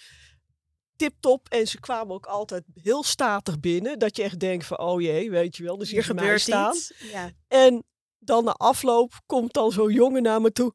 tip-top. 1.00 1.48
En 1.48 1.66
ze 1.66 1.80
kwamen 1.80 2.14
ook 2.14 2.26
altijd 2.26 2.64
heel 2.74 3.02
statig 3.02 3.60
binnen. 3.60 3.98
Dat 3.98 4.16
je 4.16 4.22
echt 4.22 4.40
denkt 4.40 4.66
van, 4.66 4.78
oh 4.78 5.00
jee, 5.00 5.30
weet 5.30 5.56
je 5.56 5.62
wel. 5.62 5.78
Dus 5.78 5.90
hier 5.90 6.04
gebeurt 6.04 6.40
staan. 6.40 6.74
Iets. 6.74 6.92
Ja. 6.98 7.30
En 7.48 7.84
dan 8.18 8.44
na 8.44 8.52
afloop 8.52 9.12
komt 9.26 9.52
dan 9.52 9.72
zo'n 9.72 9.92
jongen 9.92 10.22
naar 10.22 10.40
me 10.40 10.52
toe. 10.52 10.72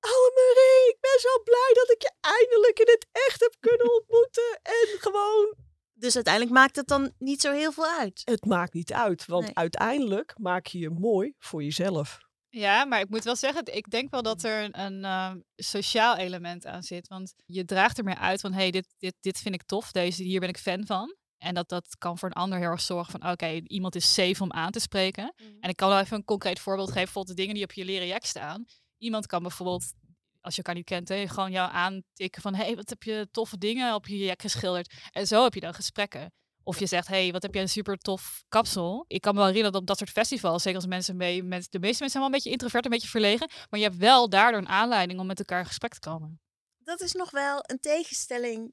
Annemarie, 0.00 0.88
ik 0.88 0.96
ben 1.00 1.20
zo 1.20 1.42
blij 1.44 1.70
dat 1.74 1.90
ik 1.90 2.02
je 2.02 2.12
eindelijk 2.20 2.78
in 2.78 2.88
het 2.90 3.06
echt 3.12 3.40
heb 3.40 3.56
kunnen 3.60 3.92
ontmoeten. 3.98 4.58
En 4.62 5.00
gewoon... 5.00 5.54
Dus 5.92 6.14
uiteindelijk 6.14 6.54
maakt 6.54 6.76
het 6.76 6.86
dan 6.86 7.12
niet 7.18 7.40
zo 7.40 7.52
heel 7.52 7.72
veel 7.72 7.86
uit? 7.86 8.20
Het 8.24 8.44
maakt 8.44 8.72
niet 8.72 8.92
uit, 8.92 9.26
want 9.26 9.54
uiteindelijk 9.54 10.34
maak 10.36 10.66
je 10.66 10.78
je 10.78 10.90
mooi 10.90 11.34
voor 11.38 11.62
jezelf. 11.62 12.18
Ja, 12.58 12.84
maar 12.84 13.00
ik 13.00 13.08
moet 13.08 13.24
wel 13.24 13.36
zeggen, 13.36 13.62
ik 13.64 13.90
denk 13.90 14.10
wel 14.10 14.22
dat 14.22 14.42
er 14.42 14.64
een, 14.64 14.80
een 14.80 14.98
uh, 14.98 15.32
sociaal 15.56 16.16
element 16.16 16.66
aan 16.66 16.82
zit. 16.82 17.08
Want 17.08 17.34
je 17.46 17.64
draagt 17.64 17.98
er 17.98 18.04
meer 18.04 18.16
uit 18.16 18.40
van, 18.40 18.52
hé, 18.52 18.60
hey, 18.60 18.70
dit, 18.70 18.94
dit, 18.98 19.14
dit 19.20 19.38
vind 19.38 19.54
ik 19.54 19.62
tof, 19.62 19.92
deze, 19.92 20.22
hier 20.22 20.40
ben 20.40 20.48
ik 20.48 20.58
fan 20.58 20.86
van. 20.86 21.16
En 21.38 21.54
dat, 21.54 21.68
dat 21.68 21.96
kan 21.98 22.18
voor 22.18 22.28
een 22.28 22.34
ander 22.34 22.58
heel 22.58 22.68
erg 22.68 22.80
zorgen 22.80 23.20
van, 23.20 23.30
oké, 23.30 23.46
iemand 23.46 23.94
is 23.94 24.14
safe 24.14 24.42
om 24.42 24.52
aan 24.52 24.70
te 24.70 24.80
spreken. 24.80 25.34
Mhm. 25.36 25.48
En 25.60 25.68
ik 25.68 25.76
kan 25.76 25.88
wel 25.88 25.98
even 25.98 26.16
een 26.16 26.24
concreet 26.24 26.60
voorbeeld 26.60 26.88
geven, 26.88 27.02
bijvoorbeeld 27.02 27.36
de 27.36 27.42
dingen 27.42 27.54
die 27.54 27.64
op 27.64 27.72
je 27.72 27.84
leren 27.84 28.06
jack 28.06 28.24
staan. 28.24 28.64
Iemand 28.98 29.26
kan 29.26 29.42
bijvoorbeeld, 29.42 29.92
als 30.40 30.54
je 30.54 30.62
elkaar 30.62 30.74
niet 30.74 30.84
kent, 30.84 31.08
hè, 31.08 31.28
gewoon 31.28 31.50
jou 31.50 31.72
aantikken 31.72 32.42
van, 32.42 32.54
hé, 32.54 32.64
hey, 32.64 32.76
wat 32.76 32.88
heb 32.88 33.02
je 33.02 33.28
toffe 33.30 33.58
dingen 33.58 33.94
op 33.94 34.06
je 34.06 34.18
jack 34.18 34.40
geschilderd. 34.40 34.94
En 35.10 35.26
zo 35.26 35.42
heb 35.42 35.54
je 35.54 35.60
dan 35.60 35.74
gesprekken. 35.74 36.32
Of 36.68 36.78
je 36.78 36.86
zegt, 36.86 37.08
hey, 37.08 37.32
wat 37.32 37.42
heb 37.42 37.54
jij 37.54 37.62
een 37.62 37.68
super 37.68 37.96
tof 37.96 38.44
kapsel. 38.48 39.04
Ik 39.06 39.20
kan 39.20 39.32
me 39.32 39.38
wel 39.38 39.48
herinneren 39.48 39.72
dat 39.72 39.80
op 39.80 39.86
dat 39.86 39.98
soort 39.98 40.10
festivals, 40.10 40.62
zeker 40.62 40.78
als 40.78 40.88
mensen 40.88 41.16
mee, 41.16 41.42
met, 41.42 41.66
de 41.70 41.78
meeste 41.78 42.02
mensen 42.02 42.10
zijn 42.10 42.22
wel 42.22 42.26
een 42.26 42.30
beetje 42.30 42.50
introvert, 42.50 42.84
een 42.84 42.90
beetje 42.90 43.08
verlegen. 43.08 43.50
Maar 43.70 43.80
je 43.80 43.86
hebt 43.86 43.98
wel 43.98 44.28
daardoor 44.28 44.60
een 44.60 44.68
aanleiding 44.68 45.20
om 45.20 45.26
met 45.26 45.38
elkaar 45.38 45.58
in 45.58 45.66
gesprek 45.66 45.92
te 45.92 46.00
komen. 46.00 46.40
Dat 46.78 47.00
is 47.00 47.12
nog 47.12 47.30
wel 47.30 47.58
een 47.62 47.78
tegenstelling 47.80 48.72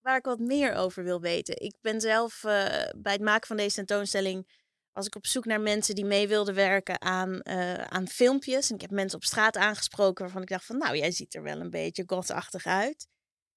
waar 0.00 0.16
ik 0.16 0.24
wat 0.24 0.38
meer 0.38 0.74
over 0.74 1.04
wil 1.04 1.20
weten. 1.20 1.60
Ik 1.60 1.74
ben 1.80 2.00
zelf 2.00 2.42
uh, 2.42 2.50
bij 2.96 3.12
het 3.12 3.20
maken 3.20 3.46
van 3.46 3.56
deze 3.56 3.74
tentoonstelling 3.74 4.50
was 4.92 5.06
ik 5.06 5.14
op 5.14 5.26
zoek 5.26 5.44
naar 5.44 5.60
mensen 5.60 5.94
die 5.94 6.04
mee 6.04 6.28
wilden 6.28 6.54
werken 6.54 7.00
aan, 7.00 7.40
uh, 7.42 7.74
aan 7.74 8.08
filmpjes. 8.08 8.68
En 8.68 8.74
ik 8.74 8.80
heb 8.80 8.90
mensen 8.90 9.18
op 9.18 9.24
straat 9.24 9.56
aangesproken 9.56 10.24
waarvan 10.24 10.42
ik 10.42 10.48
dacht 10.48 10.64
van, 10.64 10.78
nou, 10.78 10.96
jij 10.96 11.10
ziet 11.10 11.34
er 11.34 11.42
wel 11.42 11.60
een 11.60 11.70
beetje 11.70 12.02
gothachtig 12.06 12.66
uit 12.66 13.06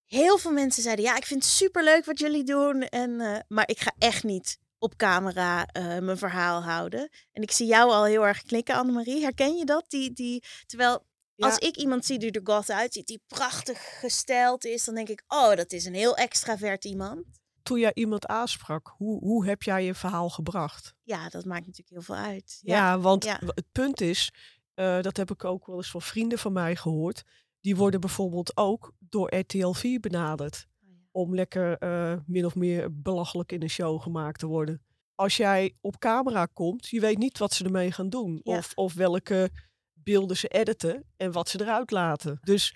heel 0.06 0.38
veel 0.38 0.52
mensen 0.52 0.84
zeiden: 0.84 1.06
Ja, 1.06 1.16
ik 1.16 1.26
vind 1.26 1.44
het 1.44 1.52
super 1.52 1.84
leuk 1.84 2.06
wat 2.06 2.20
jullie 2.20 2.44
doen. 2.44 2.82
En, 2.82 3.10
uh, 3.10 3.38
maar 3.48 3.70
ik 3.70 3.80
ga 3.80 3.94
echt 3.98 4.24
niet 4.24 4.58
op 4.78 4.96
camera 4.96 5.68
uh, 5.78 6.00
mijn 6.00 6.18
verhaal 6.18 6.64
houden. 6.64 7.10
En 7.32 7.42
ik 7.42 7.52
zie 7.52 7.68
jou 7.68 7.92
al 7.92 8.06
heel 8.06 8.28
erg 8.28 8.42
knikken, 8.42 8.76
Annemarie. 8.76 9.22
Herken 9.22 9.56
je 9.56 9.66
dat? 9.66 9.86
Die, 9.88 10.14
die, 10.14 10.44
terwijl 10.66 11.06
als 11.38 11.58
ik 11.58 11.76
iemand 11.76 12.06
zie 12.06 12.20
die 12.20 12.32
er 12.32 12.42
goth 12.44 12.70
uitziet, 12.70 13.08
die 13.08 13.22
prachtig 13.28 14.00
gesteld 14.00 14.66
is, 14.66 14.86
dan 14.86 14.96
denk 14.96 15.10
ik: 15.10 15.24
Oh, 15.28 15.56
dat 15.56 15.72
is 15.72 15.86
een 15.86 15.94
heel 15.94 16.16
extravert 16.16 16.86
iemand. 16.86 17.24
Toen 17.64 17.80
jij 17.80 17.92
iemand 17.94 18.28
aansprak, 18.28 18.94
hoe, 18.98 19.20
hoe 19.20 19.46
heb 19.46 19.64
jij 19.64 19.86
je 19.86 19.94
verhaal 19.94 20.30
gebracht? 20.30 20.94
Ja, 21.04 21.30
dat 21.30 21.46
maakt 21.46 21.66
natuurlijk 21.66 21.90
heel 21.90 22.02
veel 22.02 22.26
uit. 22.26 22.60
Ja, 22.62 22.76
ja 22.76 23.00
want 23.00 23.24
het 23.40 23.72
punt 23.72 24.02
is, 24.02 24.32
uh, 24.76 25.02
dat 25.02 25.18
heb 25.18 25.32
ik 25.32 25.44
ook 25.44 25.66
wel 25.66 25.76
eens 25.76 25.90
van 25.92 26.02
vrienden 26.02 26.40
van 26.40 26.54
mij 26.54 26.76
gehoord 26.76 27.24
die 27.66 27.76
worden 27.76 28.00
bijvoorbeeld 28.00 28.58
ook 28.58 28.94
door 29.00 29.36
RTL 29.36 29.72
4 29.72 30.00
benaderd. 30.00 30.68
Oh, 30.82 30.90
om 31.12 31.36
lekker 31.36 31.84
uh, 31.84 32.20
min 32.26 32.46
of 32.46 32.56
meer 32.56 33.02
belachelijk 33.02 33.52
in 33.52 33.62
een 33.62 33.70
show 33.70 34.02
gemaakt 34.02 34.40
te 34.40 34.48
worden. 34.48 34.86
Als 35.16 35.38
jij 35.38 35.78
op 35.82 36.00
camera 36.00 36.46
komt, 36.46 36.88
je 36.88 37.00
weet 37.00 37.18
niet 37.18 37.38
wat 37.38 37.54
ze 37.54 37.64
ermee 37.64 37.92
gaan 37.92 38.10
doen. 38.10 38.40
Of, 38.44 38.72
of 38.76 38.94
welke 38.94 39.50
beelden 39.94 40.38
ze 40.38 40.48
editen 40.48 41.06
en 41.18 41.32
wat 41.32 41.50
ze 41.50 41.62
eruit 41.62 41.92
laten. 41.92 42.38
Dus 42.42 42.72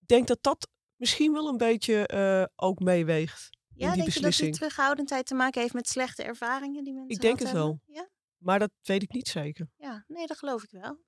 ik 0.00 0.06
denk 0.06 0.26
dat 0.26 0.42
dat 0.42 0.68
misschien 0.96 1.32
wel 1.32 1.48
een 1.48 1.56
beetje 1.56 2.10
uh, 2.14 2.44
ook 2.56 2.78
meeweegt. 2.78 3.50
Ja, 3.74 3.94
denk 3.94 4.04
beslissing. 4.04 4.24
je 4.24 4.30
dat 4.30 4.40
die 4.40 4.52
terughoudendheid 4.52 5.26
te 5.26 5.34
maken 5.34 5.60
heeft 5.60 5.74
met 5.74 5.88
slechte 5.88 6.22
ervaringen 6.22 6.84
die 6.84 6.92
mensen 6.92 7.14
Ik 7.14 7.20
denk 7.20 7.38
het 7.38 7.48
hebben? 7.48 7.66
wel. 7.66 7.80
Ja? 7.96 8.08
Maar 8.38 8.58
dat 8.58 8.70
weet 8.82 9.02
ik 9.02 9.12
niet 9.12 9.28
zeker. 9.28 9.70
Ja, 9.76 10.04
nee, 10.06 10.26
dat 10.26 10.38
geloof 10.38 10.62
ik 10.62 10.70
wel. 10.70 10.98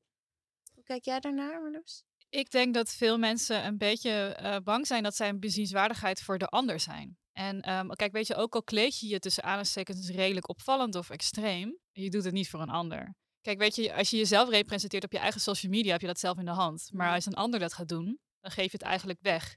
Hoe 0.74 0.84
kijk 0.84 1.04
jij 1.04 1.20
daarnaar, 1.20 1.60
Marloes? 1.60 2.04
Ik 2.28 2.50
denk 2.50 2.74
dat 2.74 2.90
veel 2.90 3.18
mensen 3.18 3.66
een 3.66 3.78
beetje 3.78 4.38
uh, 4.42 4.56
bang 4.64 4.86
zijn 4.86 5.02
dat 5.02 5.16
zij 5.16 5.28
een 5.28 5.40
bezienswaardigheid 5.40 6.22
voor 6.22 6.38
de 6.38 6.46
ander 6.46 6.80
zijn. 6.80 7.18
En 7.32 7.72
um, 7.78 7.88
kijk, 7.88 8.12
weet 8.12 8.26
je, 8.26 8.34
ook 8.34 8.54
al 8.54 8.62
kleed 8.62 8.98
je 8.98 9.08
je 9.08 9.18
tussen 9.18 9.42
aanstekens 9.42 10.10
redelijk 10.10 10.48
opvallend 10.48 10.94
of 10.94 11.10
extreem, 11.10 11.78
je 11.92 12.10
doet 12.10 12.24
het 12.24 12.32
niet 12.32 12.48
voor 12.48 12.60
een 12.60 12.68
ander. 12.68 13.14
Kijk, 13.40 13.58
weet 13.58 13.74
je, 13.74 13.94
als 13.94 14.10
je 14.10 14.16
jezelf 14.16 14.48
representeert 14.48 15.04
op 15.04 15.12
je 15.12 15.18
eigen 15.18 15.40
social 15.40 15.72
media, 15.72 15.92
heb 15.92 16.00
je 16.00 16.06
dat 16.06 16.18
zelf 16.18 16.38
in 16.38 16.44
de 16.44 16.50
hand. 16.50 16.88
Maar 16.92 17.14
als 17.14 17.26
een 17.26 17.34
ander 17.34 17.60
dat 17.60 17.72
gaat 17.72 17.88
doen, 17.88 18.18
dan 18.40 18.50
geef 18.50 18.64
je 18.64 18.78
het 18.78 18.82
eigenlijk 18.82 19.18
weg. 19.22 19.56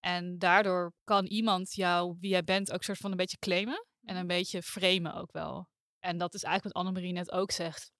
En 0.00 0.38
daardoor 0.38 0.92
kan 1.04 1.26
iemand 1.26 1.74
jou, 1.74 2.16
wie 2.20 2.30
jij 2.30 2.44
bent, 2.44 2.72
ook 2.72 2.82
soort 2.82 2.98
van 2.98 3.10
een 3.10 3.16
beetje 3.16 3.38
claimen 3.38 3.86
en 4.02 4.16
een 4.16 4.26
beetje 4.26 4.62
framen 4.62 5.14
ook 5.14 5.32
wel. 5.32 5.68
En 5.98 6.18
dat 6.18 6.34
is 6.34 6.42
eigenlijk 6.42 6.74
wat 6.74 6.84
Annemarie 6.84 7.12
net 7.12 7.30
ook 7.30 7.50
zegt. 7.50 7.92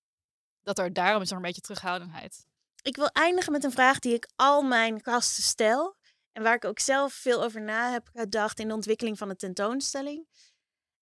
Dat 0.63 0.79
er 0.79 0.93
daarom 0.93 1.23
is 1.23 1.31
er 1.31 1.37
een 1.37 1.43
beetje 1.43 1.61
terughoudendheid. 1.61 2.47
Ik 2.85 2.97
wil 2.97 3.09
eindigen 3.09 3.53
met 3.53 3.65
een 3.65 3.73
vraag 3.73 3.99
die 3.99 4.15
ik 4.15 4.29
al 4.37 4.63
mijn 4.63 5.03
gasten 5.03 5.43
stel. 5.43 5.97
En 6.33 6.43
waar 6.43 6.55
ik 6.55 6.65
ook 6.65 6.79
zelf 6.79 7.13
veel 7.13 7.43
over 7.43 7.63
na 7.63 7.93
heb 7.93 8.09
gedacht 8.13 8.59
in 8.59 8.69
de 8.69 8.75
ontwikkeling 8.75 9.19
van 9.19 9.29
de 9.29 9.37
tentoonstelling. 9.37 10.27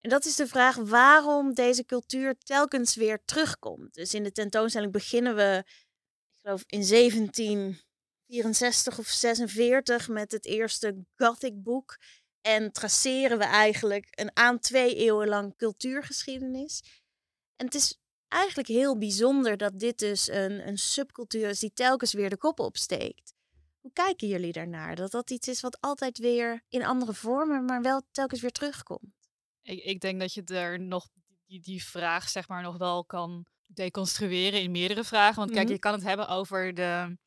En 0.00 0.10
dat 0.10 0.24
is 0.24 0.36
de 0.36 0.46
vraag 0.46 0.76
waarom 0.76 1.54
deze 1.54 1.84
cultuur 1.84 2.38
telkens 2.38 2.94
weer 2.94 3.24
terugkomt. 3.24 3.94
Dus 3.94 4.14
in 4.14 4.22
de 4.22 4.32
tentoonstelling 4.32 4.92
beginnen 4.92 5.34
we, 5.34 5.62
ik 5.66 6.40
geloof 6.42 6.62
in 6.66 6.86
1764 6.86 8.98
of 8.98 9.06
46 9.06 10.08
met 10.08 10.32
het 10.32 10.44
eerste 10.44 11.04
Gothic 11.16 11.62
boek. 11.62 11.98
En 12.40 12.72
traceren 12.72 13.38
we 13.38 13.44
eigenlijk 13.44 14.08
een 14.10 14.36
aan 14.36 14.58
twee 14.58 14.94
eeuwen 14.94 15.28
lang 15.28 15.56
cultuurgeschiedenis. 15.56 16.82
En 17.56 17.66
het 17.66 17.74
is 17.74 18.01
eigenlijk 18.32 18.68
heel 18.68 18.98
bijzonder 18.98 19.56
dat 19.56 19.78
dit 19.78 19.98
dus 19.98 20.28
een, 20.28 20.68
een 20.68 20.78
subcultuur 20.78 21.48
is 21.48 21.58
die 21.58 21.72
telkens 21.72 22.12
weer 22.12 22.30
de 22.30 22.36
kop 22.36 22.60
opsteekt. 22.60 23.34
Hoe 23.80 23.92
kijken 23.92 24.28
jullie 24.28 24.52
daarnaar? 24.52 24.96
Dat 24.96 25.10
dat 25.10 25.30
iets 25.30 25.48
is 25.48 25.60
wat 25.60 25.80
altijd 25.80 26.18
weer 26.18 26.64
in 26.68 26.84
andere 26.84 27.14
vormen, 27.14 27.64
maar 27.64 27.82
wel 27.82 28.02
telkens 28.10 28.40
weer 28.40 28.52
terugkomt? 28.52 29.30
Ik, 29.62 29.84
ik 29.84 30.00
denk 30.00 30.20
dat 30.20 30.34
je 30.34 30.44
er 30.44 30.80
nog 30.80 31.08
die, 31.46 31.60
die 31.60 31.84
vraag 31.84 32.28
zeg 32.28 32.48
maar 32.48 32.62
nog 32.62 32.76
wel 32.76 33.04
kan 33.04 33.46
deconstrueren 33.66 34.60
in 34.60 34.70
meerdere 34.70 35.04
vragen. 35.04 35.36
Want 35.36 35.50
kijk, 35.50 35.64
mhm. 35.64 35.72
je 35.72 35.78
kan 35.78 35.92
het 35.92 36.02
hebben 36.02 36.28
over 36.28 36.74
de, 36.74 37.18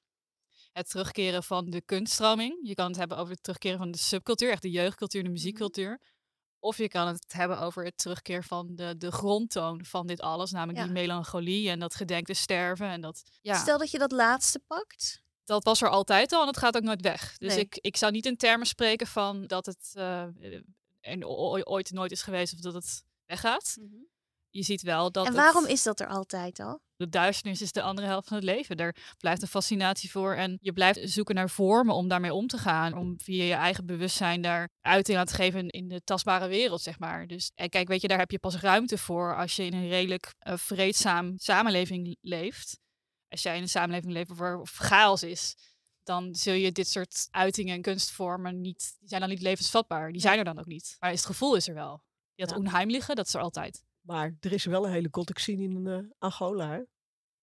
het 0.71 0.89
terugkeren 0.89 1.43
van 1.43 1.69
de 1.69 1.81
kunststroming. 1.81 2.59
Je 2.61 2.73
kan 2.73 2.87
het 2.87 2.97
hebben 2.97 3.17
over 3.17 3.33
het 3.33 3.43
terugkeren 3.43 3.77
van 3.77 3.91
de 3.91 3.97
subcultuur, 3.97 4.51
echt 4.51 4.61
de 4.61 4.71
jeugdcultuur, 4.71 5.23
de 5.23 5.29
mhm. 5.29 5.37
muziekcultuur. 5.37 6.01
Of 6.65 6.77
je 6.77 6.87
kan 6.87 7.07
het 7.07 7.33
hebben 7.33 7.59
over 7.59 7.83
het 7.83 7.97
terugkeer 7.97 8.43
van 8.43 8.75
de, 8.75 8.97
de 8.97 9.11
grondtoon 9.11 9.85
van 9.85 10.07
dit 10.07 10.21
alles. 10.21 10.51
Namelijk 10.51 10.83
die 10.83 10.91
melancholie 10.93 11.69
en 11.69 11.79
dat 11.79 11.95
gedenkte 11.95 12.33
sterven. 12.33 12.87
En 12.87 13.01
dat, 13.01 13.23
ja. 13.41 13.57
Stel 13.57 13.77
dat 13.77 13.91
je 13.91 13.97
dat 13.97 14.11
laatste 14.11 14.59
pakt. 14.67 15.21
dat 15.43 15.63
was 15.63 15.81
er 15.81 15.89
altijd 15.89 16.31
al 16.33 16.39
en 16.39 16.45
dat 16.45 16.57
gaat 16.57 16.75
ook 16.75 16.83
nooit 16.83 17.01
weg. 17.01 17.37
Dus 17.37 17.53
Nee. 17.53 17.63
ik, 17.63 17.77
ik 17.81 17.97
zou 17.97 18.11
niet 18.11 18.25
in 18.25 18.37
termen 18.37 18.67
spreken 18.67 19.07
van 19.07 19.47
dat 19.47 19.65
het 19.65 19.91
eh, 19.93 20.23
en 21.01 21.25
ooit 21.67 21.91
nooit 21.91 22.11
is 22.11 22.21
geweest 22.21 22.53
of 22.53 22.59
dat 22.59 22.73
het 22.73 23.03
weggaat. 23.25 23.77
Je 24.55 24.63
ziet 24.63 24.81
wel 24.81 25.11
dat 25.11 25.25
En 25.25 25.31
het- 25.33 25.41
waarom 25.41 25.65
is 25.65 25.83
dat 25.83 25.99
er 25.99 26.07
altijd 26.07 26.59
al? 26.59 26.79
de 26.95 27.09
duisternis 27.09 27.61
is 27.61 27.71
de 27.71 27.81
andere 27.81 28.07
helft 28.07 28.27
van 28.27 28.37
het 28.37 28.45
leven. 28.45 28.77
Daar 28.77 28.95
blijft 29.17 29.41
een 29.41 29.47
fascinatie 29.47 30.11
voor. 30.11 30.33
En 30.33 30.57
je 30.61 30.73
blijft 30.73 30.99
zoeken 31.03 31.35
naar 31.35 31.49
vormen 31.49 31.95
om 31.95 32.07
daarmee 32.07 32.33
om 32.33 32.47
te 32.47 32.57
gaan. 32.57 32.93
Om 32.93 33.19
via 33.19 33.43
je 33.43 33.53
eigen 33.53 33.85
bewustzijn 33.85 34.41
daar 34.41 34.69
uiting 34.81 35.17
aan 35.17 35.25
te 35.25 35.33
geven 35.33 35.69
in- 35.69 35.87
de 35.87 36.03
tastbare 36.03 36.47
wereld, 36.47 36.81
zeg 36.81 36.99
maar. 36.99 37.27
Dus 37.27 37.51
en 37.55 37.69
kijk, 37.69 37.87
weet 37.87 38.01
je, 38.01 38.07
daar 38.07 38.17
heb 38.17 38.31
je 38.31 38.39
pas 38.39 38.55
ruimte 38.55 38.97
voor 38.97 39.35
als 39.37 39.55
je 39.55 39.65
in 39.65 39.73
een 39.73 39.87
redelijk 39.87 40.33
eh, 40.39 40.57
vreedzaam 40.57 41.33
samenleving 41.37 42.17
leeft. 42.21 42.79
Als 43.27 43.41
jij 43.41 43.55
in 43.55 43.61
een 43.61 43.69
samenleving 43.69 44.13
leeft 44.13 44.35
waar 44.35 44.59
chaos 44.63 45.23
is, 45.23 45.55
dan 46.03 46.35
zul 46.35 46.53
je 46.53 46.71
dit 46.71 46.87
soort 46.87 47.27
uitingen 47.31 47.75
en 47.75 47.81
kunstvormen 47.81 48.61
niet, 48.61 48.95
die 48.99 49.07
zijn 49.09 49.21
dan 49.21 49.29
niet 49.29 49.41
levensvatbaar. 49.41 50.11
Die 50.11 50.21
zijn 50.21 50.37
er 50.37 50.43
dan 50.45 50.59
ook 50.59 50.65
niet. 50.65 50.95
Maar 50.99 51.09
het 51.09 51.25
gevoel 51.25 51.55
is 51.55 51.67
er 51.67 51.73
wel. 51.73 52.03
Had 52.35 52.49
Ja. 52.49 52.55
onheimliche, 52.55 53.15
dat 53.15 53.27
is 53.27 53.33
er 53.33 53.41
altijd. 53.41 53.83
Maar 54.05 54.35
er 54.39 54.51
is 54.53 54.65
wel 54.65 54.85
een 54.85 54.91
hele 54.91 55.07
gothic 55.11 55.37
scene 55.37 55.63
in 55.63 55.87
eh, 55.87 55.97
Angola. 56.19 56.69
Hè? 56.71 56.81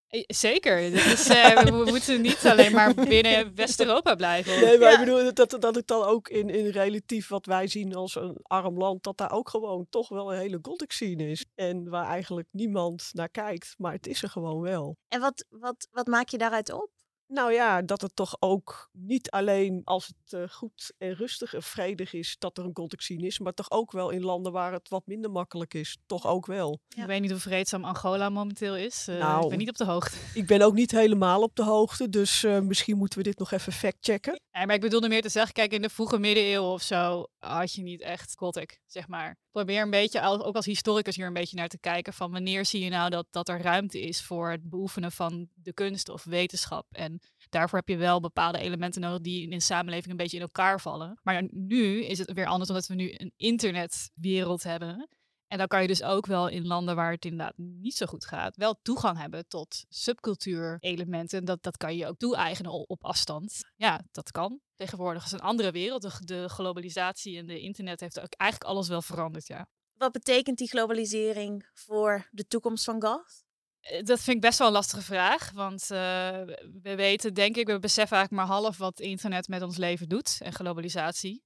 Eh, 0.08 0.22
Zeker. 0.26 0.76
Eh, 0.78 1.64
we, 1.64 1.70
we 1.84 1.90
moeten 1.90 2.20
niet 2.20 2.46
alleen 2.46 2.72
maar 2.72 2.94
binnen 2.94 3.54
West-Europa 3.54 4.14
blijven. 4.14 4.60
Nee, 4.60 4.78
maar 4.78 4.90
Ja. 4.90 4.98
ik 5.00 5.04
bedoel 5.04 5.34
dat, 5.34 5.56
dat 5.60 5.74
het 5.74 5.86
dan 5.86 6.02
ook 6.04 6.28
in, 6.28 6.50
in 6.50 6.66
relatief 6.66 7.28
wat 7.28 7.46
wij 7.46 7.66
zien 7.66 7.94
als 7.94 8.14
een 8.14 8.36
arm 8.42 8.78
land, 8.78 9.02
dat 9.02 9.16
daar 9.16 9.32
ook 9.32 9.48
gewoon 9.48 9.86
toch 9.90 10.08
wel 10.08 10.32
een 10.32 10.38
hele 10.38 10.58
gothic 10.62 10.92
scene 10.92 11.28
is. 11.30 11.44
En 11.54 11.88
waar 11.88 12.06
eigenlijk 12.06 12.48
niemand 12.50 13.08
naar 13.12 13.28
kijkt, 13.28 13.74
maar 13.78 13.92
het 13.92 14.06
is 14.06 14.22
er 14.22 14.28
gewoon 14.28 14.60
wel. 14.60 14.96
En 15.08 15.20
wat, 15.20 15.44
wat, 15.48 15.88
wat 15.90 16.06
maak 16.06 16.28
je 16.28 16.38
daaruit 16.38 16.72
op? 16.72 16.90
Nou 17.32 17.52
ja, 17.52 17.82
dat 17.82 18.00
het 18.00 18.16
toch 18.16 18.36
ook 18.38 18.88
niet 18.92 19.30
alleen 19.30 19.80
als 19.84 20.06
het 20.06 20.32
eh, 20.32 20.48
goed 20.48 20.92
en 20.98 21.14
rustig 21.14 21.54
en 21.54 21.62
vredig 21.62 22.12
is, 22.12 22.36
dat 22.38 22.58
er 22.58 22.64
een 22.64 22.90
scene 22.96 23.26
is, 23.26 23.38
maar 23.38 23.52
toch 23.52 23.70
ook 23.70 23.92
wel 23.92 24.10
in 24.10 24.22
landen 24.22 24.52
waar 24.52 24.72
het 24.72 24.88
wat 24.88 25.06
minder 25.06 25.30
makkelijk 25.30 25.74
is, 25.74 25.98
toch 26.06 26.26
ook 26.26 26.46
wel. 26.46 26.80
Ja. 26.88 27.02
Ik 27.02 27.08
weet 27.08 27.20
niet 27.20 27.30
hoe 27.30 27.40
vreedzaam 27.40 27.84
Angola 27.84 28.28
momenteel 28.28 28.76
is. 28.76 29.08
Eh, 29.08 29.18
Nou. 29.18 29.42
Ik 29.42 29.48
ben 29.48 29.58
niet 29.58 29.68
op 29.68 29.76
de 29.76 29.84
hoogte. 29.84 30.16
Ik 30.40 30.46
ben 30.46 30.62
ook 30.62 30.74
niet 30.74 30.90
helemaal 30.90 31.42
op 31.42 31.56
de 31.56 31.64
hoogte, 31.64 32.08
dus 32.08 32.44
eh, 32.44 32.60
misschien 32.60 32.96
moeten 32.96 33.18
we 33.18 33.24
dit 33.24 33.38
nog 33.38 33.50
even 33.50 33.72
factchecken. 33.72 34.40
Nee, 34.52 34.66
maar 34.66 34.74
ik 34.74 34.80
bedoelde 34.80 35.08
meer 35.08 35.22
te 35.22 35.28
zeggen, 35.28 35.52
kijk, 35.52 35.72
in 35.72 35.82
de 35.82 35.88
vroege 35.88 36.18
middeleeuwen 36.18 36.70
of 36.70 36.82
zo 36.82 37.26
had 37.38 37.74
je 37.74 37.82
niet 37.82 38.00
echt 38.00 38.34
gothic, 38.36 38.80
zeg 38.86 39.08
maar. 39.08 39.36
Probeer 39.50 39.82
een 39.82 39.90
beetje, 39.90 40.22
ook 40.22 40.56
als 40.56 40.66
historicus 40.66 41.16
hier 41.16 41.26
een 41.26 41.32
beetje 41.32 41.56
naar 41.56 41.68
te 41.68 41.78
kijken 41.78 42.12
van 42.12 42.30
wanneer 42.30 42.64
zie 42.64 42.84
je 42.84 42.90
nou 42.90 43.10
dat, 43.10 43.26
dat 43.30 43.48
er 43.48 43.62
ruimte 43.62 44.00
is 44.00 44.22
voor 44.22 44.50
het 44.50 44.70
beoefenen 44.70 45.12
van 45.12 45.48
de 45.62 45.72
kunst 45.72 46.08
of 46.08 46.24
wetenschap. 46.24 46.86
En 46.90 47.20
daarvoor 47.48 47.78
heb 47.78 47.88
je 47.88 47.96
wel 47.96 48.20
bepaalde 48.20 48.58
elementen 48.58 49.00
nodig 49.00 49.20
die 49.20 49.50
in 49.50 49.60
samenleving 49.60 50.10
een 50.10 50.16
beetje 50.16 50.36
in 50.36 50.42
elkaar 50.42 50.80
vallen. 50.80 51.20
Maar 51.22 51.48
nu 51.50 52.04
is 52.04 52.18
het 52.18 52.32
weer 52.32 52.46
anders 52.46 52.68
omdat 52.68 52.86
we 52.86 52.94
nu 52.94 53.14
een 53.16 53.32
internetwereld 53.36 54.62
hebben. 54.62 55.08
En 55.52 55.58
dan 55.58 55.66
kan 55.66 55.82
je 55.82 55.88
dus 55.88 56.02
ook 56.02 56.26
wel 56.26 56.48
in 56.48 56.66
landen 56.66 56.96
waar 56.96 57.12
het 57.12 57.24
inderdaad 57.24 57.56
niet 57.56 57.96
zo 57.96 58.06
goed 58.06 58.24
gaat, 58.24 58.56
wel 58.56 58.78
toegang 58.82 59.18
hebben 59.18 59.48
tot 59.48 59.84
subcultuurelementen. 59.88 61.44
Dat, 61.44 61.62
dat 61.62 61.76
kan 61.76 61.96
je 61.96 62.06
ook 62.06 62.16
toe-eigenen 62.16 62.88
op 62.88 63.04
afstand. 63.04 63.60
Ja, 63.76 64.04
dat 64.10 64.30
kan. 64.30 64.60
Tegenwoordig 64.74 65.24
is 65.24 65.32
een 65.32 65.40
andere 65.40 65.70
wereld. 65.70 66.26
De, 66.28 66.48
globalisatie 66.48 67.38
en 67.38 67.46
de 67.46 67.60
internet 67.60 68.00
heeft 68.00 68.20
ook 68.20 68.32
eigenlijk 68.32 68.70
alles 68.70 68.88
wel 68.88 69.02
veranderd, 69.02 69.46
ja. 69.46 69.66
Wat 69.92 70.12
betekent 70.12 70.58
die 70.58 70.68
globalisering 70.68 71.68
voor 71.74 72.28
de 72.30 72.46
toekomst 72.46 72.84
van 72.84 73.02
goth? 73.02 73.44
Eh, 73.82 74.02
Dat 74.02 74.20
vind 74.20 74.36
ik 74.36 74.42
best 74.42 74.58
wel 74.58 74.66
een 74.66 74.72
lastige 74.72 75.02
vraag. 75.02 75.50
Want 75.50 75.82
eh, 75.82 76.42
we 76.82 76.94
weten, 76.96 77.34
denk 77.34 77.56
ik, 77.56 77.66
we 77.66 77.78
beseffen 77.78 78.16
eigenlijk 78.16 78.48
maar 78.48 78.58
half 78.58 78.76
wat 78.76 79.00
internet 79.00 79.48
met 79.48 79.62
ons 79.62 79.76
leven 79.76 80.08
doet 80.08 80.38
en 80.42 80.52
globalisatie. 80.52 81.42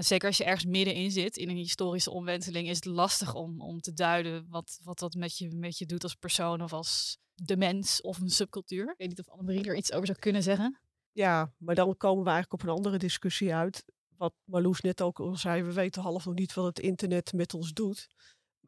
Zeker 0.00 0.28
als 0.28 0.36
je 0.36 0.44
ergens 0.44 0.64
middenin 0.64 1.10
zit 1.10 1.36
in 1.36 1.48
een 1.48 1.56
historische 1.56 2.10
omwenteling, 2.10 2.68
is 2.68 2.76
het 2.76 2.84
lastig 2.84 3.34
om, 3.34 3.60
om 3.60 3.80
te 3.80 3.92
duiden 3.92 4.46
wat, 4.48 4.78
wat 4.82 4.98
dat 4.98 5.14
met 5.14 5.38
je, 5.38 5.54
met 5.54 5.78
je 5.78 5.86
doet 5.86 6.02
als 6.02 6.14
persoon 6.14 6.62
of 6.62 6.72
als 6.72 7.18
de 7.34 7.56
mens 7.56 8.00
of 8.00 8.18
een 8.18 8.28
subcultuur. 8.28 8.90
Ik 8.90 8.98
weet 8.98 9.08
niet 9.08 9.18
of 9.18 9.28
Annemarie 9.28 9.64
er 9.64 9.76
iets 9.76 9.92
over 9.92 10.06
zou 10.06 10.18
kunnen 10.18 10.42
zeggen. 10.42 10.80
Ja, 11.12 11.52
maar 11.58 11.74
dan 11.74 11.96
komen 11.96 12.24
we 12.24 12.30
eigenlijk 12.30 12.62
op 12.62 12.68
een 12.68 12.76
andere 12.76 12.98
discussie 12.98 13.54
uit. 13.54 13.84
Wat 14.16 14.34
Marloes 14.44 14.80
net 14.80 15.02
ook 15.02 15.20
al 15.20 15.36
zei, 15.36 15.62
we 15.62 15.72
weten 15.72 16.02
half 16.02 16.24
nog 16.24 16.34
niet 16.34 16.54
wat 16.54 16.66
het 16.66 16.78
internet 16.78 17.32
met 17.32 17.54
ons 17.54 17.72
doet. 17.72 18.08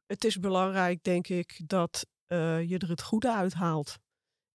Het 0.07 0.25
is 0.25 0.39
belangrijk, 0.39 1.03
denk 1.03 1.29
ik, 1.29 1.61
dat 1.67 2.07
eh, 2.29 2.69
je 2.69 2.79
er 2.79 2.89
het 2.89 3.03
goede 3.03 3.35
uithaalt. 3.35 3.99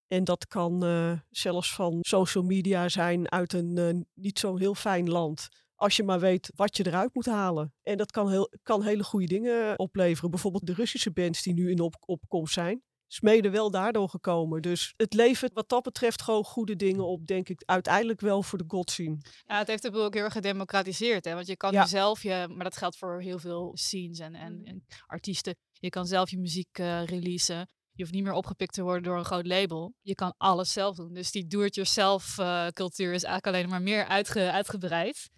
En 0.08 0.24
dat 0.24 0.48
kan 0.48 0.84
eh, 0.84 1.12
zelfs 1.30 1.74
van 1.74 1.98
social 2.02 2.44
media 2.44 2.90
zijn 2.90 3.32
uit 3.32 3.54
een 3.54 3.78
eh, 3.78 4.02
niet 4.14 4.40
zo 4.40 4.56
heel 4.58 4.76
fijn 4.76 5.10
land. 5.10 5.48
Als 5.76 5.96
je 5.96 6.04
maar 6.04 6.20
weet 6.20 6.52
wat 6.56 6.78
je 6.78 6.88
eruit 6.88 7.14
moet 7.14 7.26
halen. 7.26 7.74
En 7.82 7.98
dat 7.98 8.12
kan, 8.12 8.30
heel, 8.30 8.52
kan 8.64 8.84
hele 8.84 9.04
goede 9.04 9.26
dingen 9.26 9.80
opleveren. 9.80 10.30
Bijvoorbeeld 10.30 10.66
de 10.66 10.74
Russische 10.74 11.12
bands 11.12 11.42
die 11.42 11.54
nu 11.54 11.72
in 11.72 11.80
op, 11.80 11.96
opkomst 12.06 12.54
zijn. 12.54 12.84
Smeden 13.14 13.52
wel 13.52 13.72
daardoor 13.72 14.10
gekomen. 14.10 14.62
Dus 14.62 14.94
het 14.98 15.14
levert 15.14 15.54
wat 15.54 15.70
dat 15.70 15.84
betreft 15.84 16.22
gewoon 16.22 16.44
goede 16.44 16.76
dingen 16.76 17.06
op, 17.08 17.28
denk 17.28 17.50
ik, 17.50 17.64
uiteindelijk 17.66 18.20
wel 18.22 18.44
voor 18.44 18.58
de 18.58 18.64
god 18.68 18.92
zien. 18.92 19.22
Ja, 19.46 19.58
het 19.58 19.68
heeft 19.68 19.92
boel 19.92 20.04
ook 20.04 20.14
heel 20.14 20.24
erg 20.24 20.34
gedemocratiseerd. 20.34 21.26
Hè? 21.26 21.34
Want 21.34 21.48
je 21.48 21.58
kan 21.58 21.72
Ja. 21.72 21.86
zelf 21.86 22.24
je, 22.24 22.46
maar 22.50 22.64
dat 22.64 22.78
geldt 22.78 22.98
voor 22.98 23.22
heel 23.22 23.40
veel 23.40 23.72
scenes 23.78 24.20
en, 24.20 24.36
en, 24.36 24.62
en 24.64 24.86
artiesten. 25.06 25.56
Je 25.72 25.90
kan 25.90 26.06
zelf 26.06 26.30
je 26.30 26.38
muziek 26.40 26.78
eh, 26.78 27.06
releasen. 27.06 27.58
Je 27.92 28.02
hoeft 28.04 28.14
niet 28.14 28.24
meer 28.24 28.34
opgepikt 28.34 28.74
te 28.74 28.82
worden 28.84 29.04
door 29.04 29.18
een 29.18 29.26
groot 29.26 29.48
label. 29.48 29.94
Je 30.02 30.16
kan 30.16 30.34
alles 30.38 30.72
zelf 30.74 30.96
doen. 30.96 31.14
Dus 31.14 31.32
die 31.32 31.48
do-it-yourself 31.48 32.38
eh, 32.38 32.68
cultuur 32.68 33.14
is 33.14 33.24
eigenlijk 33.24 33.56
alleen 33.56 33.70
maar 33.70 33.82
meer 33.82 34.06
uitge- 34.06 34.52
uitgebreid. 34.52 35.30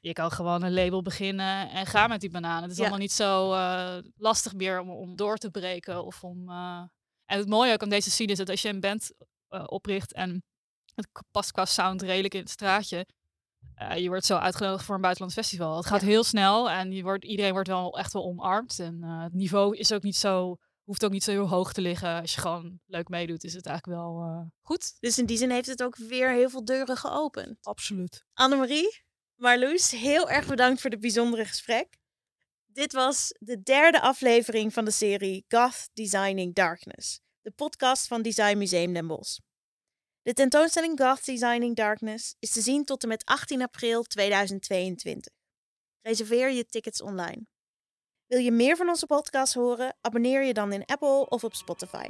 Je 0.00 0.12
kan 0.12 0.30
gewoon 0.30 0.62
een 0.62 0.72
label 0.74 1.02
beginnen 1.02 1.70
en 1.70 1.86
ga 1.86 2.06
met 2.06 2.20
die 2.20 2.30
bananen. 2.30 2.62
Het 2.62 2.70
is 2.70 2.76
Ja. 2.76 2.82
allemaal 2.82 3.00
niet 3.00 3.12
zo 3.12 3.52
eh, 3.52 3.96
lastig 4.16 4.54
meer 4.54 4.80
om, 4.80 4.90
om 4.90 5.16
door 5.16 5.36
te 5.36 5.50
breken. 5.50 6.04
Of 6.04 6.24
om, 6.24 6.50
En 7.26 7.38
het 7.38 7.48
mooie 7.48 7.72
ook 7.72 7.82
aan 7.82 7.88
deze 7.88 8.10
scene 8.10 8.32
is 8.32 8.38
dat 8.38 8.50
als 8.50 8.62
je 8.62 8.68
een 8.68 8.80
band 8.80 9.10
eh, 9.48 9.64
opricht 9.66 10.12
en 10.12 10.44
het 10.94 11.08
past 11.30 11.52
qua 11.52 11.64
sound 11.64 12.02
redelijk 12.02 12.34
in 12.34 12.40
het 12.40 12.50
straatje. 12.50 13.06
eh, 13.74 13.96
je 13.96 14.08
wordt 14.08 14.24
zo 14.24 14.36
uitgenodigd 14.36 14.84
voor 14.84 14.94
een 14.94 15.00
buitenlands 15.00 15.36
festival. 15.38 15.76
Het 15.76 15.86
gaat 15.86 16.00
heel 16.00 16.24
snel 16.24 16.70
en 16.70 16.92
je 16.92 17.02
wordt, 17.02 17.24
iedereen 17.24 17.52
wordt 17.52 17.68
wel 17.68 17.98
echt 17.98 18.12
wel 18.12 18.24
omarmd. 18.24 18.78
En 18.78 19.02
eh, 19.02 19.22
het 19.22 19.32
niveau 19.32 19.76
is 19.76 19.92
ook 19.92 20.02
niet 20.02 20.16
zo, 20.16 20.56
hoeft 20.84 21.04
ook 21.04 21.10
niet 21.10 21.24
zo 21.24 21.30
heel 21.30 21.48
hoog 21.48 21.72
te 21.72 21.80
liggen. 21.80 22.20
Als 22.20 22.34
je 22.34 22.40
gewoon 22.40 22.80
leuk 22.86 23.08
meedoet, 23.08 23.44
is 23.44 23.54
het 23.54 23.66
eigenlijk 23.66 23.98
wel 23.98 24.20
eh, 24.22 24.40
goed. 24.62 24.96
Dus 25.00 25.18
in 25.18 25.26
die 25.26 25.36
zin 25.36 25.50
heeft 25.50 25.66
het 25.66 25.82
ook 25.82 25.96
weer 25.96 26.30
heel 26.30 26.50
veel 26.50 26.64
deuren 26.64 26.96
geopend. 26.96 27.58
Absoluut. 27.66 28.24
Annemarie, 28.32 29.04
Marloes, 29.34 29.90
heel 29.90 30.30
erg 30.30 30.46
bedankt 30.46 30.80
voor 30.80 30.90
dit 30.90 31.00
bijzondere 31.00 31.44
gesprek. 31.44 31.98
Dit 32.76 32.92
was 32.92 33.34
de 33.38 33.62
derde 33.62 34.00
aflevering 34.00 34.72
van 34.72 34.84
de 34.84 34.90
serie 34.90 35.44
Goth 35.48 35.88
Designing 35.92 36.54
Darkness, 36.54 37.20
de 37.40 37.50
podcast 37.50 38.06
van 38.06 38.22
Design 38.22 38.58
Museum 38.58 38.92
Den 38.92 39.06
Bosch. 39.06 39.38
De 40.22 40.32
tentoonstelling 40.32 41.00
Goth 41.00 41.24
Designing 41.24 41.76
Darkness 41.76 42.34
is 42.38 42.52
te 42.52 42.60
zien 42.60 42.84
tot 42.84 43.02
en 43.02 43.08
met 43.08 43.24
18 43.24 43.62
april 43.62 44.02
2022. 44.02 45.32
Reserveer 46.02 46.50
je 46.50 46.66
tickets 46.66 47.02
online. 47.02 47.46
Wil 48.26 48.38
je 48.38 48.52
meer 48.52 48.76
van 48.76 48.88
onze 48.88 49.06
podcast 49.06 49.54
horen? 49.54 49.96
Abonneer 50.00 50.42
je 50.42 50.54
dan 50.54 50.72
in 50.72 50.84
Apple 50.84 51.28
of 51.28 51.44
op 51.44 51.54
Spotify. 51.54 52.08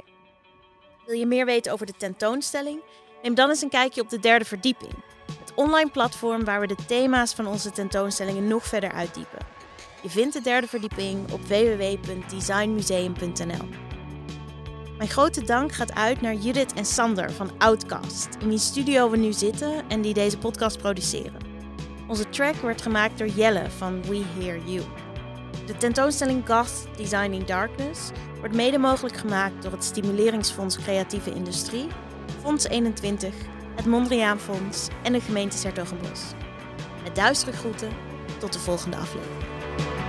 Wil 1.05 1.15
je 1.15 1.25
meer 1.25 1.45
weten 1.45 1.71
over 1.71 1.85
de 1.85 1.97
tentoonstelling? 1.97 2.83
Neem 3.21 3.35
dan 3.35 3.49
eens 3.49 3.61
een 3.61 3.69
kijkje 3.69 4.01
op 4.01 4.09
de 4.09 4.19
derde 4.19 4.45
verdieping 4.45 4.93
het 5.39 5.53
online 5.55 5.91
platform 5.91 6.43
waar 6.43 6.59
we 6.59 6.67
de 6.67 6.85
thema's 6.87 7.33
van 7.33 7.47
onze 7.47 7.71
tentoonstellingen 7.71 8.47
nog 8.47 8.65
verder 8.65 8.91
uitdiepen. 8.91 9.56
Je 10.01 10.09
vindt 10.09 10.33
de 10.33 10.41
derde 10.41 10.67
verdieping 10.67 11.31
op 11.31 11.41
www.designmuseum.nl. 11.41 13.67
Mijn 14.97 15.09
grote 15.09 15.43
dank 15.43 15.71
gaat 15.71 15.93
uit 15.93 16.21
naar 16.21 16.33
Judith 16.33 16.73
en 16.73 16.85
Sander 16.85 17.31
van 17.31 17.51
Outcast, 17.57 18.27
in 18.39 18.49
wie 18.49 18.57
studio 18.57 19.09
we 19.09 19.17
nu 19.17 19.33
zitten 19.33 19.89
en 19.89 20.01
die 20.01 20.13
deze 20.13 20.37
podcast 20.37 20.77
produceren. 20.77 21.45
Onze 22.07 22.29
track 22.29 22.55
werd 22.55 22.81
gemaakt 22.81 23.17
door 23.17 23.27
Jelle 23.27 23.69
van 23.69 24.03
We 24.03 24.23
Hear 24.39 24.59
You. 24.65 24.81
De 25.65 25.77
tentoonstelling 25.77 26.47
Goth 26.47 26.87
Designing 26.97 27.45
Darkness 27.45 28.09
wordt 28.39 28.55
mede 28.55 28.77
mogelijk 28.77 29.17
gemaakt 29.17 29.63
door 29.63 29.71
het 29.71 29.83
Stimuleringsfonds 29.83 30.77
Creatieve 30.77 31.33
Industrie, 31.33 31.87
Fonds 32.41 32.67
21 32.67 33.33
het 33.77 33.85
Mondriaan 33.85 34.39
Fonds 34.39 34.87
en 35.03 35.13
de 35.13 35.21
gemeente 35.21 35.57
Sertogenbos. 35.57 36.21
Met 37.03 37.15
duistere 37.15 37.57
groeten, 37.57 37.89
tot 38.39 38.53
de 38.53 38.59
volgende 38.59 38.97
aflevering. 38.97 39.36
thank 39.77 39.99
you 39.99 40.06